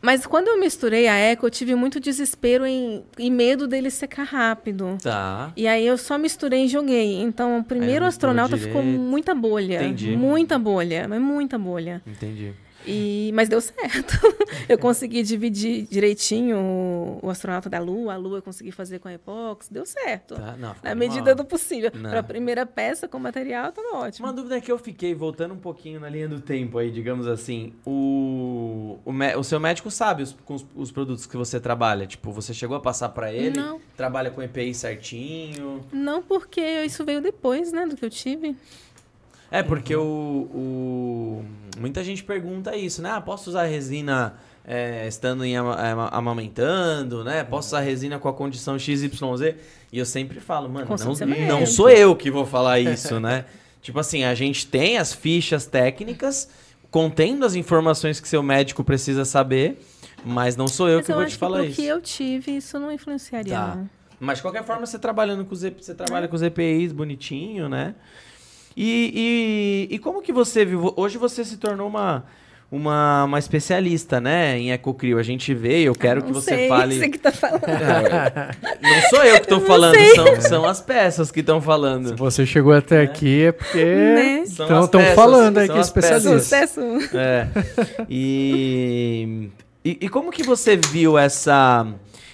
[0.00, 4.22] Mas quando eu misturei a eco, eu tive muito desespero em, e medo dele secar
[4.22, 4.96] rápido.
[5.02, 5.52] Tá.
[5.54, 7.20] E aí eu só misturei e joguei.
[7.20, 9.82] Então, o primeiro astronauta ficou muita bolha.
[9.82, 10.16] Entendi.
[10.16, 12.00] Muita bolha, mas muita bolha.
[12.06, 12.54] Entendi.
[12.86, 14.14] E, mas deu certo.
[14.68, 19.08] eu consegui dividir direitinho o, o astronauta da Lua, a Lua eu consegui fazer com
[19.08, 20.36] a Epox, deu certo.
[20.36, 21.90] Tá, não, Na medida do possível.
[21.90, 24.26] Para a primeira peça com material, tava ótimo.
[24.26, 27.72] Uma dúvida que eu fiquei, voltando um pouquinho na linha do tempo aí, digamos assim,
[27.84, 32.06] o, o, o seu médico sabe os, com os, os produtos que você trabalha?
[32.06, 33.58] Tipo, você chegou a passar pra ele?
[33.58, 33.80] Não.
[33.96, 35.84] Trabalha com EPI certinho?
[35.92, 38.56] Não porque isso veio depois, né, do que eu tive.
[39.50, 41.44] É, porque o, o-
[41.78, 43.10] Muita gente pergunta isso, né?
[43.10, 44.34] Ah, posso usar resina
[44.64, 47.44] é, estando em ama- ama- amamentando, né?
[47.44, 49.04] Posso usar resina com a condição XYZ?
[49.92, 53.44] E eu sempre falo, mano, não, não sou eu que vou falar isso, né?
[53.82, 56.48] tipo assim, a gente tem as fichas técnicas
[56.90, 59.78] contendo as informações que seu médico precisa saber,
[60.24, 61.80] mas não sou eu Mas que eu vou te falar que isso.
[61.82, 63.52] que eu tive, isso não influenciaria.
[63.54, 63.84] Tá.
[64.18, 67.94] Mas de qualquer forma, você trabalhando com os, você trabalha com os EPIs bonitinho, né?
[68.76, 70.92] E, e, e como que você viu?
[70.96, 72.24] Hoje você se tornou uma,
[72.70, 74.58] uma, uma especialista, né?
[74.58, 75.18] Em Ecocrio.
[75.18, 76.98] A gente vê, eu quero que Não você sei, fale.
[76.98, 77.62] Você que tá falando.
[78.82, 82.16] Não sou eu que tô falando, são, são as peças que estão Se falando.
[82.16, 84.42] você chegou até aqui é porque Né?
[84.42, 86.38] Estão peças, falando aí são que é especialista.
[86.38, 86.80] Sucesso.
[87.14, 87.48] É.
[88.10, 89.48] E,
[89.84, 91.86] e, e como que você viu essa,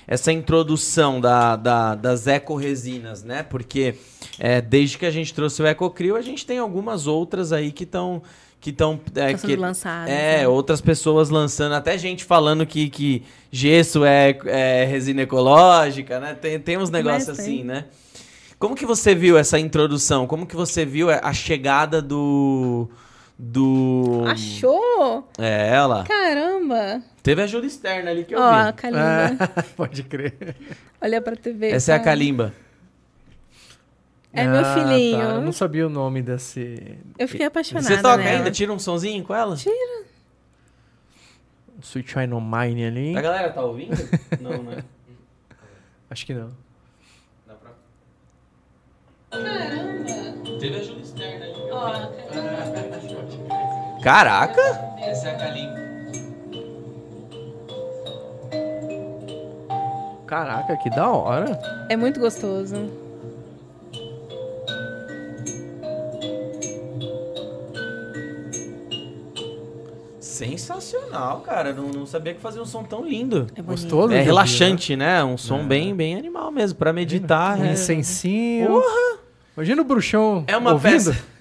[0.07, 3.43] essa introdução da, da- das ecorresinas, né?
[3.43, 3.95] Porque
[4.39, 7.85] é, desde que a gente trouxe o Ecocrio, a gente tem algumas outras aí que
[7.85, 8.23] estão...
[8.61, 10.49] Que estão é, Tá que, lançadas, é, né?
[10.49, 16.33] outras pessoas lançando, até gente falando que, que gesso é, é resina ecológica, né?
[16.35, 17.65] Tem, tem uns negócios Mas assim, tem.
[17.65, 17.87] né?
[18.61, 20.29] Como que você viu essa introdução?
[20.29, 22.89] Como que você viu a chegada do...
[23.45, 24.23] Do...
[24.29, 25.29] Achou?
[25.37, 26.05] É, ela.
[26.05, 27.03] Caramba!
[27.25, 28.73] Teve ajuda externa ali que eu Ó, a vi.
[28.75, 29.51] Kalimba.
[29.57, 30.55] É, pode crer.
[31.01, 31.71] Olha pra TV.
[31.71, 32.05] Essa é a tá?
[32.05, 32.55] Kalimba.
[34.33, 35.19] É meu Ah, filhinho.
[35.19, 35.25] tá.
[35.25, 38.39] Eu não sabia o nome desse Eu fiquei apaixonada Você toca nela.
[38.39, 38.51] ainda?
[38.53, 39.57] Tira um sonzinho com ela?
[41.83, 43.17] Sweet China Mine ali.
[43.19, 43.97] A galera tá ouvindo?
[44.41, 44.85] Não, né?
[46.09, 46.53] Acho que não.
[49.33, 50.59] Pra...
[50.61, 51.63] Teve ajuda externa ali.
[54.03, 54.61] Caraca!
[55.01, 55.83] Essa é a Kalimba.
[60.27, 61.59] Caraca, que da hora.
[61.89, 62.77] É muito gostoso.
[70.21, 71.73] Sensacional, cara.
[71.73, 73.47] Não, não sabia que fazia um som tão lindo.
[73.57, 73.63] É.
[73.63, 74.05] Gostou?
[74.05, 75.23] É Luiz, relaxante, né?
[75.25, 75.65] Um som É.
[75.65, 76.79] bem, bem animal mesmo.
[76.79, 77.59] Pra meditar.
[77.59, 78.83] Um é- incensinho.
[79.57, 80.93] Imagina o bruxão É uma ouvindo.
[81.13, 81.17] peça.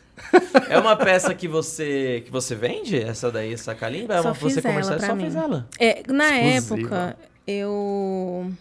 [0.69, 2.95] É uma peça que você que você vende?
[2.97, 4.13] Essa daí, essa Kalimba?
[4.15, 4.97] É Só uma fiz você ela comercial?
[4.97, 5.21] pra Só mim.
[5.23, 5.67] fez ela.
[5.79, 6.95] É, na Exclusiva.
[6.95, 8.51] época, eu.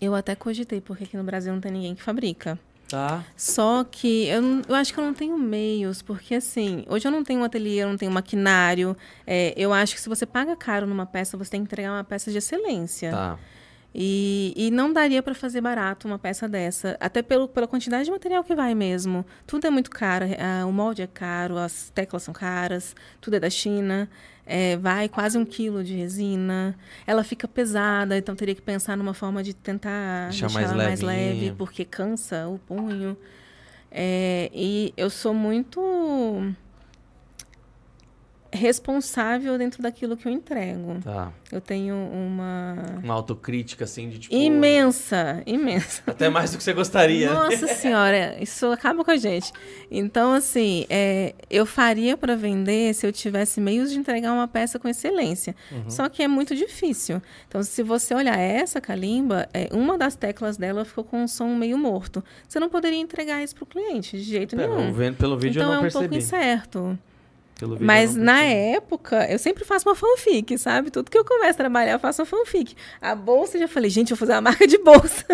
[0.00, 2.58] Eu até cogitei, porque aqui no Brasil não tem ninguém que fabrica.
[2.88, 3.24] Tá.
[3.36, 7.24] Só que eu, eu acho que eu não tenho meios, porque assim, hoje eu não
[7.24, 8.96] tenho um ateliê, eu não tenho maquinário.
[9.26, 12.04] É, eu acho que se você paga caro numa peça, você tem que entregar uma
[12.04, 13.10] peça de excelência.
[13.12, 13.38] Tá.
[13.98, 18.10] E, e não daria para fazer barato uma peça dessa, até pelo, pela quantidade de
[18.10, 19.24] material que vai mesmo.
[19.46, 23.40] Tudo é muito caro, ah, o molde é caro, as teclas são caras, tudo é
[23.40, 24.06] da China.
[24.46, 26.76] é, vai quase um quilo de resina.
[27.06, 30.84] Ela fica pesada, então teria que pensar numa forma de tentar Deixar deixar mais ela
[30.84, 33.16] mais leve, porque cansa o punho.
[33.90, 36.54] É, e eu sou muito
[38.52, 40.98] responsável dentro daquilo que eu entrego.
[41.02, 41.32] Tá.
[41.50, 44.34] Eu tenho uma Uma autocrítica, assim, de tipo.
[44.34, 46.02] imensa, imensa.
[46.06, 47.32] Até mais do que você gostaria.
[47.32, 49.52] Nossa senhora, isso acaba com a gente.
[49.90, 54.78] Então, assim, é, eu faria para vender se eu tivesse meios de entregar uma peça
[54.78, 55.54] com excelência.
[55.88, 57.22] Só que é muito difícil.
[57.48, 61.54] Então, se você olhar essa calimba, é, uma das teclas dela ficou com um som
[61.54, 62.22] meio morto.
[62.48, 64.92] Você não poderia entregar isso para o cliente de jeito Pelo, nenhum.
[64.92, 66.16] vendo pelo vídeo então eu é não um pouco percebi.
[66.16, 66.98] incerto.
[67.58, 70.90] Pelo vídeo Mas na época, eu sempre faço uma fanfic, sabe?
[70.90, 72.76] Tudo que eu começo a trabalhar, eu faço uma fanfic.
[73.00, 75.24] A bolsa, eu já falei, gente, eu vou fazer uma marca de bolsa.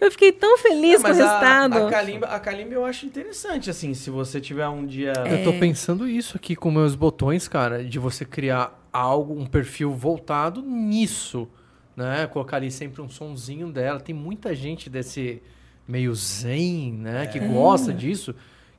[0.00, 1.86] eu fiquei tão feliz com o Mas a, resultado.
[1.86, 5.12] a, Kalimba, a Kalimba eu acho interessante, assim, se você tiver um dia...
[5.30, 9.92] Eu tô pensando isso aqui com meus botões, cara, de você criar algo, um perfil
[9.92, 11.46] voltado nisso,
[11.94, 12.26] né?
[12.26, 14.00] Colocar ali sempre um sonzinho dela.
[14.00, 15.42] Tem muita gente desse
[15.86, 17.26] meio zen, né?
[17.26, 18.34] Que gosta disso,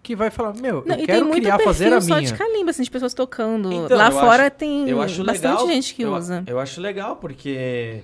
[0.07, 2.31] que vai falar, meu, Não, eu quero criar, perfil fazer a só minha.
[2.31, 3.73] de calimba, assim, de pessoas tocando.
[3.73, 5.67] Então, Lá eu fora acho- tem Eu acho bastante legal.
[5.67, 6.43] gente que eu, usa.
[6.47, 7.99] Eu acho legal, porque...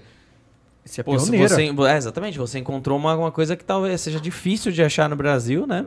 [0.83, 1.47] Você é pioneira.
[1.47, 5.15] você, é, exatamente, você encontrou uma, uma coisa que talvez seja difícil de achar no
[5.15, 5.85] Brasil, né?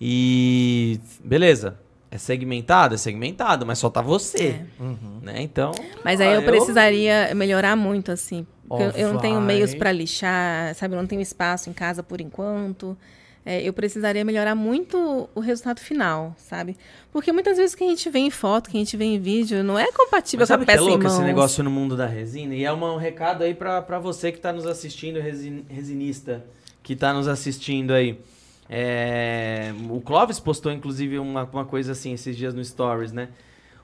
[0.00, 0.98] E...
[1.22, 1.78] Beleza.
[2.10, 2.94] É segmentado?
[2.94, 4.82] É segmentado, mas só tá você, É.
[4.82, 5.18] Uhum.
[5.20, 5.42] né?
[5.42, 5.72] Então...
[6.02, 8.46] Mas aí ah, eu precisaria melhorar muito, assim.
[8.66, 10.94] Porque Ó, eu, eu não tenho meios para lixar, sabe?
[10.94, 12.96] Eu não tenho espaço em casa por enquanto.
[13.46, 16.76] É, eu precisaria melhorar muito o resultado final, sabe?
[17.12, 19.62] Porque muitas vezes que a gente vê em foto, que a gente vê em vídeo,
[19.62, 21.94] não é compatível Mas com a o que é peça louco esse negócio no mundo
[21.94, 22.54] da resina?
[22.54, 26.42] E é um recado aí pra, pra você que tá nos assistindo, resin- resinista,
[26.82, 28.18] que tá nos assistindo aí.
[28.68, 33.28] É, o Clóvis postou, inclusive, uma, uma coisa assim esses dias no Stories, né?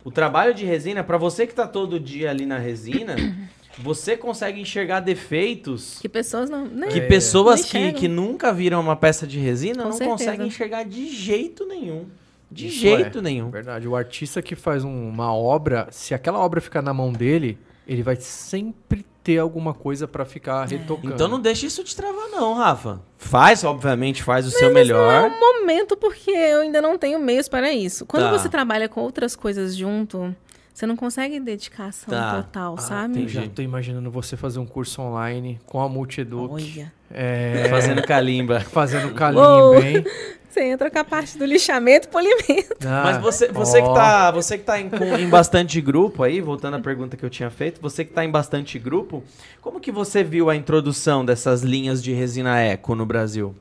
[0.02, 3.14] O trabalho de resina, pra você que tá todo dia ali na resina,
[3.78, 6.64] você consegue enxergar defeitos Que pessoas não...
[6.66, 6.88] né?
[6.88, 7.06] que É.
[7.06, 10.18] pessoas Não que, que nunca viram uma peça de resina Com não certeza.
[10.18, 12.06] conseguem enxergar de jeito nenhum.
[12.50, 13.22] De Isso jeito é.
[13.22, 13.48] nenhum.
[13.50, 13.86] Verdade.
[13.86, 17.56] O artista que faz um- uma obra, se aquela obra ficar na mão dele,
[17.86, 21.14] ele vai sempre ter alguma coisa pra ficar retocando.
[21.14, 23.00] Então não deixa isso te travar, não, Rafa.
[23.18, 25.30] Faz, obviamente, faz o seu melhor.
[25.30, 28.04] momento porque eu ainda não tenho meios para isso.
[28.06, 28.32] Quando Tá.
[28.32, 30.34] você trabalha com outras coisas junto,
[30.72, 32.42] você não consegue dedicação Tá.
[32.42, 33.22] total, Ah, sabe?
[33.22, 36.52] Eu já tô imaginando você fazer um curso online com a Multieduc.
[36.54, 36.92] Olha.
[37.10, 38.60] É, Fazendo calimba.
[38.70, 39.14] fazendo Uou.
[39.14, 40.04] calimba, hein?
[40.48, 42.74] Você entra com a parte do lixamento e polimento.
[42.84, 43.94] Ah, Mas você, você que ó.
[43.94, 44.90] tá, você que tá em,
[45.20, 48.30] em bastante grupo aí, voltando à pergunta que eu tinha feito, você que tá em
[48.30, 49.22] bastante grupo,
[49.60, 53.54] como que você viu a introdução dessas linhas de resina eco no Brasil?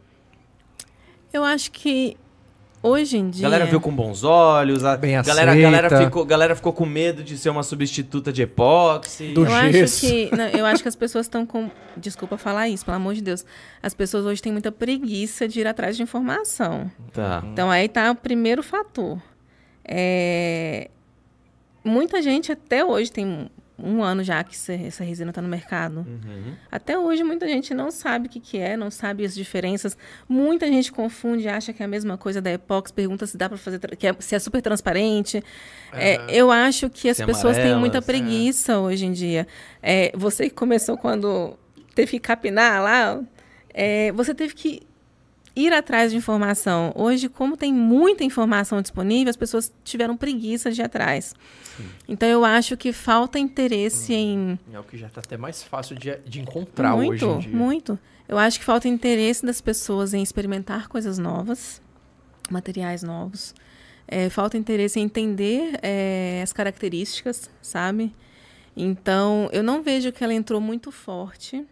[1.32, 2.18] Eu acho que
[2.82, 3.42] hoje em A dia.
[3.44, 7.24] galera viu com bons olhos, a Bem galera, a galera, ficou, galera ficou com medo
[7.24, 9.34] de ser uma substituta de epóxi.
[9.34, 10.02] Do eu acho gesso.
[10.08, 13.22] que não, eu acho que as pessoas estão com desculpa falar isso pelo amor de
[13.22, 13.46] Deus
[13.84, 17.44] as pessoas hoje têm muita preguiça de ir atrás de informação Tá.
[17.52, 19.20] então aí tá o primeiro fator
[19.84, 20.90] É,
[21.84, 23.50] muita gente até hoje tem
[23.84, 26.54] um, ano já que essa, resina está no mercado Uhum.
[26.72, 30.68] até hoje muita gente não sabe o que, que é não sabe as diferenças muita
[30.68, 33.80] gente confunde acha que é a mesma coisa da epóxi pergunta se dá para fazer
[33.98, 35.44] que é, se é super transparente
[35.94, 38.08] é, eu acho que as é pessoas têm muita amarelas, é.
[38.08, 39.48] preguiça hoje em dia.
[39.82, 41.58] É, você que começou quando
[41.96, 43.22] teve que capinar lá,
[43.74, 44.82] é, você teve que
[45.60, 46.92] ir atrás de informação.
[46.96, 51.36] Hoje, como tem muita informação disponível, as pessoas tiveram preguiça de ir atrás.
[52.08, 55.96] Então, eu acho que falta interesse em É o que já tá até mais fácil
[55.96, 57.58] de, de encontrar muito, hoje dia.
[57.58, 58.00] muito.
[58.28, 61.82] Eu acho que falta interesse das pessoas em experimentar coisas novas,
[62.50, 63.56] materiais novos.
[64.08, 68.14] É, falta interesse em entender é, as características, sabe?
[68.76, 71.66] Então, eu não vejo que ela entrou muito forte.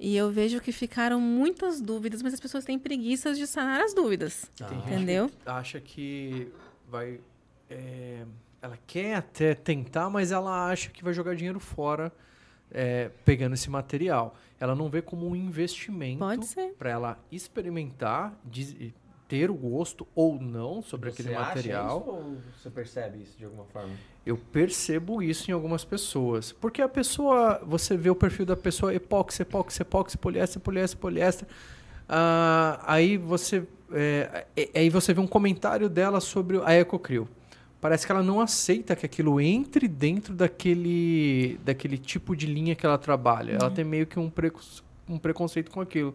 [0.00, 3.92] E eu vejo que ficaram muitas dúvidas, mas as pessoas têm preguiças de sanar as
[3.94, 4.48] dúvidas.
[4.56, 5.28] Tem gente Entendeu?
[5.28, 6.52] que acha que
[6.88, 7.20] vai.
[7.68, 8.24] é,
[8.62, 12.12] ela quer até tentar, mas ela acha que vai jogar dinheiro fora
[12.70, 14.36] é, pegando esse material.
[14.60, 16.72] Ela não vê como um investimento Pode ser.
[16.74, 18.76] para ela experimentar, diz-
[19.28, 22.02] ter o gosto ou não sobre aquele material.
[22.06, 23.94] ou você percebe isso de alguma forma?
[24.28, 26.52] Eu percebo isso em algumas pessoas.
[26.52, 31.48] Porque a pessoa, você vê o perfil da pessoa, epóxi, epóxi, epóxi, poliéster, poliéster, poliéster.
[32.08, 37.26] Ah, aí você é, é- aí você vê um comentário dela sobre a Ecocrio.
[37.80, 42.84] Parece que ela não aceita que aquilo entre dentro daquele, daquele tipo de linha que
[42.84, 43.52] ela trabalha.
[43.58, 44.60] Ela tem meio que um, preco-
[45.08, 46.14] um preconceito com aquilo.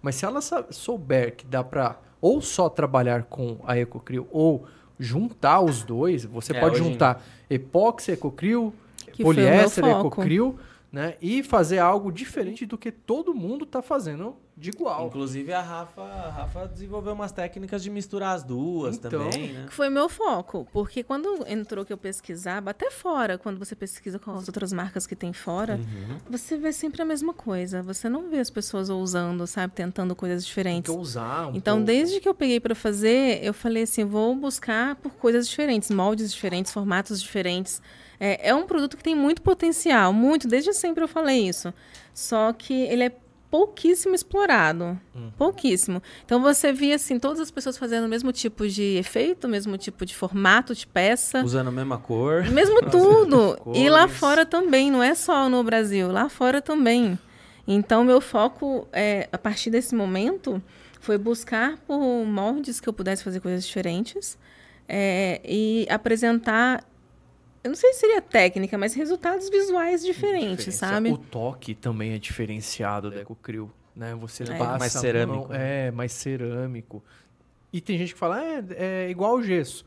[0.00, 0.40] Mas se ela
[0.70, 4.66] souber que dá pra ou só trabalhar com a Ecocrio ou
[4.98, 8.72] juntar os dois, você É, pode hoje em- juntar epóxi, Ecocrio,
[9.12, 10.08] Que poliéster, foco.
[10.08, 10.58] Ecocrio,
[10.90, 11.14] né?
[11.20, 15.06] E fazer algo diferente do que todo mundo tá fazendo de igual.
[15.06, 19.10] Inclusive a Rafa, a Rafa desenvolveu umas técnicas de misturar as duas Então.
[19.10, 19.64] também, né?
[19.66, 20.66] Que foi meu foco.
[20.72, 25.06] Porque quando entrou que eu pesquisava, até fora, quando você pesquisa com as outras marcas
[25.06, 26.18] que tem fora, Uhum.
[26.30, 27.82] você vê sempre a mesma coisa.
[27.82, 29.72] Você não vê as pessoas ousando, sabe?
[29.74, 30.92] Tentando coisas Tem diferentes.
[30.94, 31.86] que usar um Então, pouco.
[31.86, 36.30] desde que eu peguei para fazer, eu falei assim, vou buscar por coisas diferentes, moldes
[36.32, 37.80] diferentes, formatos diferentes.
[38.20, 40.46] É, é um produto que tem muito potencial, muito.
[40.46, 41.72] Desde sempre eu falei isso.
[42.14, 43.12] Só que ele é
[43.52, 44.98] pouquíssimo explorado.
[45.36, 46.02] Pouquíssimo.
[46.24, 49.76] Então você via assim todas as pessoas fazendo o mesmo tipo de efeito, o mesmo
[49.76, 51.44] tipo de formato de peça.
[51.44, 52.44] Usando a mesma cor.
[52.44, 53.58] Mesmo tudo.
[53.74, 57.18] E lá fora também, não é só no Brasil, lá fora também.
[57.68, 60.60] Então, meu foco, é, a partir desse momento,
[60.98, 64.38] foi buscar por moldes que eu pudesse fazer coisas diferentes
[64.88, 66.82] é, e apresentar,
[67.64, 71.10] eu não sei se seria técnica, mas resultados visuais diferentes, sabe?
[71.10, 74.14] O toque também é diferenciado da EcoCryo, né?
[74.16, 74.56] Você É.
[74.58, 75.86] passa Mais cerâmico, mão- né?
[75.86, 77.02] é, mais cerâmico.
[77.72, 78.44] E tem gente que fala, "Ah,
[78.76, 79.84] é, é igual o gesso.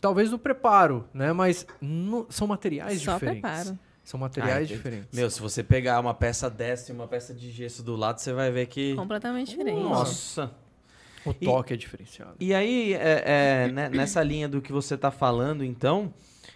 [0.00, 1.32] Talvez no preparo, né?
[1.32, 3.40] Mas no- são materiais Só diferentes.
[3.42, 3.78] preparo.
[4.02, 5.08] São materiais Ah, diferentes.
[5.12, 8.32] Meu, se você pegar uma peça dessa e uma peça de gesso do lado, você
[8.32, 8.94] vai ver que.
[8.96, 9.78] Completamente diferente.
[9.80, 10.50] Nossa.
[11.24, 12.34] O toque é diferenciado.
[12.40, 13.22] E aí, é,
[13.66, 16.12] é, né, nessa linha do que você está falando, então,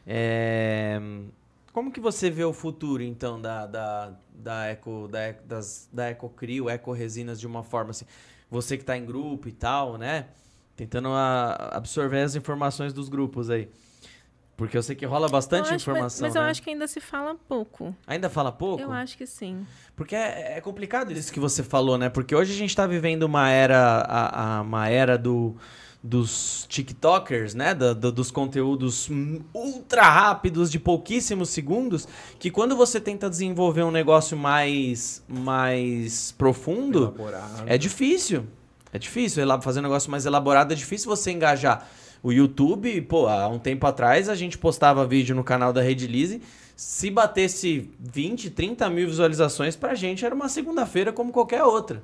[0.06, 1.00] é,
[1.72, 6.68] como que você vê o futuro, então, da, da, da Eco, da, das, da EcoCrio,
[6.68, 8.04] Eco Resinas de uma forma assim?
[8.50, 10.26] Você que está em grupo e tal, né?
[10.76, 13.68] Tentando a- absorver as informações dos grupos aí.
[14.56, 16.48] Porque eu sei que rola bastante Eu acho- mas- informação, Mas, eu né?
[16.50, 17.92] acho que ainda se fala pouco.
[18.06, 18.80] Ainda fala pouco?
[18.80, 19.66] Eu acho que sim.
[19.96, 22.08] Porque é, é complicado isso que você falou, né?
[22.08, 25.56] Porque hoje a gente tá vivendo uma era, a, a- uma era do,
[26.06, 27.72] dos TikTokers, né?
[27.74, 29.08] Do- dos conteúdos
[29.54, 32.06] ultra rápidos de pouquíssimos segundos,
[32.38, 37.62] que quando você tenta desenvolver um negócio mais, mais profundo, Elaborado.
[37.66, 38.44] é difícil.
[38.92, 39.42] É difícil.
[39.62, 41.88] Fazer um negócio mais elaborado é difícil você engajar.
[42.22, 46.06] O YouTube, pô, há um tempo atrás a gente postava vídeo no canal da Rede
[46.06, 46.42] Lise.
[46.76, 52.02] Se batesse 20, 30 mil visualizações, pra gente era uma segunda-feira como qualquer outra.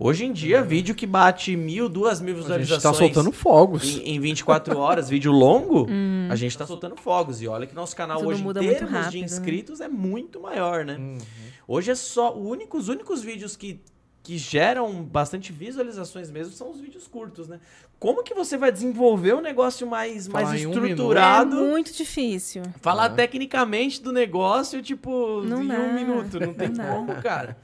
[0.00, 3.82] Hoje em dia, vídeo que bate mil, duas mil A gente visualizações tá soltando fogos.
[3.96, 5.88] em, em 24 horas, vídeo longo,
[6.30, 7.42] a gente tá soltando fogos.
[7.42, 9.24] E olha que nosso canal Tudo hoje, em termos de rápido, né?
[9.26, 10.96] inscritos, é muito maior, né?
[10.96, 11.18] Uhum.
[11.66, 12.32] Hoje é só.
[12.36, 13.80] único- os únicos vídeos que,
[14.22, 17.58] que geram bastante visualizações mesmo são os vídeos curtos, né?
[17.98, 21.56] Como que você vai desenvolver um negócio mais, Falar mais em um É estruturado?
[21.56, 22.62] muito difícil.
[22.80, 23.10] falar Ah.
[23.10, 26.38] tecnicamente do negócio, tipo, Não em dá, um minuto.
[26.38, 26.86] Não tem não dá.
[26.92, 27.58] como, cara.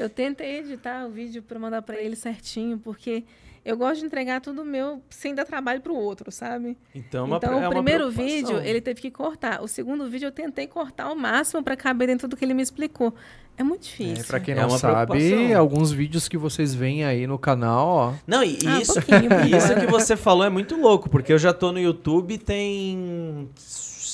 [0.00, 3.24] Eu tentei editar o vídeo para mandar para ele certinho, porque
[3.62, 6.78] eu gosto de entregar tudo meu sem dar trabalho pro outro, sabe?
[6.94, 9.62] Então, é uma, então, é o uma primeiro vídeo, ele teve que cortar.
[9.62, 12.62] O segundo vídeo, eu tentei cortar ao máximo para caber dentro do que ele me
[12.62, 13.14] explicou.
[13.58, 14.24] É muito difícil.
[14.24, 17.86] É, pra quem É não uma sabe, alguns vídeos que vocês veem aí no canal,
[17.88, 18.14] ó.
[18.26, 18.94] Não, e, Ah, isso,
[19.46, 23.50] e isso que você falou é muito louco, porque eu já tô no YouTube tem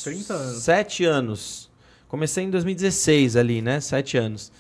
[0.03, 0.63] 30 anos.
[0.65, 1.71] sete anos.
[2.09, 3.79] Comecei em 2016 ali, né?
[3.79, 4.51] Sete anos.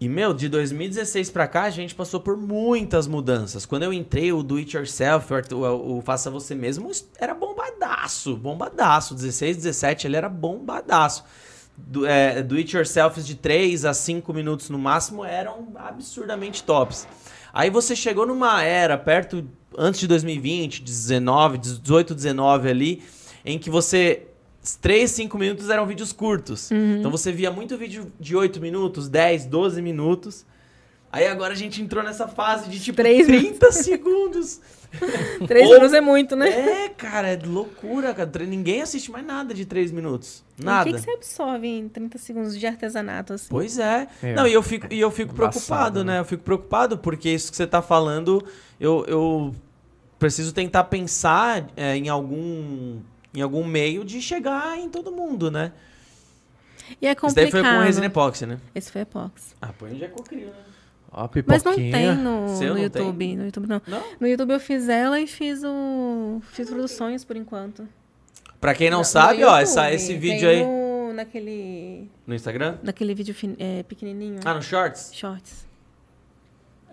[0.00, 3.66] E, meu, de 2016 pra cá, a gente passou por muitas mudanças.
[3.66, 9.12] Quando eu entrei, o Do It Yourself, o, o, Faça Você Mesmo, era bombadaço, bombadaço.
[9.12, 11.24] 16, 17, ele era bombadaço.
[11.76, 17.06] Do, é, do It Yourself de 3 a 5 minutos no máximo eram absurdamente tops.
[17.52, 23.02] Aí você chegou numa era perto, antes de 2020, 19, 18, 19 ali,
[23.44, 24.28] em que você
[24.80, 26.70] 3, 5 minutos eram vídeos curtos.
[26.70, 30.44] Então você via muito vídeo de 8 minutos, 10, 12 minutos.
[31.10, 34.60] Aí agora a gente entrou nessa fase de tipo Três 30 segundos.
[35.46, 36.48] Três Ou- minutos é muito, né?
[36.84, 38.30] É, cara, é loucura, cara.
[38.46, 40.44] Ninguém assiste mais nada de 3 minutos.
[40.58, 40.82] E Nada.
[40.88, 43.48] O que, que você absorve em 30 segundos de artesanato, assim?
[43.48, 44.06] Pois é.
[44.22, 44.34] É.
[44.34, 46.12] Não, e eu fico, e eu fico Embaçado, preocupado, né?
[46.14, 46.20] né?
[46.20, 48.44] Eu fico preocupado porque isso que você tá falando,
[48.80, 49.54] eu, eu
[50.18, 52.98] preciso tentar pensar é, em algum
[53.34, 55.72] em algum meio de chegar em todo mundo, né?
[57.00, 57.34] E é complicado.
[57.44, 58.58] daí foi com resina epóxi, né?
[58.74, 59.54] Esse foi epox.
[59.60, 60.52] Ah, põe onde é que eu crio, né?
[61.10, 63.36] Ó, a Mas não tem no, Seu no não YouTube.
[63.36, 63.82] No YouTube não.
[63.86, 64.02] Não?
[64.20, 66.40] No YouTube eu fiz ela e fiz o.
[66.52, 67.88] Fiz produções por enquanto.
[68.60, 72.10] Pra quem não No- sabe, ó, essa, esse Tem vídeo aí No, naquele.
[72.26, 72.78] no Instagram.
[72.82, 74.40] Naquele vídeo fin- é, pequenininho.
[74.44, 75.10] Ah, no Shorts.
[75.14, 75.66] Shorts.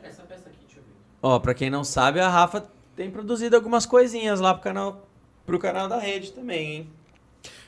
[0.03, 0.89] Essa peça aqui, deixa eu ver.
[1.21, 5.07] Ó, pra quem não sabe, a Rafa tem produzido algumas coisinhas lá pro canal,
[5.45, 6.89] pro canal da rede também, hein?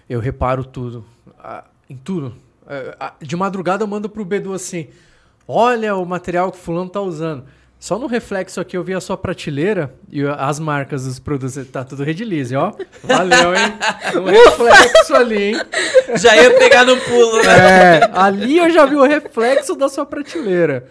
[0.09, 1.05] Eu reparo tudo.
[1.39, 2.35] Ah, em tudo.
[2.67, 4.87] É, ah, De madrugada eu mando pro Bedu assim:
[5.47, 7.45] olha o material que o fulano tá usando.
[7.79, 11.55] Só no reflexo aqui eu vi a sua prateleira e as marcas dos produtos.
[11.67, 12.73] Tá tudo redilize, ó.
[13.03, 13.73] Valeu, hein?
[14.15, 15.61] No reflexo ali, hein?
[16.15, 17.99] Já ia pegar no pulo, né?
[17.99, 20.89] É, ali eu já vi o reflexo da sua prateleira.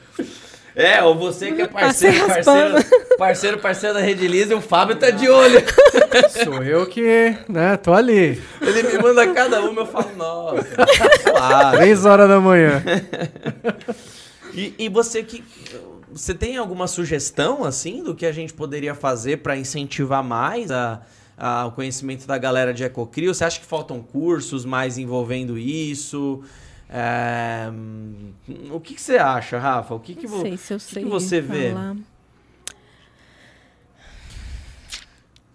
[0.79, 2.85] É, ou você que é parceiro, Passei parceiro,
[3.17, 5.63] parceiro, parceiro da Rede Lisa, e o Fábio tá de olho.
[6.45, 8.43] Sou eu que, né, tô ali.
[8.61, 10.67] Ele me manda cada uma, eu falo, nossa,
[11.23, 11.77] suave.
[11.81, 12.83] Três horas da manhã.
[14.53, 15.43] E, e você que.
[16.13, 21.03] Você tem alguma sugestão, assim, do que a gente poderia fazer para incentivar mais a,
[21.37, 23.35] a- o conhecimento da galera de Ecocrio?
[23.35, 26.43] Você acha que faltam cursos mais envolvendo isso?
[26.89, 27.69] É,
[28.71, 29.95] o que, que você acha, Rafa?
[29.95, 31.71] O que, que, vo- sei se eu que que você vê?
[31.71, 31.97] falar.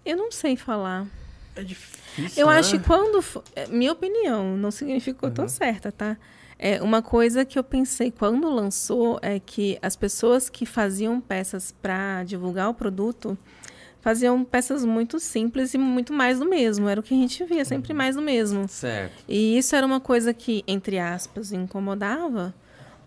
[0.05, 1.05] Eu não sei falar.
[1.55, 2.41] É difícil.
[2.41, 2.59] Eu né?
[2.59, 3.23] acho que quando.
[3.55, 6.17] é, Minha opinião, não significa que eu tô certa, tá?
[6.57, 11.71] É, uma coisa que eu pensei quando lançou é que as pessoas que faziam peças
[11.81, 13.37] para divulgar o produto
[14.01, 16.89] faziam peças muito simples e muito mais do mesmo.
[16.89, 18.67] Era o que a gente via, sempre mais do mesmo.
[18.67, 19.23] Certo.
[19.27, 22.53] E isso era uma coisa que, entre aspas, incomodava,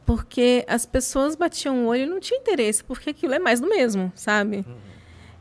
[0.07, 3.69] porque as pessoas batiam o olho e não tinha interesse, porque aquilo é mais do
[3.69, 4.65] mesmo, sabe?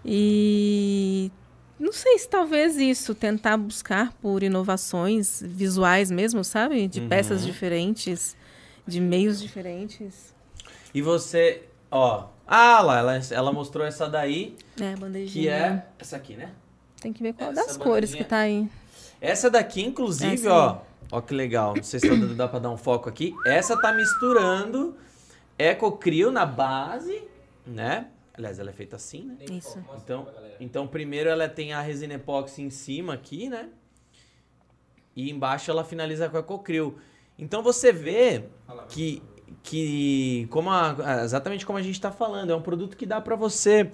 [0.04, 1.32] E
[1.80, 6.88] não sei se talvez isso, tentar buscar por inovações visuais mesmo, sabe?
[6.88, 8.36] De peças diferentes,
[8.88, 10.34] de meios diferentes.
[10.94, 12.28] E você, ó.
[12.56, 15.32] Ah, lá, ela, ela mostrou essa daí, É, bandejinha.
[15.32, 16.52] que é essa aqui, né?
[17.02, 18.70] Tem que ver qual essa das cores que tá aí.
[19.20, 20.52] Essa daqui, inclusive, Essa aí.
[20.54, 20.78] ó.
[21.14, 21.74] Ó que legal.
[21.76, 23.34] Não sei se tá dando- dá pra dar um foco aqui.
[23.46, 24.96] Essa tá misturando
[25.58, 27.24] Ecocrio na base,
[27.66, 28.08] né?
[28.36, 29.46] Aliás, ela é feita assim, né?
[29.52, 29.84] Isso.
[29.98, 30.28] Então,
[30.60, 33.70] então primeiro ela tem a resina epóxi em cima aqui, né?
[35.16, 36.98] E embaixo ela finaliza com Ecocrio.
[37.38, 38.46] Então você vê
[38.90, 39.22] que,
[39.62, 43.36] que como a- exatamente como a gente está falando, é um produto que dá para
[43.36, 43.92] você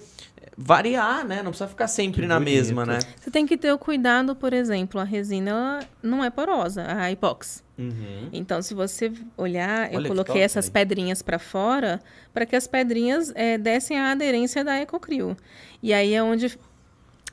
[0.57, 1.38] variar, né?
[1.38, 2.53] Não precisa ficar sempre Que na bonito.
[2.56, 2.99] mesma, né?
[3.19, 7.11] Você tem que ter o cuidado, por exemplo, a resina ela não é porosa, a
[7.11, 7.61] epóxi.
[7.77, 8.30] Uhum.
[8.34, 10.73] Então, se você olhar, Olha eu que coloquei top, essas velho.
[10.73, 12.02] pedrinhas para fora
[12.34, 15.36] para que as pedrinhas eh, dessem a aderência da Ecocrio.
[15.81, 16.57] E aí é onde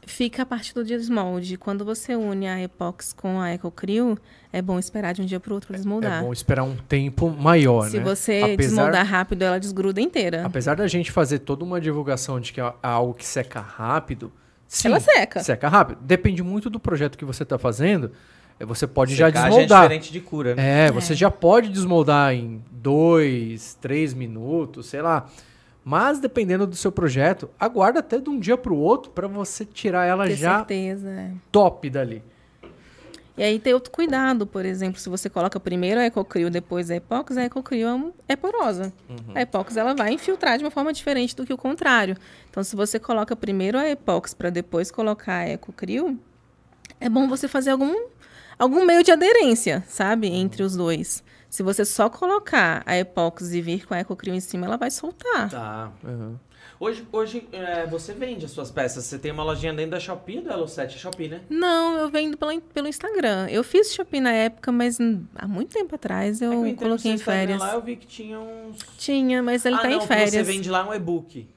[0.07, 1.59] fica a parte do desmolde.
[1.59, 4.17] Quando você une a Epox com a Ecocrio,
[4.53, 6.21] é bom esperar de um dia para o outro desmoldar.
[6.21, 8.05] É bom esperar um tempo maior, Se né?
[8.05, 10.47] você Apesar- desmoldar rápido, ela desgruda inteira.
[10.47, 14.33] Apesar da gente fazer toda uma divulgação de que é algo que seca rápido,
[14.67, 15.41] sim, Ela seca.
[15.43, 15.99] seca rápido.
[16.01, 18.13] Depende muito do projeto que você está fazendo.
[18.59, 19.79] É, Você pode já Secagem desmoldar.
[19.81, 20.87] é diferente de cura, né?
[20.87, 25.27] É, você já pode desmoldar em dois, três minutos, sei lá.
[25.89, 29.65] Mas dependendo do seu projeto, aguarda até de um dia para o outro para você
[29.65, 31.09] tirar ela Ter já certeza.
[31.09, 31.31] é.
[31.53, 32.25] top dali.
[33.39, 36.97] E aí tem outro cuidado, por exemplo, se você coloca primeiro a Ecocrio, depois a
[36.97, 37.87] Epox, a Ecocrio
[38.29, 38.93] é é porosa.
[39.33, 42.17] A Epox ela vai infiltrar de uma forma diferente do que o contrário.
[42.51, 46.19] Então, se você coloca primeiro a Epox para depois colocar a Ecocrio,
[46.99, 47.95] é bom você fazer algum,
[48.59, 51.23] algum meio de aderência, sabe, entre os dois.
[51.49, 54.91] Se você só colocar a Epox e vir com a Ecocrio em cima, ela vai
[54.91, 55.51] soltar.
[55.51, 55.93] Tá.
[56.05, 56.37] Uhum.
[56.79, 59.05] Hoje, hoje é, você vende as suas peças.
[59.05, 60.85] Você tem uma lojinha dentro da Shopee ou da Elo7?
[60.85, 61.41] É Shopee, né?
[61.49, 63.47] Não, eu vendo pela, pelo Instagram.
[63.49, 64.99] Eu fiz shopping na época, mas
[65.35, 67.59] há muito tempo atrás eu, É no coloquei em férias.
[67.59, 68.77] Lá eu vi que tinha uns.
[68.99, 70.47] Tinha, mas ele ah, tá não, em que Você férias.
[70.47, 71.49] vende lá um e-book.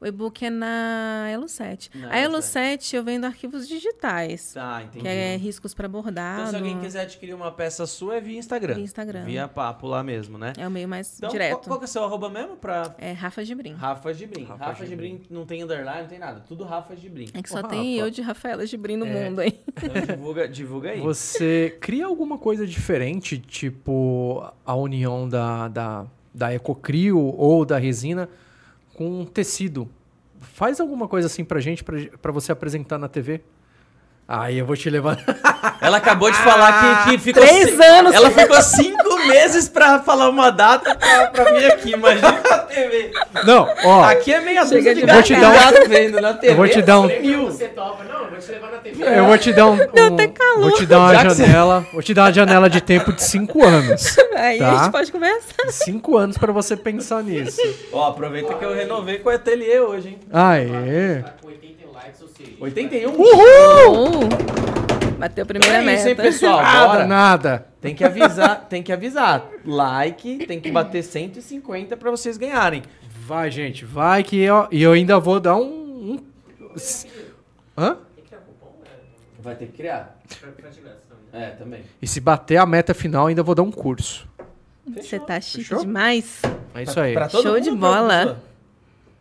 [0.00, 1.90] O e-book é na Elo7.
[1.96, 5.00] Na a Elo7 eu vendo arquivos digitais, Tá, entendi.
[5.02, 6.40] que é riscos para bordado.
[6.42, 8.74] Então, se alguém quiser adquirir uma peça sua, é via Instagram.
[8.74, 9.24] Via Instagram.
[9.24, 10.52] Via papo lá mesmo, né?
[10.56, 11.54] É o meio mais Então, direto.
[11.54, 12.56] Qual, qual que é o seu arroba mesmo?
[12.56, 13.72] Pra É Rafa Gibrim.
[13.74, 14.44] Rafa Gibrim.
[14.44, 15.12] Rafa Rafa, Gibrim.
[15.18, 16.44] Gibrim não tem underline, não tem nada.
[16.46, 17.26] Tudo Rafa Gibrim.
[17.34, 18.06] É que só tem Rafa.
[18.06, 19.24] eu de Rafaela Gibrim no É.
[19.24, 19.58] mundo aí.
[19.82, 21.00] Então divulga, divulga aí.
[21.00, 28.28] Você cria alguma coisa diferente, tipo a união da, da, da Ecocrio ou da resina
[28.98, 29.88] com tecido?
[30.40, 33.42] Faz alguma coisa assim pra gente, pra, pra você apresentar na TV?
[34.26, 35.24] Aí eu vou te levar.
[35.80, 37.40] Ela acabou de falar que, que ficou.
[37.40, 38.12] Três anos.
[38.12, 41.90] Ela ficou cinco meses pra falar uma data pra, pra vir aqui.
[41.92, 43.10] Imagina pra TV.
[43.44, 44.04] Não, ó.
[44.04, 46.52] Aqui é meia dúzia de Vou te dar um- vendo na TV.
[46.52, 47.06] Eu vou te dar um.
[47.06, 47.46] mil.
[47.46, 49.18] Você topa, não, eu vou te levar na TV.
[49.18, 49.72] Eu vou te dar um.
[49.74, 51.86] um- Vou te dar uma você- janela.
[51.92, 54.16] Vou te dar uma janela de tempo de cinco anos.
[54.36, 54.70] Aí Tá.
[54.72, 55.68] a gente pode conversar.
[55.70, 57.60] Cinco anos pra você pensar nisso.
[57.92, 60.18] Ó, aproveita que eu renovei com o ateliê hoje, hein?
[60.32, 61.22] Aê.
[61.22, 63.10] Tá com 81 likes, ou seja, 81?
[63.12, 64.87] Uhul!
[65.18, 66.22] Bateu a primeira é isso, hein, meta.
[66.22, 66.62] pessoal?
[66.62, 67.06] Nada, Bora.
[67.06, 67.66] nada.
[67.80, 69.48] Tem que avisar, tem que avisar.
[69.64, 72.82] Like, tem que bater 150 pra vocês ganharem.
[73.26, 75.62] Vai, gente, vai que eu, e eu ainda vou dar um.
[76.14, 76.24] um-
[77.76, 77.96] Hã?
[79.40, 80.18] Vai ter que criar.
[80.40, 80.68] Pra, pra.
[81.32, 81.82] É, também.
[82.00, 84.26] E se bater a meta final, ainda vou dar um curso.
[84.96, 85.80] Você tá chique Fechou?
[85.80, 86.40] demais.
[86.74, 87.12] É isso aí.
[87.12, 88.42] Pra todo Show de pra bola.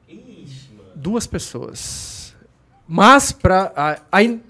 [0.07, 0.89] Ixi, mano.
[0.95, 2.33] Duas pessoas.
[2.87, 3.71] Mas pra.
[3.75, 4.41] a- Aí,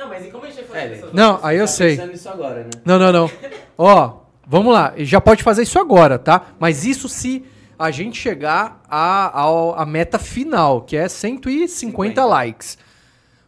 [0.00, 1.96] Não, mas e como a gente vai fazer É, ele- não, aí eu Tá sei.
[2.06, 2.70] nisso agora, né?
[2.84, 3.30] Não, não, não.
[3.76, 4.14] Ó,
[4.46, 4.94] vamos lá.
[4.98, 6.42] Já pode fazer isso agora, tá?
[6.58, 7.44] Mas isso se
[7.78, 12.24] a gente chegar à a, a, meta final, que é 150 50.
[12.24, 12.78] likes.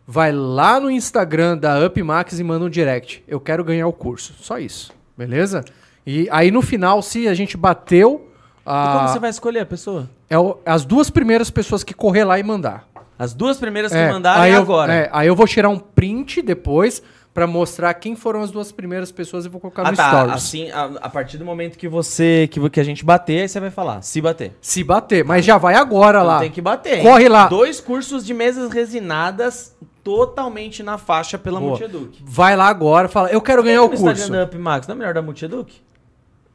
[0.07, 3.23] Vai lá no Instagram da UpMax e manda um direct.
[3.27, 4.35] Eu quero ganhar o curso.
[4.41, 4.93] Só isso.
[5.17, 5.65] Beleza?
[6.07, 8.29] E aí no final, se a gente bateu.
[8.61, 10.09] E como A, você vai escolher a pessoa?
[10.29, 12.87] é o- as duas primeiras pessoas que correr lá e mandar.
[13.19, 14.93] As duas primeiras que É, mandarem aí eu, agora.
[14.93, 17.03] é, aí eu vou tirar um print depois,
[17.35, 20.09] pra mostrar quem foram as duas primeiras pessoas e vou colocar Ah, no tá.
[20.11, 20.35] Stories.
[20.35, 23.59] Assim, a, a partir do momento que você que, que a gente bater, aí você
[23.61, 24.03] vai falar.
[24.03, 24.53] Se bater.
[24.61, 26.39] Se bater, mas já vai agora Então lá.
[26.41, 26.99] tem que bater.
[26.99, 27.03] hein?
[27.03, 27.49] Corre lá.
[27.49, 29.75] Dois cursos de mesas resinadas
[30.05, 31.71] totalmente na faixa pela Boa.
[31.71, 32.23] Multieduc.
[32.25, 34.11] Vai lá agora, fala, eu quero ganhar o no curso.
[34.11, 35.81] Instagram da Upmax, não é melhor da Multieduc?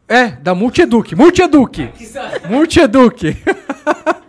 [0.08, 1.16] É, da Multieduc.
[1.16, 1.90] Multieduc.
[2.50, 3.36] Multieduc.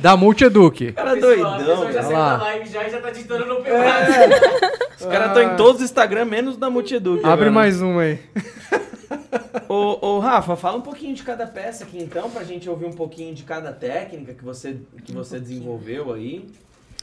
[0.00, 0.92] da Multieduc.
[0.92, 1.58] Cara A doidão.
[1.58, 3.62] pessoa já saiu da live já e já tá digitando no É.
[3.62, 4.74] pedaço.
[5.00, 7.18] Os caras estão em todos os Instagram, menos da Multieduc.
[7.20, 7.50] Abre agora.
[7.50, 8.18] mais um aí.
[9.68, 12.92] Ô, ô, Rafa, fala um pouquinho de cada peça aqui então, pra gente ouvir um
[12.92, 16.48] pouquinho de cada técnica que você, que você desenvolveu aí.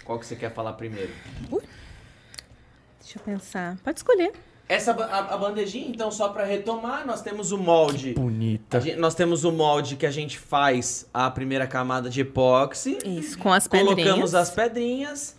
[0.03, 1.10] Qual que você quer falar primeiro?
[1.49, 3.78] Deixa eu pensar.
[3.84, 4.32] Pode escolher.
[4.69, 8.14] Essa a, a bandejinha, então, só pra retomar, nós temos o molde.
[8.14, 8.77] Bonita.
[8.77, 12.98] A gente- nós temos o molde que a gente faz a primeira camada de epóxi.
[13.06, 14.35] Isso, com as Colocamos pedrinhas.
[14.35, 15.35] as pedrinhas.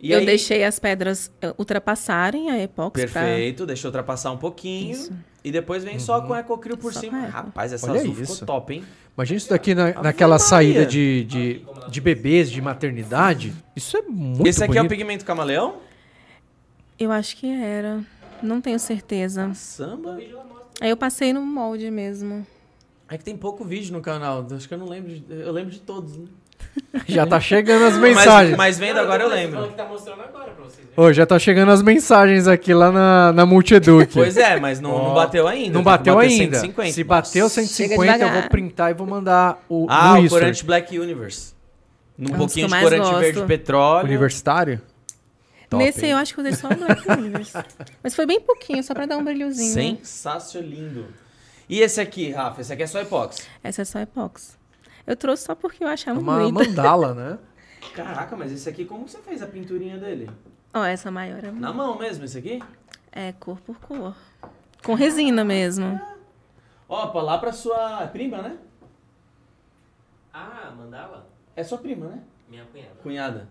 [0.00, 4.30] E eu aí, deixei as pedras eh, ultrapassarem a epóxi pra- Perfeito, deixa eu ultrapassar
[4.32, 4.92] um pouquinho.
[4.92, 5.12] Isso.
[5.44, 7.26] E depois vem só com Ecocril por Só cima.
[7.26, 8.32] Rapaz, essa Olha azul isso.
[8.32, 8.84] ficou top, hein?
[9.14, 10.46] Imagina isso daqui na, naquela Maria.
[10.46, 13.52] saída de, de, de bebês, de maternidade.
[13.76, 14.90] Isso é muito Esse aqui é o bonito.
[14.90, 15.76] pigmento camaleão?
[16.98, 18.00] Eu acho que era.
[18.42, 19.50] Não tenho certeza.
[19.54, 20.18] Samba?
[20.80, 22.46] Aí eu passei no molde mesmo.
[23.08, 24.46] É que tem pouco vídeo no canal.
[24.54, 25.10] Acho que eu não lembro.
[25.12, 26.24] de- eu lembro de todos, né?
[27.08, 28.56] Já tá chegando as Mas, mensagens.
[28.56, 29.66] mas vendo agora eu lembro.
[29.68, 30.86] que tá mostrando agora pra vocês.
[30.96, 34.12] Ô, já tá chegando as mensagens aqui lá na, na Multieduc.
[34.12, 35.72] Pois é, mas não, não Ó, bateu ainda.
[35.74, 36.58] Não bateu ainda.
[36.60, 36.92] 150.
[36.92, 37.62] Se bateu Nossa.
[37.62, 41.54] 150, eu vou printar e vou mandar o Ah, o corante Black Universe.
[42.18, 43.18] Um É um pouquinho de corante gosto.
[43.18, 44.04] verde petróleo.
[44.06, 44.80] Universitário?
[45.70, 46.10] Top, Nesse hein?
[46.12, 47.52] eu acho que eu usei só o Black Universe.
[48.02, 49.72] Mas foi bem pouquinho, só pra dar um brilhozinho.
[50.04, 51.06] Sensacional lindo.
[51.68, 52.60] E esse aqui, Rafa?
[52.60, 53.46] Esse aqui é só epóxi.
[53.62, 54.58] Essa é só epóxi.
[55.06, 56.68] Eu trouxe só porque eu É achava uma bonita.
[56.70, 57.38] mandala, né?
[57.94, 60.28] Caraca, mas esse aqui, como você fez a pinturinha dele?
[60.74, 62.60] Ó, essa maior é, Na mão mesmo, esse aqui?
[63.12, 64.14] é cor por cor.
[64.84, 66.00] Com resina mesmo.
[66.88, 68.56] Opa, lá pra sua prima, né?
[70.32, 71.28] Ah, mandala?
[71.54, 72.18] É sua prima, né?
[72.48, 72.94] Minha cunhada.
[73.02, 73.48] Cunhada.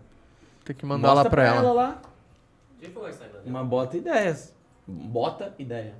[0.64, 1.72] Tem que mandar lá Mostra pra ela.
[1.72, 2.02] lá.
[2.82, 3.40] O Instagram.
[3.46, 4.54] Uma bota ideias.
[4.86, 5.94] Bota ideia.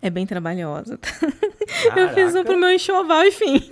[0.00, 0.98] É bem trabalhosa.
[1.96, 2.44] Eu fiz um Caraca.
[2.44, 3.68] pro meu enxoval, enfim.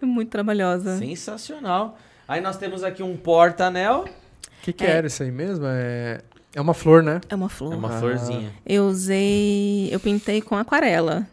[0.00, 0.98] É muito trabalhosa.
[0.98, 1.98] Sensacional.
[2.26, 4.04] Aí nós temos aqui um porta-anel.
[4.04, 4.90] O que, que É.
[4.90, 5.64] era isso aí mesmo?
[5.66, 6.20] É,
[6.54, 7.20] é uma flor, né?
[7.28, 7.72] É uma flor.
[7.72, 8.00] É uma Ah.
[8.00, 8.52] florzinha.
[8.64, 9.88] Eu usei.
[9.92, 11.26] Eu pintei com aquarela.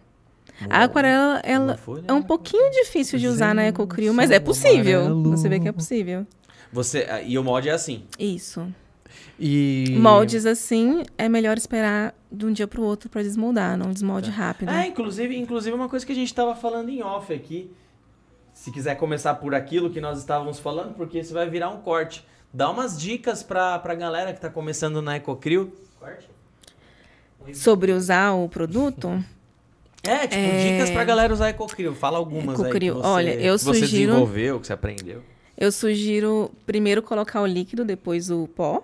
[0.70, 2.26] A aquarela, ela folha, é um né?
[2.28, 5.00] pouquinho difícil de usar na Ecocril, mas é possível.
[5.02, 5.32] amarelo.
[5.32, 6.26] Você vê que é possível.
[6.72, 8.06] Você, e o molde é assim.
[8.20, 8.66] Isso.
[9.40, 9.96] E.
[10.00, 14.70] Moldes assim, é melhor esperar de um dia pro outro pra desmoldar, não desmolde rápido.
[14.70, 17.72] É, inclusive, inclusive uma coisa que a gente estava falando em off aqui.
[18.54, 22.24] Se quiser começar por aquilo que nós estávamos falando, porque isso vai virar um corte.
[22.54, 25.74] Dá umas dicas pra, pra galera que tá começando na Ecocril.
[26.00, 26.30] Corte?
[27.54, 29.24] Sobre usar o produto,
[30.06, 30.72] É, tipo, É.
[30.74, 31.96] dicas pra galera usar Ecocril.
[31.96, 35.24] Fala algumas aí que Ecocril, você, olha, eu que você sugiro- desenvolveu, que você aprendeu.
[35.58, 38.84] eu sugiro primeiro colocar o líquido, depois o pó.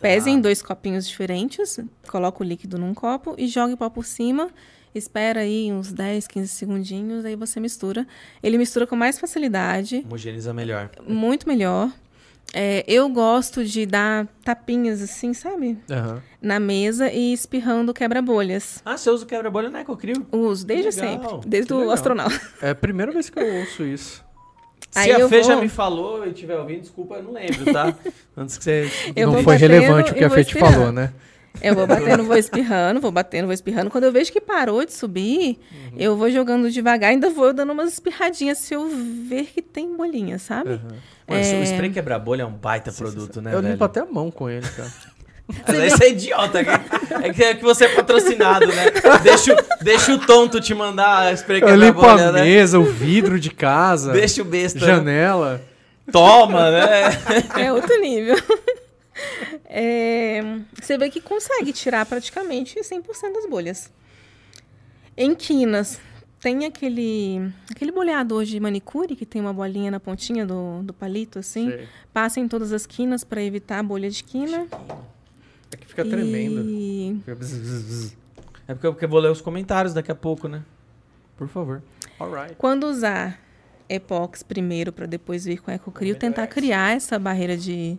[0.00, 0.08] Tá.
[0.08, 1.78] Pese em dois copinhos diferentes,
[2.08, 4.48] coloca o líquido num copo e joga o pó por cima.
[4.94, 8.06] Espera aí uns 10, 15 segundinhos, aí você mistura.
[8.42, 10.90] Ele mistura com mais facilidade, Homogeniza melhor.
[11.06, 11.92] muito melhor.
[12.52, 15.78] É, eu gosto de dar tapinhas assim, sabe?
[15.88, 16.20] Aham.
[16.42, 18.82] Na mesa e espirrando quebra-bolhas.
[18.84, 20.26] Ah, você usa o quebra-bolha na Ecocril?
[20.32, 21.92] Uso desde sempre, desde que o legal.
[21.94, 22.40] astronauta.
[22.60, 24.24] É a primeira vez que eu ouço isso.
[24.90, 27.32] Se Aí a eu Fê já vou- me falou e tiver ouvindo, desculpa, eu não
[27.32, 27.94] lembro, tá?
[28.36, 28.90] Antes que você...
[29.14, 31.12] Eu não foi relevante o que a Fê te falou, né?
[31.62, 33.90] Eu vou batendo, vou espirrando, vou batendo, vou espirrando.
[33.90, 35.98] Quando eu vejo que parou de subir, Uhum.
[35.98, 38.88] eu vou jogando devagar, ainda vou dando umas espirradinhas se eu
[39.28, 40.70] ver que tem bolinha, sabe?
[40.70, 40.94] Mano,
[41.28, 41.60] É.
[41.60, 43.72] o spray quebra-bolha é um baita produto, né, eu velho?
[43.72, 44.90] limpo até a mão com ele, cara.
[45.66, 46.64] Mas aí você é idiota.
[46.64, 46.70] que-
[47.22, 48.84] É que, é que você é patrocinado, né?
[49.22, 52.42] Deixa, o- deixa o tonto te mandar spray Eu limpo quebra-bolha, a né?
[52.42, 54.78] mesa, o vidro de casa, Deixa o besta.
[54.80, 54.86] né?
[54.86, 55.62] janela.
[56.10, 57.02] Toma, né?
[57.58, 58.36] É outro nível.
[59.68, 60.42] É,
[60.80, 63.90] você vê que consegue tirar praticamente 100% das bolhas.
[65.16, 66.00] Em quinas,
[66.40, 71.38] tem aquele, aquele boleador de manicure que tem uma bolinha na pontinha do, do palito,
[71.38, 71.68] assim.
[71.70, 71.86] Sei.
[72.12, 74.66] Passa em todas as quinas para evitar a bolha de quina.
[75.72, 76.62] Aqui fica tremendo.
[76.68, 78.16] E Fica bzz, bzz, bzz.
[78.68, 80.62] É porque eu, porque eu vou ler os comentários daqui a pouco, né?
[81.36, 81.82] Por favor.
[82.18, 82.54] Alright.
[82.56, 83.40] quando usar
[83.88, 87.96] epox primeiro para depois vir com ecocril, tentar criar essa barreira de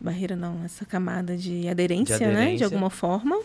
[0.00, 2.66] barreira não, essa camada de aderência, né, de aderência.
[2.66, 3.38] alguma forma.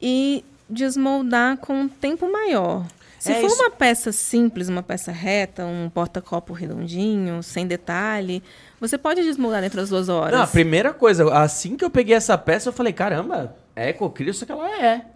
[0.00, 2.86] E desmoldar com um tempo maior.
[3.18, 3.56] Se É for isso.
[3.62, 8.42] uma peça simples, uma peça reta, um porta-copo redondinho, sem detalhe,
[8.80, 10.32] você pode desmoldar dentro das duas horas.
[10.32, 14.32] Não, a primeira coisa, assim que eu peguei essa peça, eu falei, caramba, é Ecocrio,
[14.34, 15.06] só que ela é.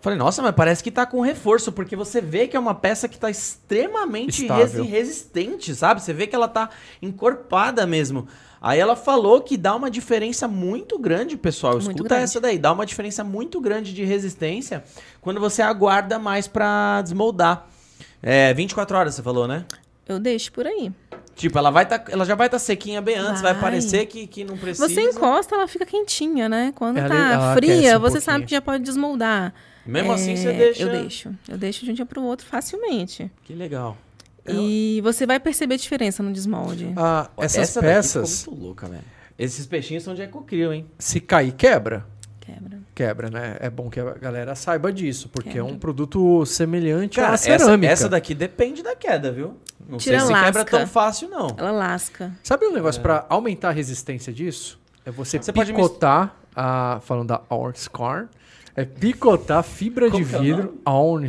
[0.00, 3.08] Falei, nossa, mas parece que tá com reforço, porque você vê que é uma peça
[3.08, 4.84] que tá extremamente Estável.
[4.84, 6.00] resistente, sabe?
[6.02, 6.70] Você vê que ela tá
[7.02, 8.28] encorpada mesmo.
[8.60, 11.74] Aí ela falou que dá uma diferença muito grande, pessoal.
[11.74, 12.24] Muito Escuta grande.
[12.24, 14.84] essa daí, dá uma diferença muito grande de resistência
[15.20, 17.66] quando você aguarda mais pra desmoldar.
[18.22, 19.64] É, 24 horas, você falou, né?
[20.08, 20.92] Eu deixo por aí.
[21.36, 23.60] Tipo, ela, vai tá, ela já vai estar sequinha bem antes, vai, Vai.
[23.62, 24.88] parecer que, que não precisa.
[24.88, 26.72] Você encosta, ela fica quentinha, né?
[26.74, 28.46] Quando Ela- tá ela aquece fria, um você sabe pouquinho.
[28.48, 29.52] que já pode desmoldar.
[29.84, 30.82] Mesmo assim, É, você deixa.
[30.82, 31.34] Eu deixo.
[31.48, 33.30] Eu deixo de um dia pro outro facilmente.
[33.44, 33.96] Que legal.
[34.48, 36.92] E você vai perceber a diferença no desmolde.
[36.96, 39.02] Ah, essas Essa daqui peças, ficou muito louca, velho.
[39.38, 40.86] Esses peixinhos são de ecocrio, hein?
[40.98, 42.06] se cair, quebra.
[42.40, 42.78] Quebra.
[42.94, 43.56] Quebra, né?
[43.60, 45.66] É bom que a galera saiba disso, porque é Quebra.
[45.70, 47.92] um produto semelhante Cara, à essa, cerâmica.
[47.92, 49.56] essa daqui depende da queda, viu?
[49.88, 50.78] Não Tira sei se quebra lasca.
[50.78, 51.48] tão fácil, não.
[51.56, 52.32] Ela lasca.
[52.42, 54.78] Sabe um negócio pra aumentar a resistência disso?
[55.04, 56.98] É você, Você pode picotar a.
[57.02, 57.42] Falando da
[57.74, 58.28] Scar.
[58.74, 60.80] É picotar fibra Como de é vidro.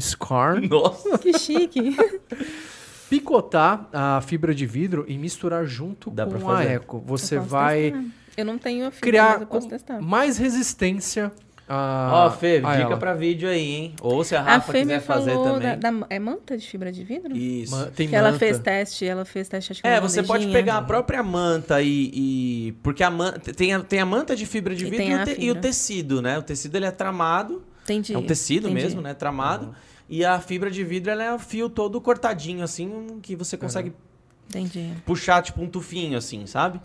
[0.02, 0.60] Scar.
[0.68, 1.18] Nossa.
[1.18, 1.96] Que chique.
[3.10, 6.72] Picotar a fibra de vidro e misturar junto Dá com a fazer.
[6.72, 7.02] Eco.
[7.06, 8.06] Você Eu posso vai testar.
[8.36, 10.02] Eu não tenho a fibra, criar mas eu posso com testar.
[10.02, 11.32] mais resistência
[11.68, 12.10] a.
[12.27, 12.98] Ó, Fê, a dica ela.
[12.98, 13.94] pra vídeo aí, hein?
[14.02, 15.77] Ou se a A Rafa Fê quiser me fazer também.
[15.80, 17.35] da, da- É manta de fibra de vidro?
[17.35, 17.76] Isso.
[17.76, 18.39] Ma- Tem que ela manta.
[18.39, 22.11] fez teste, ela fez teste acho que É, você pode pegar a própria manta e.
[22.14, 23.53] e- porque a manta.
[23.53, 25.41] Tem a, tem a manta de fibra de E vidro tem e, o a te-
[25.41, 26.38] e o tecido, né?
[26.38, 27.64] O tecido ele é tramado.
[27.84, 28.14] Entendi.
[28.14, 28.84] É um tecido entendi.
[28.84, 29.14] mesmo, né?
[29.14, 29.73] Tramado.
[30.10, 33.91] E a fibra de vidro ela é o fio todo cortadinho, assim, que você consegue
[34.49, 34.94] Entendi.
[35.06, 36.80] puxar tipo um tufinho, assim, sabe?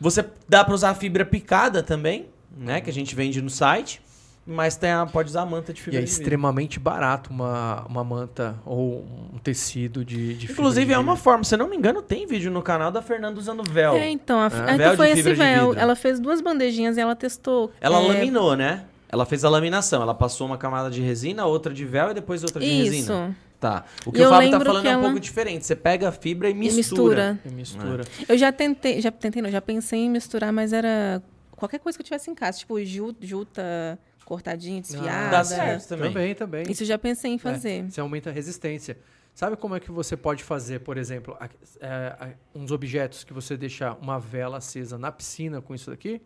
[0.00, 2.26] Você dá pra usar a fibra picada também,
[2.56, 2.80] né?
[2.80, 4.00] Que a gente vende no site.
[4.48, 6.20] Mas tem a, pode usar a manta de E fibra é de vidro.
[6.22, 9.04] extremamente barato uma, uma manta ou
[9.34, 12.00] um tecido de, de fibra Inclusive, de é uma forma, se eu não me engano,
[12.00, 13.94] tem vídeo no canal da Fernanda usando véu.
[13.94, 14.48] É, então, a, É.
[14.50, 15.74] Véu então de foi fibra esse véu.
[15.74, 17.72] Ela fez duas bandejinhas e ela testou.
[17.80, 18.84] Ela é, laminou, né?
[19.08, 20.00] Ela fez a laminação.
[20.00, 22.92] Ela passou uma camada de resina, outra de véu e depois outra de Isso.
[22.92, 23.36] resina.
[23.58, 23.84] Tá.
[24.04, 25.66] O que E o Fábio tá falando é um ela- pouco diferente.
[25.66, 27.32] Você pega a fibra e E mistura.
[27.32, 27.40] mistura.
[27.44, 28.04] E mistura.
[28.28, 31.20] Eu já tentei, já tentei não, já pensei em misturar, mas era
[31.56, 35.30] qualquer coisa que eu tivesse em casa, tipo ju- juta cortadinha, desfiada.
[35.30, 36.12] Dá certo também.
[36.12, 36.70] Também, também.
[36.70, 37.90] Isso eu já pensei em fazer.
[37.90, 38.98] Você aumenta a resistência.
[39.34, 41.48] Sabe como é que você pode fazer, por exemplo, a-
[41.80, 46.20] é, a- uns objetos que você deixar uma vela acesa na piscina com isso daqui?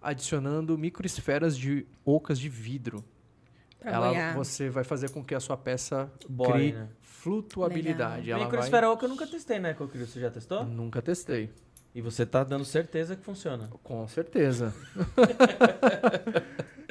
[0.00, 3.04] Adicionando microesferas de ocas de vidro.
[3.80, 4.34] Pra Ela, boiar.
[4.36, 6.88] você vai fazer com que a sua peça Bore, crie né?
[7.00, 8.30] flutuabilidade.
[8.30, 8.46] Ela vai...
[8.50, 10.06] Microesfera oca eu nunca testei, né, Cocrio?
[10.06, 10.64] Você já testou?
[10.64, 11.50] Nunca testei.
[11.94, 13.68] E você tá dando certeza que funciona.
[13.82, 14.72] Com certeza.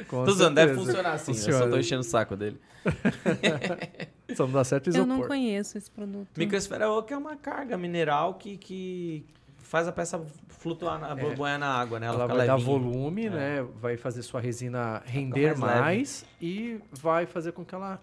[0.08, 0.86] Com Tô usando, deve certeza.
[0.86, 1.30] funcionar assim.
[1.32, 1.58] Eu Funciona.
[1.58, 2.60] só tô enchendo o saco dele.
[4.36, 5.08] Só não dá certo Eu isopor.
[5.08, 6.28] não conheço esse produto.
[6.36, 9.26] Microesfera oca é uma carga mineral que, que
[9.58, 11.58] faz a peça flutuar, na, É.
[11.58, 12.06] na água, né?
[12.06, 12.78] Ela, Ela vai dar levinha.
[12.78, 13.30] volume, É.
[13.30, 13.62] né?
[13.80, 18.00] Vai fazer sua resina render mais mais, e vai fazer com que ela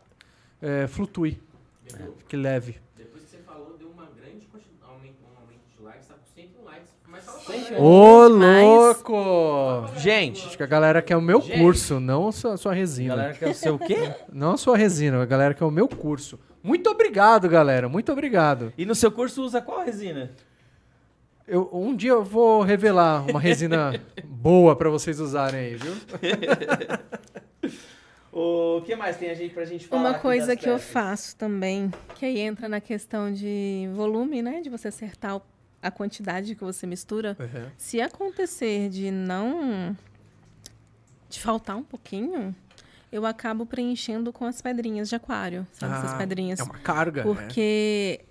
[0.62, 1.42] é, flutue.
[2.18, 2.78] Fique leve.
[2.98, 6.26] Depois que você falou, deu uma grande quantidade, aumento, um aumento de likes, tá com
[6.26, 6.90] 101 likes.
[7.08, 7.35] Mas fala pra Cento e galera.
[7.35, 7.35] um.
[7.78, 9.88] Ô, louco!
[9.98, 11.60] Gente, Acho que a galera quer o meu Gente.
[11.60, 13.16] curso, não a sua, a sua a resina.
[13.16, 14.12] galera quer o seu quê?
[14.32, 16.40] Não a sua resina, a galera quer o meu curso.
[16.64, 17.88] Muito obrigado, galera.
[17.88, 18.74] Muito obrigado.
[18.78, 20.32] E no seu curso usa qual resina?
[21.48, 23.94] Eu, um dia eu vou revelar uma resina
[24.26, 25.94] boa pra vocês usarem aí, viu?
[28.38, 30.90] O que mais tem a gente, pra gente falar Uma coisa que eu peças?
[30.92, 34.60] faço também, que aí entra na questão de volume, né?
[34.60, 35.42] De você acertar o-
[35.88, 37.38] a quantidade que você mistura.
[37.78, 39.96] Se acontecer de não.
[41.30, 42.56] de faltar um pouquinho,
[43.12, 45.66] eu acabo preenchendo com as pedrinhas de aquário.
[45.74, 46.60] Sabe essas Ah, pedrinhas?
[46.60, 47.24] É uma carga.
[47.24, 47.32] né?
[47.34, 48.22] Porque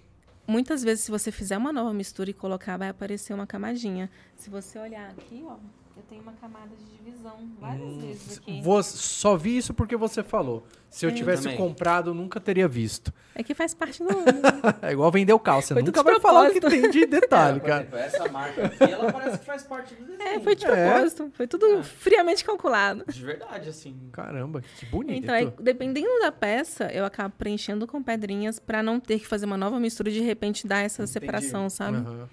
[0.46, 4.10] muitas vezes, se você fizer uma nova mistura e colocar, vai aparecer uma camadinha.
[4.36, 5.56] Se você olhar aqui, ó,
[5.96, 8.60] eu tenho uma camada de divisão várias Hum, vezes aqui.
[8.62, 10.66] Vou- só vi isso porque você falou.
[10.90, 11.12] Se eu É.
[11.12, 11.56] tivesse Também.
[11.58, 13.12] comprado, eu nunca teria visto.
[13.34, 14.08] É que faz parte do.
[14.82, 15.38] É igual vender o.
[15.38, 17.80] Você Foi nunca vai falar o que tem de detalhe, Por cara.
[17.82, 20.28] exemplo, essa marca aqui, ela parece que faz parte do desenho.
[20.28, 20.68] É, foi de É.
[20.90, 21.30] propósito.
[21.34, 23.04] Foi tudo friamente calculado.
[23.08, 23.96] De verdade, assim.
[24.12, 25.18] Caramba, que bonito.
[25.22, 29.46] Então, aí, dependendo da peça, eu acabo preenchendo com pedrinhas pra não ter que fazer
[29.46, 31.96] uma nova mistura e de repente dar essa separação, sabe?
[31.98, 32.28] Aham,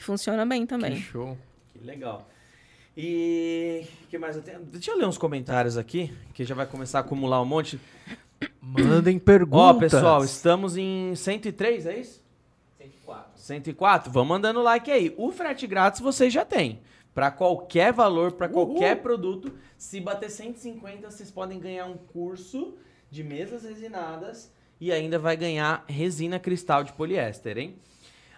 [0.00, 0.96] Funciona bem Que também.
[0.96, 1.36] show.
[1.72, 2.28] Que legal.
[2.96, 4.60] E o que mais eu tenho?
[4.60, 7.78] Deixa eu ler uns comentários aqui, que já vai começar a acumular um monte.
[8.60, 9.60] Mandem perguntas.
[9.60, 12.22] Ó, pessoal, estamos em 103, é isso?
[12.78, 13.30] 104.
[13.36, 14.12] 104?
[14.12, 15.14] Vamos mandando like aí.
[15.18, 16.80] O frete grátis vocês já têm.
[17.14, 22.74] Pra qualquer valor, pra qualquer produto, se bater 150, vocês podem ganhar um curso
[23.10, 27.76] de mesas resinadas e ainda vai ganhar resina cristal de poliéster, hein?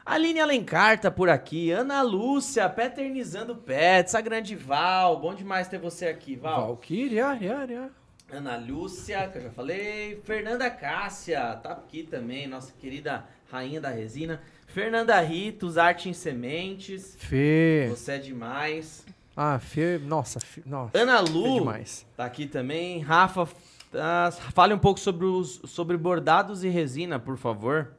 [0.08, 1.70] Aline Alencar tá por aqui.
[1.70, 4.14] Ana Lúcia, paternizando pets.
[4.14, 5.20] A grande Val.
[5.20, 6.68] Bom demais ter você aqui, Val.
[6.68, 7.90] Valkyria, ya, ya.
[8.32, 10.18] Ana Lúcia, que eu já falei.
[10.24, 14.40] Fernanda Cássia, tá aqui também, nossa querida rainha da resina.
[14.66, 17.14] Fernanda Ritos, Arte em Sementes.
[17.18, 17.88] Fê.
[17.90, 19.04] Você é demais.
[19.36, 20.96] Ah, Fê, nossa, Fê, nossa.
[20.96, 22.06] Ana Fê Lu, demais.
[22.16, 23.00] tá aqui também.
[23.00, 23.46] Rafa,
[23.92, 27.92] tá, fale um pouco sobre, os, sobre bordados e resina, por favor.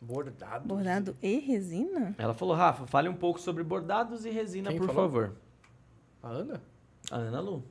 [0.00, 0.66] Bordado.
[0.68, 2.14] Bordado e resina?
[2.18, 5.02] Ela falou, Rafa, fale um pouco sobre bordados e resina, Quem por falou?
[5.02, 5.32] favor.
[6.22, 6.62] A Ana?
[7.10, 7.64] A Ana Lu.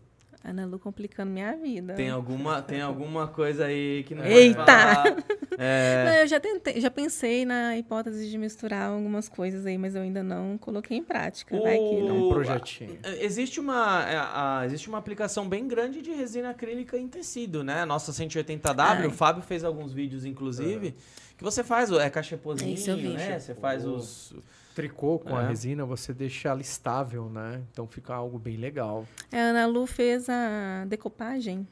[0.44, 1.94] Ana Lu complicando minha vida.
[1.96, 4.64] Tem alguma, tem alguma coisa aí que não Eita!
[5.58, 9.96] É, Não, eu já tentei, já pensei na hipótese de misturar algumas coisas aí, mas
[9.96, 11.58] eu ainda não coloquei em prática.
[11.58, 12.26] Vai que O- não.
[12.26, 12.98] Um projetinho.
[13.02, 17.64] a- Existe uma, a- a- existe uma aplicação bem grande de resina acrílica em tecido,
[17.64, 17.84] né?
[17.84, 19.08] A Nossa 180W, Ai.
[19.08, 20.94] o Fábio fez alguns vídeos, inclusive,
[21.38, 23.10] que você faz, o- é cachepozinho, Isso eu vi.
[23.10, 23.40] né?
[23.40, 23.96] Você faz Oh.
[23.96, 24.34] os...
[24.76, 25.48] Tricô com a É.
[25.48, 27.62] resina, você deixa ela estável, né?
[27.72, 29.06] Então fica algo bem legal.
[29.32, 31.66] A Ana Lu fez a decopagem.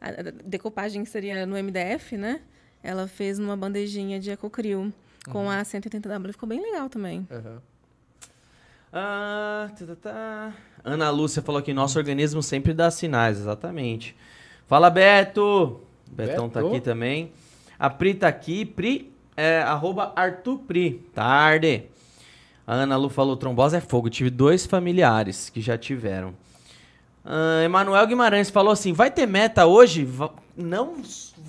[0.00, 2.40] A a decopagem seria no MDF, né?
[2.82, 4.90] Ela fez numa bandejinha de Ecocril
[5.30, 6.32] com a 180W.
[6.32, 7.28] Ficou bem legal também.
[7.30, 7.60] Aham.
[8.92, 10.54] Ah, tá, tá, tá.
[10.82, 14.16] Ana Lúcia falou que nosso organismo sempre dá sinais, exatamente.
[14.66, 15.80] Fala, Beto!
[16.10, 16.72] Betão tá Beto.
[16.74, 17.32] aqui também.
[17.80, 18.64] A Pri tá aqui.
[18.66, 21.02] Pri, é, arroba Arthur Pri.
[21.14, 21.84] Tarde.
[22.66, 24.10] A Ana Lu falou, trombose é fogo.
[24.10, 26.34] Tive dois familiares que já tiveram.
[27.24, 30.04] Ah, Emanuel Guimarães falou assim, vai ter meta hoje?
[30.04, 30.96] Va- Não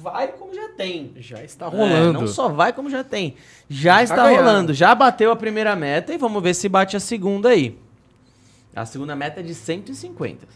[0.02, 1.12] vai como já tem.
[1.18, 2.14] Já está É, rolando.
[2.22, 3.36] não só vai como já tem.
[3.70, 4.38] Já Já está ganharam.
[4.48, 4.74] rolando.
[4.74, 7.78] Já bateu a primeira meta e vamos ver se bate a segunda aí.
[8.76, 10.48] A segunda meta é de 150.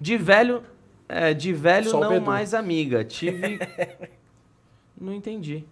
[0.00, 0.62] De velho,
[1.08, 3.04] é, de velho Só não mais amiga.
[3.04, 3.58] Tive.
[5.00, 5.64] não entendi.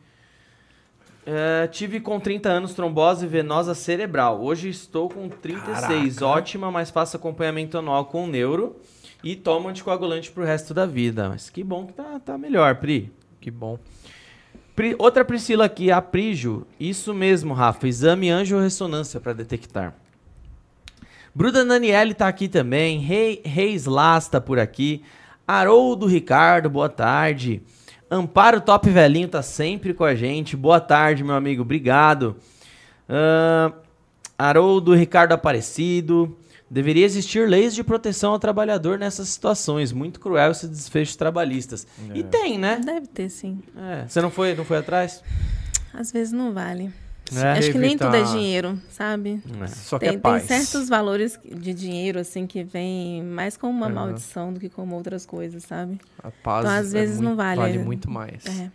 [1.25, 4.43] É, tive com 30 anos trombose venosa cerebral.
[4.43, 6.17] Hoje estou com 36.
[6.19, 6.27] Caraca.
[6.27, 8.77] Ótima, mas faço acompanhamento anual com neuro
[9.23, 11.29] e tomo anticoagulante pro resto da vida.
[11.29, 13.13] Mas que bom que tá, tá melhor, Pri.
[13.41, 13.79] Que bom.
[14.75, 16.67] Pri- Outra Priscila aqui, a Prijo.
[16.81, 17.87] Isso mesmo, Rafa.
[17.87, 19.95] Exame angiorressonância para detectar.
[21.35, 22.99] Bruda Daniele tá aqui também.
[22.99, 25.03] Rei, Reis Lasta por aqui.
[25.47, 27.63] Haroldo Ricardo, boa tarde.
[28.15, 30.55] Amparo Top Velhinho tá sempre com a gente.
[30.55, 31.63] Boa tarde, meu amigo.
[31.63, 32.37] Obrigado.
[33.09, 33.73] Ahn,
[34.39, 36.37] Haroldo Ricardo Aparecido.
[36.71, 39.93] Deveria existir leis de proteção ao trabalhador nessas situações.
[39.93, 41.87] Muito cruel esses desfechos trabalhistas.
[42.15, 42.23] E É.
[42.23, 42.81] tem, né?
[42.85, 43.61] Deve ter, sim.
[43.77, 44.07] É.
[44.07, 45.23] Você não foi, não foi atrás?
[45.95, 46.93] Às vezes não vale.
[47.37, 47.53] É.
[47.59, 49.41] Acho que nem tudo é dinheiro, sabe?
[49.69, 50.47] Só que Tem, é paz.
[50.47, 53.95] tem certos valores de dinheiro, assim, que vem mais como uma Aham.
[53.95, 56.01] maldição do que como outras coisas, sabe?
[56.23, 58.45] A paz Então, às é vezes, muito- não vale, Vale é- muito mais.
[58.47, 58.71] É.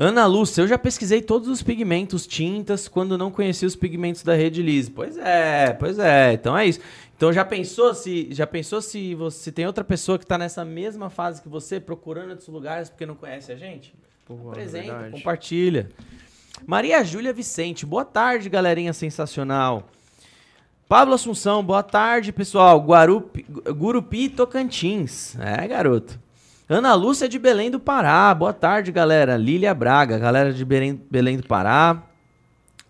[0.00, 4.32] Ana Lúcia, eu já pesquisei todos os pigmentos, tintas, quando não conhecia os pigmentos da
[4.34, 4.90] Rede Lise.
[4.92, 6.34] Pois é, pois é.
[6.34, 6.78] Então é isso.
[7.16, 10.64] Então já pensou se já pensou se você se tem outra pessoa que tá nessa
[10.64, 13.92] mesma fase que você, procurando outros lugares porque não conhece a gente?
[14.24, 15.88] Pô, Apresenta, compartilha.
[16.66, 19.88] Maria Júlia Vicente, boa tarde, galerinha sensacional.
[20.88, 22.78] Pablo Assunção, boa tarde, pessoal.
[22.80, 23.44] Guarupi,
[23.76, 25.36] Gurupi, Tocantins.
[25.38, 26.18] É, garoto.
[26.68, 28.34] Ana Lúcia de Belém do Pará.
[28.34, 29.36] Boa tarde, galera.
[29.36, 32.02] Lília Braga, galera de Belém, Belém do Pará.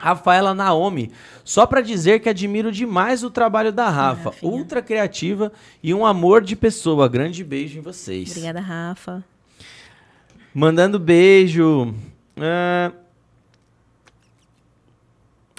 [0.00, 1.10] Rafaela Naomi,
[1.44, 4.52] só pra dizer que admiro demais o trabalho da Rafa, Rafinha.
[4.52, 7.08] ultra criativa e um amor de pessoa.
[7.08, 8.30] Grande beijo em vocês.
[8.30, 9.24] Obrigada, Rafa.
[10.54, 11.92] Mandando beijo.
[12.36, 12.92] É,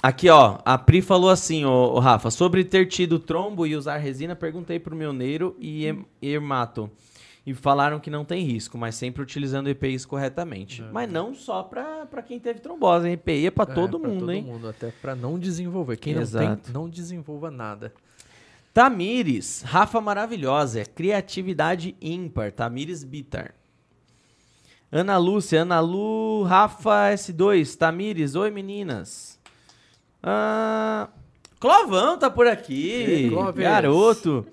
[0.02, 3.98] Aqui, ó, a Pri falou assim, ô, ô, Rafa, sobre ter tido trombo e usar
[3.98, 6.90] resina, perguntei pro meu neiro e hem- hermato.
[7.46, 10.82] E falaram que não tem risco, mas sempre utilizando EPIs corretamente.
[10.92, 13.14] Mas não só pra, pra quem teve trombose, hein?
[13.14, 14.42] EPI é pra É, todo mundo, todo hein?
[14.42, 15.96] mundo, até pra não desenvolver.
[15.96, 16.64] Quem não Exato.
[16.64, 17.92] tem, não desenvolva nada.
[18.72, 23.54] Tamires, Rafa maravilhosa, é criatividade ímpar, Tamires Bitar.
[24.92, 29.29] Ana Lúcia, Ana Lu, Rafa S2, Tamires, oi meninas.
[30.22, 31.08] Ah,
[31.58, 33.62] Clovão tá por aqui, Clóvis.
[33.64, 34.46] garoto.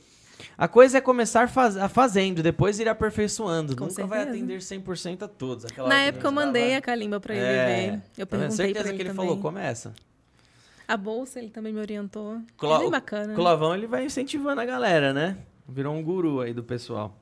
[0.58, 3.76] A coisa é começar faz, a fazendo, depois ir aperfeiçoando.
[3.76, 4.38] Com Nunca vai certeza.
[4.38, 5.66] atender 100% a todos.
[5.66, 8.02] Aquela Na época eu mandei tava- a calimba pra ele É, ver.
[8.18, 9.26] Eu tá perguntei certeza pra ele que ele também.
[9.28, 9.94] falou, começa.
[10.88, 12.40] A bolsa ele também me orientou.
[12.58, 13.36] Clo- é bem bacana.
[13.36, 15.38] Clovão, ele vai incentivando a galera, né?
[15.68, 17.16] Virou um guru aí do pessoal.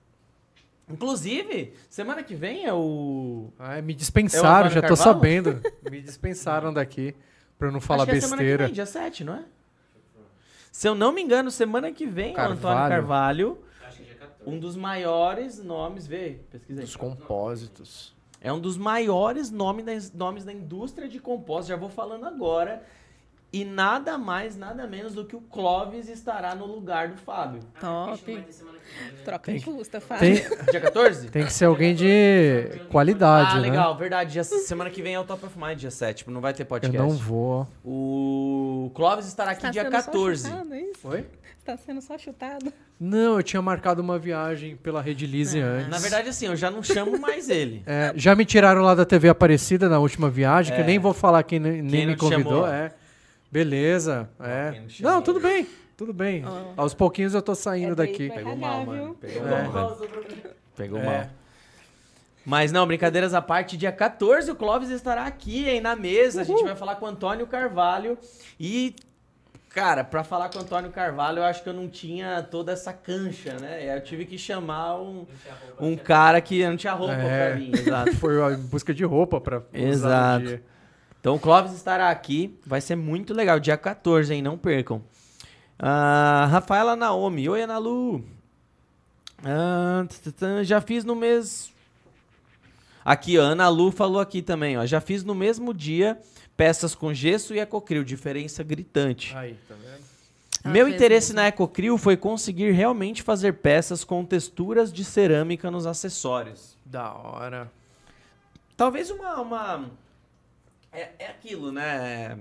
[0.89, 3.49] Inclusive, semana que vem é o.
[3.57, 5.59] Ah, me É dispensaram, o já tô sabendo.
[5.91, 7.15] Me dispensaram daqui
[7.57, 8.65] pra eu não falar Acho que é semana que besteira.
[8.65, 9.43] vem, dia 7, não é?
[10.71, 12.89] Se eu não me engano, semana que vem é o Antônio Carvalho.
[12.89, 13.57] Carvalho,
[13.87, 14.49] Acho que dia 14.
[14.49, 16.05] um dos maiores nomes.
[16.05, 16.83] Vê, pesquisei.
[16.83, 18.13] Dos compósitos.
[18.41, 22.83] É um dos maiores nome da- nomes da indústria de compostos, já vou falando agora.
[23.55, 27.61] E nada mais, nada menos do que o Clóvis estará no lugar do Fábio.
[27.79, 28.17] Top.
[28.17, 28.45] Que vem, né?
[29.23, 30.19] Troca Tem de que- custa, Fábio.
[30.19, 31.29] Tem, Dia 14?
[31.29, 33.61] tem que ser alguém de qualidade, ah, né?
[33.69, 34.33] legal, verdade.
[34.33, 36.17] Dia- semana que vem é o Top of Mind, dia 7.
[36.17, 36.97] Tipo, não vai ter Eu podcast.
[36.97, 37.65] não vou.
[37.83, 40.41] O Clóvis estará aqui Tá dia sendo 14.
[40.43, 41.07] Só chutado, é isso?
[41.07, 41.25] Oi?
[41.63, 42.71] Tá sendo só chutado.
[42.99, 45.87] Não, eu tinha marcado uma viagem pela Rede Lise antes.
[45.89, 47.81] Na verdade, assim, eu já não chamo mais ele.
[47.87, 50.83] É, já me tiraram lá da TV Aparecida na última viagem, que É.
[50.83, 52.43] eu nem vou falar quem nem, Quem me convidou.
[52.63, 52.67] chamou?
[52.67, 52.91] É.
[53.59, 54.29] Beleza.
[54.37, 54.81] É.
[54.99, 55.65] não tudo bem.
[55.95, 56.43] Tudo bem.
[56.75, 58.27] Aos pouquinhos eu tô saindo É daqui.
[58.29, 58.85] Pegou cagar, mal, viu?
[58.87, 59.13] mano.
[59.15, 59.63] Pegou É.
[59.63, 60.11] mal, velho.
[60.75, 61.05] Pegou É.
[61.05, 61.29] mal.
[62.45, 66.41] Mas não, brincadeiras à parte, dia 14 o Clóvis estará aqui, hein, na mesa.
[66.41, 68.17] A gente vai falar com o Antônio Carvalho.
[68.59, 68.93] E,
[69.69, 72.91] cara, pra falar com o Antônio Carvalho, eu acho que eu não tinha toda essa
[72.91, 73.95] cancha, né?
[73.95, 75.25] Eu tive que chamar um,
[75.79, 77.51] um cara que não tinha roupa É.
[77.51, 78.13] pra mim, exato.
[78.19, 80.45] Foi em busca de roupa pra usar no Exato.
[80.45, 80.63] dia.
[81.25, 84.43] Então o Clóvis estará aqui, vai ser muito legal, dia 14, hein?
[84.43, 85.01] Não percam.
[85.79, 88.23] Ah, Rafaela Naomi, oi Ana Lu.
[89.43, 90.05] Ah,
[90.61, 91.73] já fiz no mês.
[93.03, 94.85] Aqui, a Ana Lu falou aqui também, ó.
[94.85, 96.15] Já fiz no mesmo dia
[96.55, 99.35] peças com gesso e ecocril, diferença gritante.
[99.35, 100.05] Aí, tá vendo?
[100.63, 101.41] Ela Meu interesse mesmo.
[101.41, 106.77] na ecocril foi conseguir realmente fazer peças com texturas de cerâmica nos acessórios.
[106.85, 107.71] Da hora.
[108.77, 109.41] Talvez uma.
[109.41, 110.04] uma...
[110.95, 112.37] É, é aquilo, né?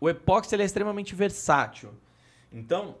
[0.00, 1.90] O epóxi ele é extremamente versátil.
[2.52, 2.96] Então,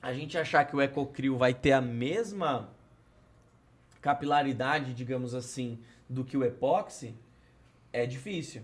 [0.00, 2.70] a gente achar que o EcoCril vai ter a mesma
[4.00, 5.78] capilaridade, digamos assim,
[6.08, 7.14] do que o epóxi,
[7.92, 8.62] é difícil.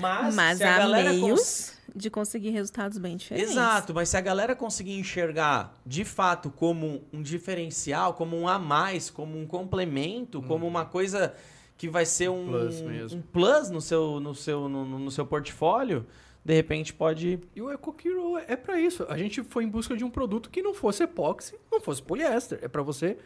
[0.00, 3.50] Mas, Mas se a há galera cons- meios de conseguir resultados bem diferentes.
[3.50, 8.58] Exato, mas se a galera conseguir enxergar de fato como um diferencial, como um a
[8.58, 11.34] mais, como um complemento, como uma coisa
[11.82, 13.18] que vai ser um plus mesmo.
[13.18, 16.06] um plus no seu, no, seu, no, no- seu portfólio,
[16.44, 17.40] de repente pode.
[17.56, 19.04] E o EcoKiro é pra isso.
[19.08, 22.60] A gente foi em busca de um produto que não fosse epóxi, não fosse poliéster.
[22.62, 23.18] É pra você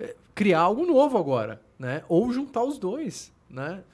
[0.00, 2.02] é, criar algo novo agora, né?
[2.08, 3.84] Ou juntar os dois, né?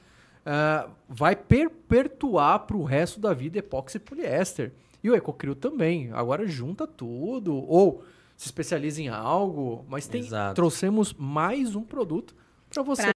[0.47, 4.71] Ah, vai perpetuar pro resto da vida epóxi e poliéster.
[5.03, 6.13] E o EcoCrio também.
[6.13, 7.53] Agora junta tudo.
[7.69, 8.05] Ou
[8.37, 9.85] se especializa em algo.
[9.89, 10.55] Mas tem, Exato.
[10.55, 12.33] trouxemos mais um produto
[12.71, 13.11] pra você.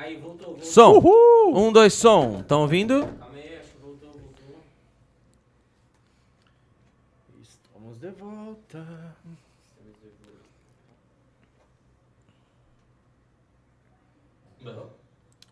[0.00, 0.64] Aí, voltou, voltou.
[0.64, 0.92] Som!
[0.98, 1.56] Uhul!
[1.56, 2.38] Um, dois, som.
[2.40, 3.00] Estão ouvindo?
[3.00, 4.56] Calma aí, acho que voltou, voltou.
[7.42, 8.86] Estamos de volta.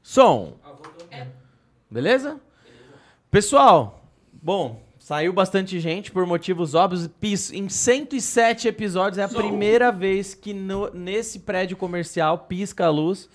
[0.03, 0.55] Som!
[0.65, 1.07] Ah, voltou.
[1.91, 2.41] Beleza?
[3.31, 7.09] Pessoal, bom, saiu bastante gente por motivos óbvios.
[7.21, 9.37] Pis- Em 107 episódios é a Som.
[9.39, 13.29] primeira vez que no- nesse prédio comercial pisca a luz.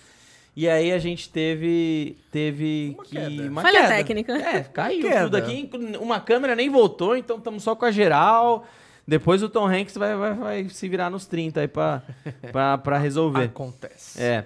[0.54, 3.48] E aí a gente teve teve Uma que queda.
[3.50, 3.88] uma Falha queda.
[3.94, 4.32] técnica.
[4.36, 5.22] É, caiu Queda.
[5.24, 5.70] tudo aqui.
[5.98, 8.66] Uma câmera nem voltou, então estamos só com a geral.
[9.08, 12.02] Depois o Tom Hanks vai, vai, vai se virar nos 30 aí pra,
[12.52, 13.44] pra, pra resolver.
[13.44, 14.22] Acontece.
[14.22, 14.44] É.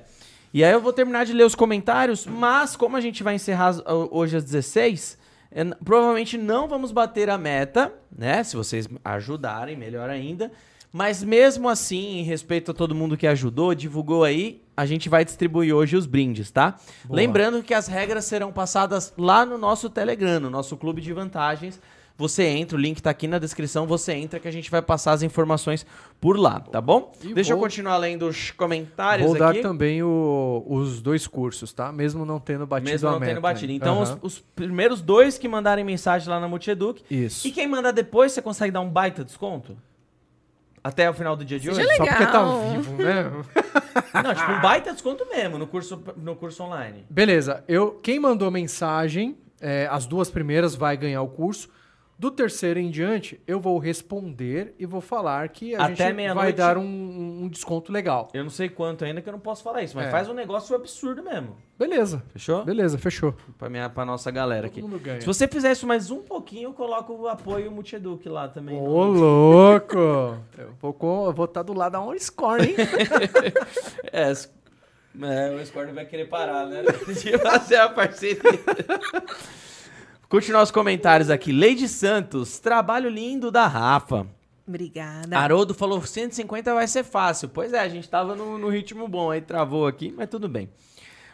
[0.55, 3.75] E aí eu vou terminar de ler os comentários, mas como a gente vai encerrar
[4.11, 5.19] hoje às 16,
[5.51, 8.43] é, provavelmente não vamos bater a meta, né?
[8.45, 10.51] Se vocês ajudarem, melhor ainda.
[10.93, 15.25] Mas mesmo assim, em respeito a todo mundo que ajudou, divulgou aí, a gente vai
[15.25, 16.77] distribuir hoje os brindes, tá?
[17.05, 17.17] Boa.
[17.17, 21.81] Lembrando que as regras serão passadas lá no nosso Telegram, no nosso clube de vantagens.
[22.19, 25.13] Você entra, o link tá aqui na descrição, você entra que a gente vai passar
[25.13, 25.85] as informações
[26.19, 27.13] por lá, tá bom?
[27.23, 29.61] E Deixa eu vou- continuar lendo os comentários Vou dar aqui.
[29.61, 31.93] também o- os dois cursos, tá?
[31.93, 33.33] Mesmo não tendo batido Mesmo a não meta.
[33.33, 33.71] tendo batido.
[33.71, 34.19] Então, os, Aham.
[34.23, 37.03] os primeiros dois que mandarem mensagem lá na Multieduc.
[37.11, 37.47] Isso.
[37.47, 39.77] E quem mandar depois, você consegue dar um baita desconto?
[40.87, 41.97] Até o final do dia de Seja hoje?
[41.97, 42.71] Só porque tá Legal.
[42.71, 43.25] vivo, né?
[44.23, 47.05] Não, tipo, um baita desconto mesmo no curso, no curso online.
[47.11, 51.69] Beleza, eu, quem mandou mensagem, é, as duas primeiras vai ganhar o curso.
[52.19, 56.51] Do terceiro em diante, eu vou responder e vou falar que a Até gente vai
[56.51, 58.31] dar um, um desconto legal.
[58.33, 60.11] Eu não sei quanto ainda que eu não posso falar isso, mas É.
[60.11, 61.55] faz um negócio absurdo mesmo.
[61.79, 62.65] Beleza, Fechou?
[62.65, 63.35] beleza, fechou.
[63.59, 64.81] Pra, minha, pra nossa galera aqui.
[64.81, 65.21] Todo mundo ganha.
[65.21, 68.81] Se você fizer isso mais um pouquinho, eu coloco o apoio Multieduc lá também.
[68.81, 69.99] Ô, louco!
[70.57, 72.77] Eu vou estar vou tá do lado da On Score, hein?
[74.11, 74.33] É,
[75.23, 76.83] é, o Score vai querer parar, né?
[77.23, 78.41] De fazer a parceria.
[80.29, 81.53] Continuar os comentários aqui.
[81.53, 84.27] Leide Santos, trabalho lindo da Rafa.
[84.67, 85.39] Obrigada.
[85.39, 87.49] Haroldo falou 150 vai ser fácil.
[87.49, 90.69] Pois é, a gente tava no, no ritmo bom, aí travou aqui, mas tudo bem.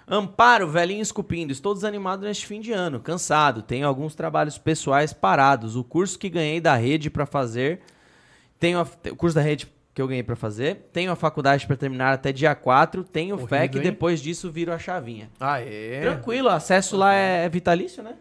[0.07, 1.53] Amparo, velhinho esculpindo.
[1.53, 3.63] Estou desanimado neste fim de ano, cansado.
[3.63, 5.75] Tenho alguns trabalhos pessoais parados.
[5.77, 7.81] O curso que ganhei da rede pra fazer.
[8.61, 10.91] Tenho a- o curso da rede que eu ganhei pra fazer.
[10.93, 13.05] Tenho a faculdade pra terminar até dia 4.
[13.05, 13.85] Tenho fé que hein?
[13.85, 15.31] depois disso viro a chavinha.
[15.41, 16.01] Aê!
[16.03, 18.17] Tranquilo, acesso lá é, é vitalício, né?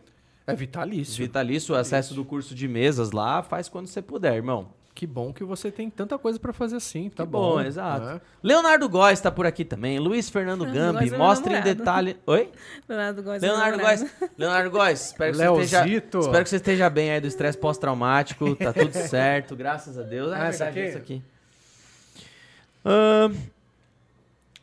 [0.47, 1.17] É vitalício.
[1.23, 4.69] Vitalício, o acesso do curso de mesas lá, faz quando você puder, irmão.
[4.93, 7.53] Que bom que você tem tanta coisa pra fazer assim, tá Que bom.
[7.53, 8.05] bom, exato.
[8.05, 8.21] né?
[8.43, 9.97] Leonardo Góes tá por aqui também.
[9.99, 12.17] Luiz Fernando Gambi, Góes é mostra em detalhe.
[12.27, 12.51] Oi?
[12.89, 13.41] Leonardo Góes.
[13.41, 13.79] é Leonardo.
[13.79, 14.05] Góes.
[14.37, 15.87] Leonardo Góes, espero que, você esteja,
[16.19, 18.53] espero que você esteja bem aí do estresse pós-traumático.
[18.57, 20.33] Tá tudo certo, graças a Deus.
[20.33, 20.79] Ah, Ah, é essa aqui?
[20.81, 21.21] isso aqui.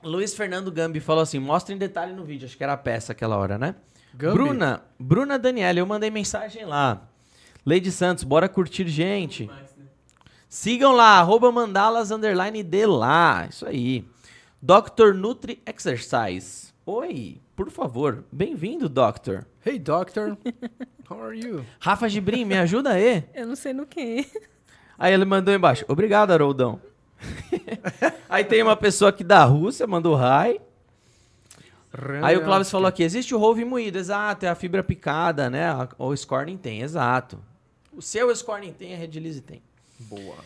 [0.02, 2.46] Luiz Fernando Gambi falou assim: mostra em detalhe no vídeo.
[2.46, 3.74] Acho que era a peça aquela hora, né?
[4.18, 4.34] Gambi.
[4.34, 7.08] Bruna, Bruna Daniela, eu mandei mensagem lá.
[7.64, 9.48] Lady Santos, bora curtir, gente.
[10.48, 13.46] Sigam lá, arroba mandalas, underline de lá.
[13.48, 14.04] Isso aí.
[14.60, 15.14] Dr.
[15.14, 16.72] Nutri Exercise.
[16.84, 19.46] Oi, por favor, bem-vindo, Doctor.
[19.64, 20.36] Hey, doctor.
[21.08, 21.64] How are you?
[21.78, 23.22] Rafa Gibrim, me ajuda aí.
[23.32, 24.26] Eu não sei no que.
[24.98, 26.80] Aí ele mandou embaixo, obrigado, Haroldão.
[28.28, 30.60] aí tem uma pessoa aqui da Rússia, mandou hi.
[32.22, 35.68] Aí o Cláudio falou aqui, existe o Rove moído, exato, é a fibra picada, né?
[35.98, 37.38] O Scorning tem, exato.
[37.92, 39.62] O seu Scorning tem, a Redilize tem.
[39.98, 40.36] Boa.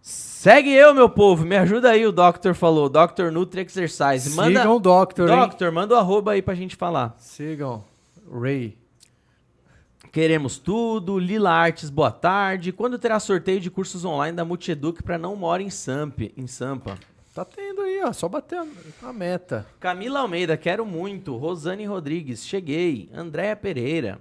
[0.00, 3.30] Segue eu, meu povo, me ajuda aí, o Doctor falou, Dr.
[3.32, 4.36] Nutri Exercise.
[4.36, 5.36] Manda, Sigam o doctor, hein?
[5.38, 7.16] Doctor, manda o arroba aí pra gente falar.
[7.18, 7.82] Sigam.
[8.30, 8.76] Ray.
[10.12, 12.70] Queremos tudo, Lila Artes, boa tarde.
[12.70, 16.98] Quando terá sorteio de cursos online da Multieduc pra não mora em, Samp, em Sampa?
[17.34, 18.12] Tá tendo aí, ó.
[18.12, 18.66] Só bater a-
[19.02, 19.66] a meta.
[19.80, 21.36] Camila Almeida, quero muito.
[21.36, 23.10] Rosane Rodrigues, cheguei.
[23.12, 24.20] Andréa Pereira.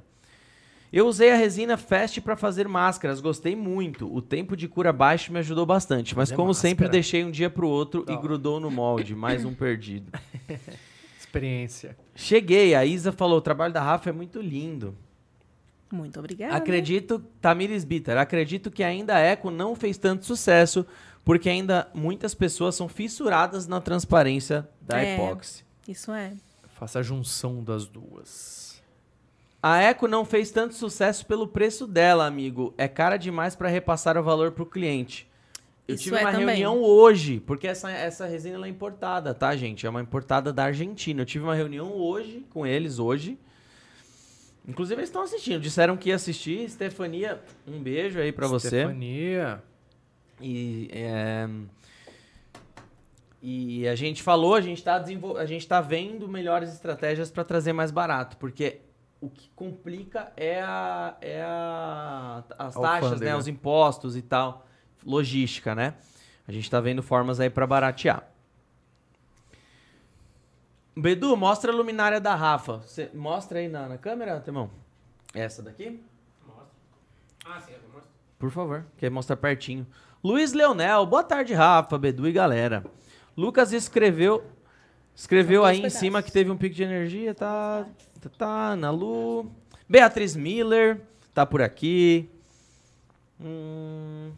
[0.91, 4.11] Eu usei a resina Fast para fazer máscaras, gostei muito.
[4.13, 6.91] O tempo de cura baixo me ajudou bastante, mas Fazer como sempre máscara?
[6.91, 10.11] deixei um dia pro outro e grudou no molde, mais um perdido.
[11.19, 11.97] Experiência.
[12.15, 14.95] Cheguei, a Isa falou, o trabalho da Rafa é muito lindo.
[15.91, 16.55] Muito obrigada.
[16.55, 20.85] Acredito, Tamires Bitter, acredito que ainda a Eco não fez tanto sucesso,
[21.25, 25.15] porque ainda muitas pessoas são fissuradas na transparência da É.
[25.15, 25.63] epóxi.
[25.87, 26.33] Isso é.
[26.73, 28.81] Faça a junção das duas.
[29.61, 32.73] A Eco não fez tanto sucesso pelo preço dela, amigo.
[32.77, 35.25] É cara demais para repassar o valor pro cliente.
[35.87, 36.45] Eu Isso tive é uma também.
[36.47, 39.85] reunião hoje, porque essa, essa resina ela é importada, tá, gente?
[39.85, 41.21] É uma importada da Argentina.
[41.21, 43.37] Eu tive uma reunião hoje com eles, hoje.
[44.67, 45.61] Inclusive, eles estão assistindo.
[45.61, 46.69] Disseram que ia assistir.
[46.69, 48.67] Stefania, um beijo aí pra você.
[48.69, 49.61] Stefania.
[50.41, 51.47] E, é,
[53.41, 57.73] e a gente falou, a gente está a gente tá vendo melhores estratégias para trazer
[57.73, 58.81] mais barato, porque
[59.21, 63.31] o que complica é, a, é a, as taxas, Alfândega.
[63.31, 64.65] né, os impostos e tal,
[65.05, 65.95] logística, né?
[66.47, 68.27] A gente tá vendo formas aí para baratear.
[70.95, 72.81] Bedu, mostra a luminária da Rafa.
[72.85, 74.69] Cê- mostra aí na, na câmera, Temão.
[75.33, 76.03] Essa daqui?
[76.45, 76.65] Mostra.
[77.45, 78.09] Ah, sim, eu mostro.
[78.37, 79.87] Por favor, que aí mostra pertinho.
[80.23, 82.83] Luiz Leonel, boa tarde, Rafa, Bedu e galera.
[83.35, 84.43] Lucas escreveu
[85.15, 87.85] escreveu aí em cima que teve um pico de energia, tá,
[88.21, 89.51] tá, tá, Ana Lu.
[89.87, 91.01] Beatriz Miller,
[91.33, 92.29] tá por aqui.
[93.39, 94.31] Hum,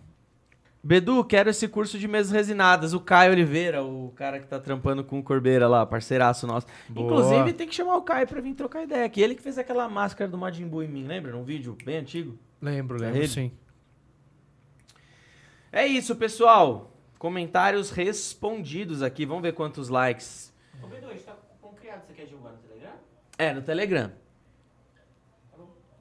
[0.84, 2.94] Bedu, quero esse curso de mesas resinadas.
[2.94, 6.68] O Caio Oliveira, o cara que tá trampando com o Corbeira lá, parceiraço nosso.
[6.90, 7.06] Boa.
[7.06, 9.22] Inclusive, tem que chamar o Caio pra vir trocar ideia aqui.
[9.22, 11.32] Ele que fez aquela máscara do Majin Buu em mim, lembra?
[11.32, 12.38] Num vídeo bem antigo.
[12.62, 13.28] Lembro, É lembro ele?
[13.28, 13.52] sim.
[15.76, 16.90] É isso, pessoal.
[17.20, 19.26] Comentários respondidos aqui.
[19.26, 20.54] Vamos ver quantos likes.
[20.82, 22.06] Ô, Bedu, a gente tá com criado.
[22.08, 22.94] Você quer divulgar no Telegram?
[23.38, 24.12] É, no Telegram.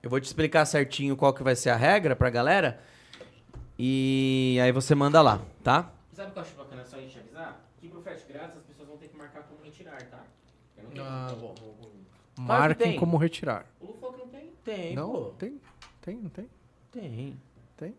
[0.01, 2.81] Eu vou te explicar certinho qual que vai ser a regra pra galera.
[3.77, 5.91] E aí você manda lá, tá?
[6.13, 7.61] Sabe o que eu acho bacana só a gente avisar?
[7.81, 10.23] Que pro frete grátis as pessoas vão ter que marcar como retirar, tá?
[10.79, 11.05] Eu não tenho.
[11.05, 11.91] Ah, como- bom.
[12.39, 12.99] Marquem tem.
[13.01, 13.67] como retirar.
[13.81, 14.53] O Lu falou que não tem.
[14.63, 15.11] Tem, não?
[15.11, 15.25] pô.
[15.37, 15.61] Tem?
[16.01, 16.49] Tem, não tem?
[16.93, 17.41] Tem.
[17.77, 17.95] Tem?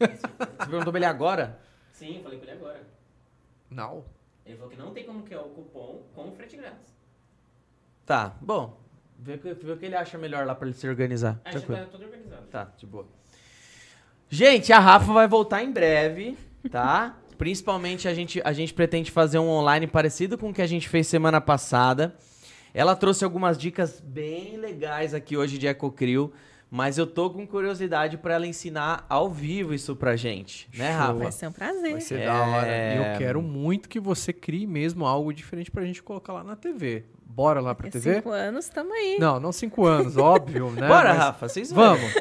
[0.00, 1.58] Você perguntou pra ele agora?
[1.92, 2.82] Sim, eu falei com ele agora.
[3.70, 4.04] Não.
[4.46, 6.94] Ele falou que não tem como que é o cupom com frete grátis.
[8.06, 8.80] Tá, bom.
[9.18, 11.40] Vê que, vê o que ele acha melhor lá pra ele se organizar.
[11.44, 11.84] Aí já Tranquilo.
[11.84, 12.46] tá tudo organizado.
[12.46, 13.06] Tá, de boa.
[14.28, 16.38] Gente, a Rafa vai voltar em breve,
[16.70, 17.18] tá?
[17.36, 20.88] Principalmente a gente, a gente pretende fazer um online parecido com o que a gente
[20.88, 22.16] fez semana passada.
[22.72, 26.32] Ela trouxe algumas dicas bem legais aqui hoje de EcoCrio,
[26.70, 30.98] mas eu tô com curiosidade pra ela ensinar ao vivo isso pra gente, né, Show.
[30.98, 31.12] Rafa?
[31.14, 31.92] Vai ser um prazer.
[31.92, 32.26] Vai ser É.
[32.26, 32.68] da hora.
[32.68, 36.54] E eu quero muito que você crie mesmo algo diferente pra gente colocar lá na
[36.56, 37.04] TV.
[37.32, 38.14] Bora lá pra É TV?
[38.16, 39.16] cinco anos, tamo aí.
[39.20, 40.88] Não, não cinco anos, óbvio, né?
[40.88, 41.96] Bora, Mas Rafa, vocês vão.
[41.96, 42.14] Vamos,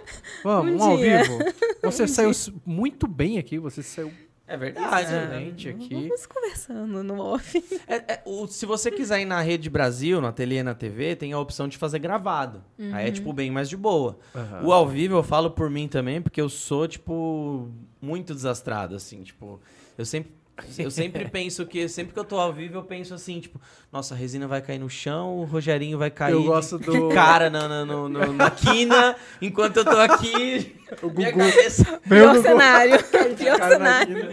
[0.44, 1.24] vamos, Um um, ao dia.
[1.24, 1.40] vivo.
[1.84, 4.12] Você saiu s- muito bem aqui, você saiu
[4.50, 5.04] É verdade.
[5.04, 5.94] excelente aqui.
[5.94, 7.64] Vamos conversando no off.
[7.88, 11.16] É- é, o- se você quiser ir na Rede Brasil, na Tele e na TV,
[11.16, 12.64] tem a opção de fazer gravado.
[12.92, 14.18] Aí é, tipo, bem mais de boa.
[14.36, 14.66] Aham.
[14.66, 17.70] O ao vivo eu falo por mim também, porque eu sou, tipo,
[18.02, 19.60] muito desastrado, assim, tipo,
[19.98, 20.32] eu sempre.
[20.78, 23.60] Eu sempre penso que, sempre que eu tô ao vivo, eu penso assim, tipo,
[23.92, 26.86] nossa, a resina vai cair no chão, o Rogerinho vai cair Eu de- gosto de,
[26.86, 31.46] do- cara na, na, no- no- na quina, enquanto eu tô aqui, O minha Gugu.
[31.46, 32.00] cabeça...
[32.08, 32.42] Pior Gugu.
[32.48, 33.04] cenário.
[33.38, 34.30] Pior cenário.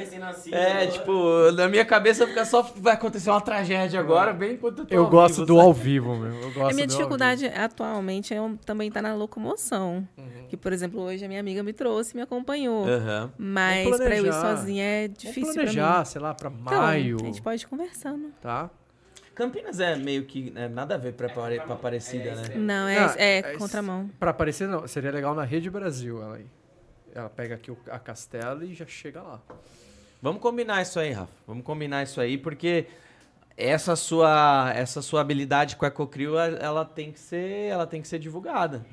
[0.53, 0.87] É, agora.
[0.89, 4.95] tipo, na minha cabeça fica só, vai acontecer uma tragédia agora, bem enquanto eu tô
[4.95, 5.67] Eu ao gosto vivo, do sabe?
[5.67, 6.33] ao vivo, meu.
[6.43, 10.07] Eu gosto A minha dificuldade atualmente é também tá na locomoção.
[10.17, 10.47] Uhum.
[10.49, 12.87] Que, por exemplo, hoje a minha amiga me trouxe e me acompanhou.
[12.87, 13.33] Aham.
[13.37, 14.57] Mas pra eu ir planejar.
[14.57, 15.71] sozinha é difícil Vamos pra mim.
[16.17, 18.33] Sei lá, pra Então, maio, a gente pode ir conversando.
[18.41, 18.71] tá?
[19.35, 22.55] Campinas é meio que, né, nada a ver pra, Apare- pra Aparecida, né?
[22.55, 24.09] Não, é, é, é- contramão.
[24.19, 24.89] Pra aparecer, não.
[24.89, 26.47] Seria legal na Rede Brasil, ela aí.
[27.15, 29.43] Ela pega aqui o- a Castela e já chega lá.
[30.23, 31.31] Vamos combinar isso aí, Rafa.
[31.47, 32.87] Vamos combinar isso aí, porque
[33.59, 38.09] essa sua, essa sua habilidade com a EcoCrio, ela- tem que ser, ela tem que
[38.09, 38.87] ser divulgada.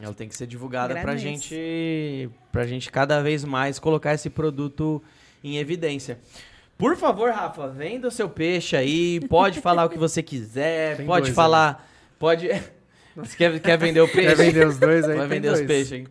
[0.00, 1.24] Ela tem que ser divulgada pra Agradeço.
[1.48, 5.02] gente, pra gente cada vez mais colocar esse produto
[5.44, 6.18] em evidência.
[6.76, 11.06] Por favor, Rafa, venda o seu peixe aí, pode falar o que você quiser, Tem
[11.06, 11.88] pode dois falar,
[12.18, 12.48] pode...
[13.16, 14.34] Você quer, quer vender o peixe?
[14.34, 15.16] Quer vender os dois aí?
[15.16, 15.68] Vai vender os dois.
[15.68, 16.06] peixes aí.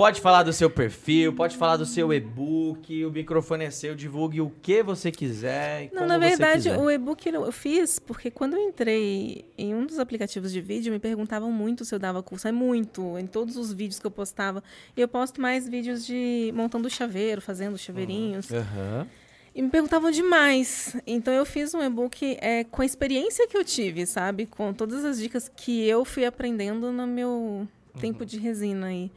[0.00, 4.40] Pode falar do seu perfil, pode falar do seu e-book, o microfone é seu, divulgue
[4.40, 5.90] o que você quiser.
[5.92, 10.52] Não, na verdade, o e-book eu fiz porque quando eu entrei em um dos aplicativos
[10.52, 12.48] de vídeo, me perguntavam muito se eu dava curso.
[12.48, 14.64] É muito, em todos os vídeos que eu postava.
[14.96, 18.50] E eu posto mais vídeos de montando chaveiro, fazendo chaveirinhos.
[18.50, 19.06] Aham.
[19.54, 20.96] E me perguntavam demais.
[21.06, 24.46] Então eu fiz um e-book é, com a experiência que eu tive, sabe?
[24.46, 27.68] Com todas as dicas que eu fui aprendendo no meu
[28.00, 29.04] tempo de resina aí.
[29.04, 29.10] E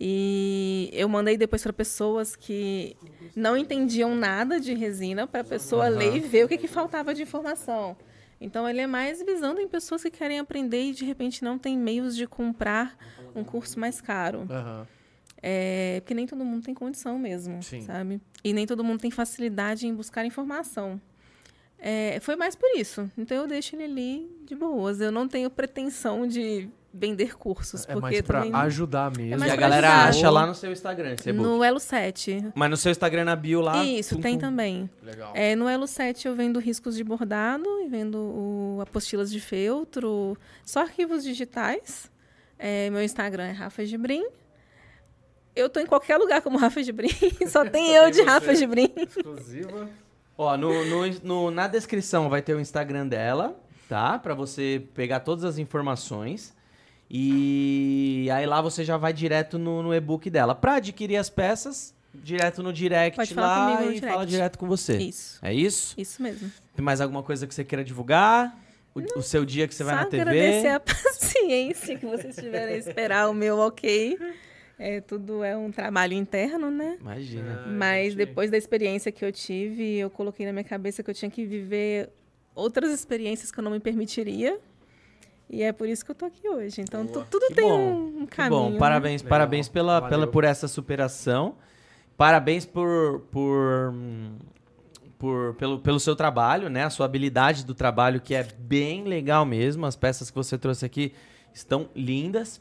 [0.00, 2.96] eu mandei depois para pessoas que
[3.34, 7.12] não entendiam nada de resina, para a pessoa ler e ver o que, que faltava
[7.12, 7.96] de informação.
[8.40, 11.76] Então ele é mais visando em pessoas que querem aprender e de repente não tem
[11.76, 12.96] meios de comprar
[13.34, 14.46] um curso mais caro.
[14.48, 14.86] Aham.
[15.40, 17.82] É, porque nem todo mundo tem condição mesmo, Sim.
[17.82, 18.20] sabe?
[18.42, 21.00] E nem todo mundo tem facilidade em buscar informação.
[21.78, 23.10] É, foi mais por isso.
[23.16, 25.00] Então eu deixo ele ali de boas.
[25.00, 29.38] Eu não tenho pretensão de vender cursos, É porque mais pra também ajudar mesmo.
[29.40, 30.08] mais E a galera ajudar.
[30.08, 32.46] acha lá no seu Instagram, no Elo 7.
[32.54, 33.84] Mas no seu Instagram, na bio lá...
[33.84, 34.40] Isso, tum, tem tum.
[34.40, 34.90] também.
[35.02, 35.32] Legal.
[35.34, 40.36] É, no Elo 7 eu vendo riscos de bordado e vendo o, apostilas de feltro,
[40.64, 42.10] só arquivos digitais.
[42.58, 44.24] É, meu Instagram é Rafa Gibrim.
[45.54, 47.10] Eu tô em qualquer lugar como Rafa Gibrim,
[47.48, 48.92] só tem eu de Rafa Gibrim.
[48.96, 49.88] Exclusiva.
[50.36, 53.58] Ó, no, no, no- na descrição vai ter o Instagram dela,
[53.88, 54.18] tá?
[54.18, 56.56] Pra você pegar todas as informações.
[57.10, 60.54] E aí lá você já vai direto no, no e-book dela.
[60.54, 64.12] Pra adquirir as peças, direto no direct Pode falar lá comigo no e direct.
[64.14, 64.96] fala direto com você.
[64.98, 65.94] Isso, É isso?
[65.96, 66.50] isso mesmo.
[66.74, 68.56] Tem mais alguma coisa que você queira divulgar?
[68.94, 70.22] O, o seu dia que você vai Só na TV?
[70.22, 74.18] agradecer a paciência que vocês tiveram em esperar o meu ok.
[74.78, 76.98] É, tudo é um trabalho interno, né?
[77.00, 77.64] Imagina.
[77.64, 81.14] Ah, Mas depois da experiência que eu tive, eu coloquei na minha cabeça que eu
[81.14, 82.10] tinha que viver
[82.54, 84.58] outras experiências que eu não me permitiria.
[85.50, 86.80] E é por isso que eu tô aqui hoje.
[86.80, 88.60] Então tu- tudo Que tem bom, um, um Que caminho.
[88.62, 88.78] bom, né?
[88.78, 91.54] parabéns, Legal, parabéns pela, pela, por essa superação.
[92.16, 93.94] Parabéns por, por,
[95.18, 96.84] por, pelo, pelo seu trabalho, né?
[96.84, 99.86] A sua habilidade do trabalho, que é bem legal mesmo.
[99.86, 101.12] As peças que você trouxe aqui
[101.54, 102.60] estão lindas.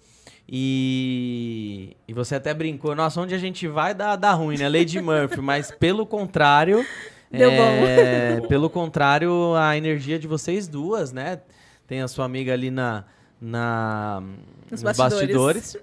[0.49, 4.69] E, e você até brincou, nossa, onde a gente vai dá, dá ruim, né?
[4.69, 6.85] Lady Murphy, mas pelo contrário.
[7.30, 11.41] Deu é, pelo contrário, a energia de vocês duas, né?
[11.88, 13.05] Tem a sua amiga ali na,
[13.41, 14.22] na,
[14.69, 15.73] Nos nos bastidores.
[15.73, 15.77] bastidores.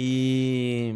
[0.00, 0.94] E,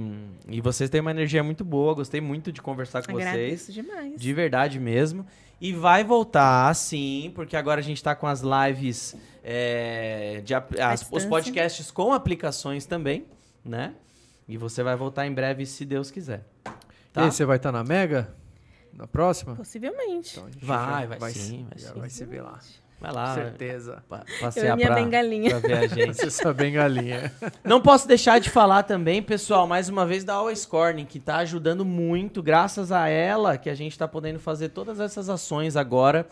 [0.49, 1.95] e vocês têm uma energia muito boa.
[1.95, 3.27] Gostei muito de conversar com vocês.
[3.29, 4.20] Agradeço demais.
[4.20, 5.27] De verdade mesmo.
[5.61, 11.09] E vai voltar, sim, porque agora a gente tá com as lives, é, de, as-
[11.11, 13.27] os podcasts com aplicações também,
[13.65, 13.95] né?
[14.49, 16.45] E você vai voltar em breve, se Deus quiser.
[16.66, 16.70] E
[17.12, 17.24] Tá?
[17.24, 18.35] aí, você vai estar na Mega?
[18.93, 19.55] na próxima?
[19.57, 20.39] Possivelmente.
[20.39, 21.99] Então Vai, já vai sim, vai sim.
[22.01, 22.59] vai se ver lá.
[23.03, 23.35] Vai lá.
[23.35, 24.03] Certeza.
[24.09, 25.51] pa- Eu Passear e minha pra, bengalinha.
[25.51, 26.15] pra ver a gente.
[26.16, 27.33] Você sabe bem galinha.
[27.65, 31.37] Não posso deixar de falar também, pessoal, mais uma vez da Always Corning, que tá
[31.39, 36.27] ajudando muito, graças a ela, que a gente tá podendo fazer todas essas ações agora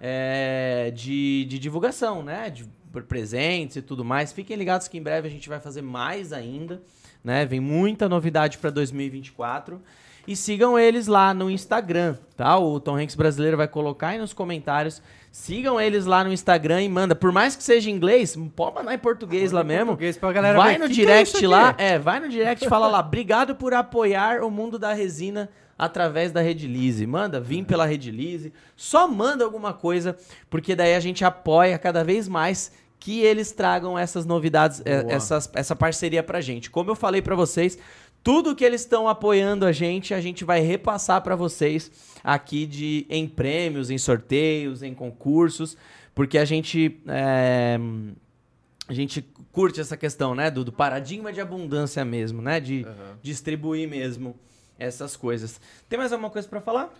[0.00, 2.50] é, de, de divulgação, né?
[2.50, 4.32] De por presentes e tudo mais.
[4.32, 6.80] Fiquem ligados que em breve a gente vai fazer mais ainda,
[7.22, 7.44] né?
[7.44, 9.80] Vem muita novidade para 2024.
[10.26, 12.58] E sigam eles lá no Instagram, tá?
[12.58, 15.00] O Tom Hanks brasileiro vai colocar aí nos comentários.
[15.30, 17.14] Sigam eles lá no Instagram e manda.
[17.14, 19.88] Por mais que seja em inglês, pode mandar em português lá mesmo.
[19.88, 22.18] Português pra galera vai ver, no "Que que é direct isso lá, aqui?" é, vai
[22.18, 25.48] no direct e fala lá, obrigado por apoiar o mundo da resina
[25.78, 27.06] através da Redilize.
[27.06, 28.52] Manda, vim pela Redilize.
[28.74, 30.16] Só manda alguma coisa,
[30.48, 35.12] porque daí a gente apoia cada vez mais que eles tragam essas novidades, é, Boa.
[35.12, 36.70] essas, essa parceria pra gente.
[36.70, 37.78] Como eu falei pra vocês,
[38.26, 41.92] tudo que eles estão apoiando a gente, a gente vai repassar pra vocês
[42.24, 45.76] aqui de em prêmios, em sorteios, em concursos,
[46.12, 47.78] porque a gente é,
[48.88, 49.22] a gente
[49.52, 52.84] curte essa questão, né, do, do paradigma de abundância mesmo, né, de
[53.22, 54.34] distribuir mesmo
[54.76, 55.60] essas coisas.
[55.88, 56.92] Tem mais alguma coisa pra falar?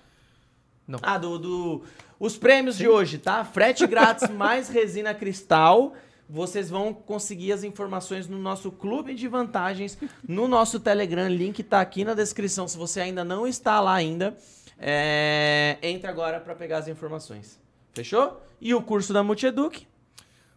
[0.87, 1.01] Não.
[1.03, 1.83] Ah, do, do
[2.21, 3.45] os prêmios de hoje, tá?
[3.45, 5.93] Frete grátis mais resina cristal.
[6.29, 9.97] Vocês vão conseguir as informações no nosso clube de vantagens,
[10.27, 11.29] no nosso Telegram.
[11.29, 12.67] Link tá aqui na descrição.
[12.67, 14.37] Se você ainda não está lá ainda,
[14.79, 15.79] é...
[15.83, 17.61] entre agora para pegar as informações.
[17.93, 18.43] Fechou?
[18.61, 19.87] E o curso da Multieduc?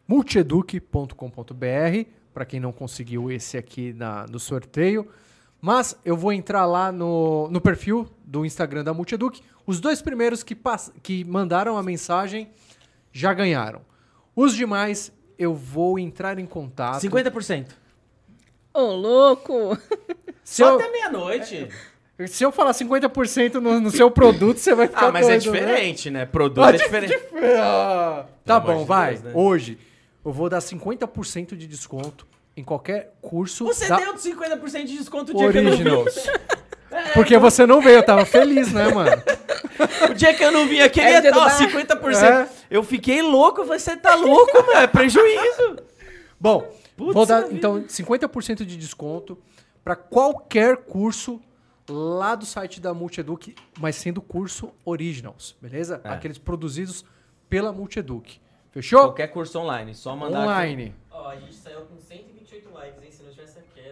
[0.07, 1.13] multieduc.com.br,
[2.33, 5.07] para quem não conseguiu esse aqui na, no sorteio.
[5.61, 9.39] Mas eu vou entrar lá no, no perfil do Instagram da Multieduc.
[9.67, 10.57] Os dois primeiros que,
[11.03, 12.49] que mandaram a mensagem
[13.11, 13.81] já ganharam.
[14.35, 17.01] Os demais, eu vou entrar em contato.
[17.01, 17.67] 50%.
[18.73, 19.77] Ô, louco!
[20.43, 21.67] Se Só eu, até meia-noite.
[22.27, 25.51] se eu falar 50% no, no seu produto, você vai ficar Ah, mas é doido,
[25.51, 25.59] né?
[25.59, 26.25] diferente, né?
[26.25, 27.17] Produto é diferente.
[27.57, 29.11] Ah, tá amor bom, de vai.
[29.13, 29.31] Deus, né?
[29.35, 29.77] Hoje,
[30.25, 35.31] eu vou dar 50% de desconto em qualquer curso Você da deu 50% de desconto
[35.31, 35.87] o dia que eu não vi.
[35.87, 36.27] Originals.
[37.13, 39.21] Porque você não veio, eu tava feliz, né, mano?
[40.09, 41.57] O dia que eu não vi aquele, É dia do ó, bar.
[41.57, 42.23] 50%.
[42.23, 42.49] É.
[42.69, 45.77] Eu fiquei louco, eu falei, você tá louco, mano, é prejuízo.
[46.39, 47.53] Bom, Putz, vou dar vida.
[47.55, 49.37] então 50% de desconto
[49.83, 51.41] para qualquer curso
[51.89, 55.99] lá do site da Multieduc, mas sendo curso Originals, beleza?
[56.03, 56.09] É.
[56.09, 57.03] Aqueles produzidos
[57.49, 58.39] pela Multieduc.
[58.71, 58.99] Fechou?
[59.01, 60.93] Qualquer curso online, só mandar Online.
[61.11, 63.11] Ó, a gente saiu com 128 likes, hein?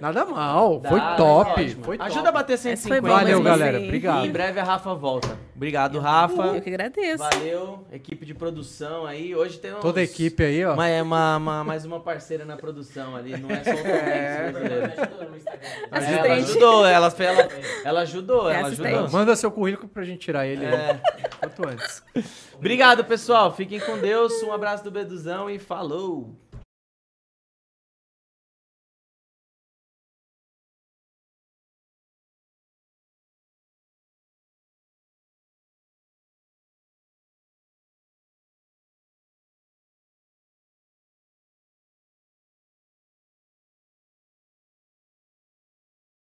[0.02, 1.84] Nada mal, Dá, foi dá, top, ótimo.
[1.84, 2.10] foi top.
[2.12, 3.02] Ajuda a bater Esse foi 150.
[3.02, 4.26] bom, Valeu, mas galera, obrigado.
[4.26, 5.38] E em breve a Rafa volta.
[5.56, 6.44] Obrigado, Rafa.
[6.56, 7.18] Eu que agradeço.
[7.24, 9.36] Valeu, equipe de produção aí.
[9.36, 10.74] Hoje tem uns- Toda a equipe aí, ó.
[10.74, 13.90] Uma, é uma, uma- mais uma parceira na produção ali, não é só o Tom
[13.90, 15.32] Hanks brasileiro.
[15.32, 15.70] No Instagram.
[15.92, 16.32] Ela Assistente.
[16.32, 17.48] ajudou, ela, ela,
[17.84, 18.88] ela ajudou, É ela assistente.
[18.94, 19.12] ajudou.
[19.12, 21.00] Manda seu currículo pra gente tirar ele É.
[21.40, 22.04] quanto antes.
[22.56, 23.52] Obrigado, pessoal.
[23.52, 24.34] Fiquem com Deus.
[24.44, 26.36] Um abraço do Beduzão e falou!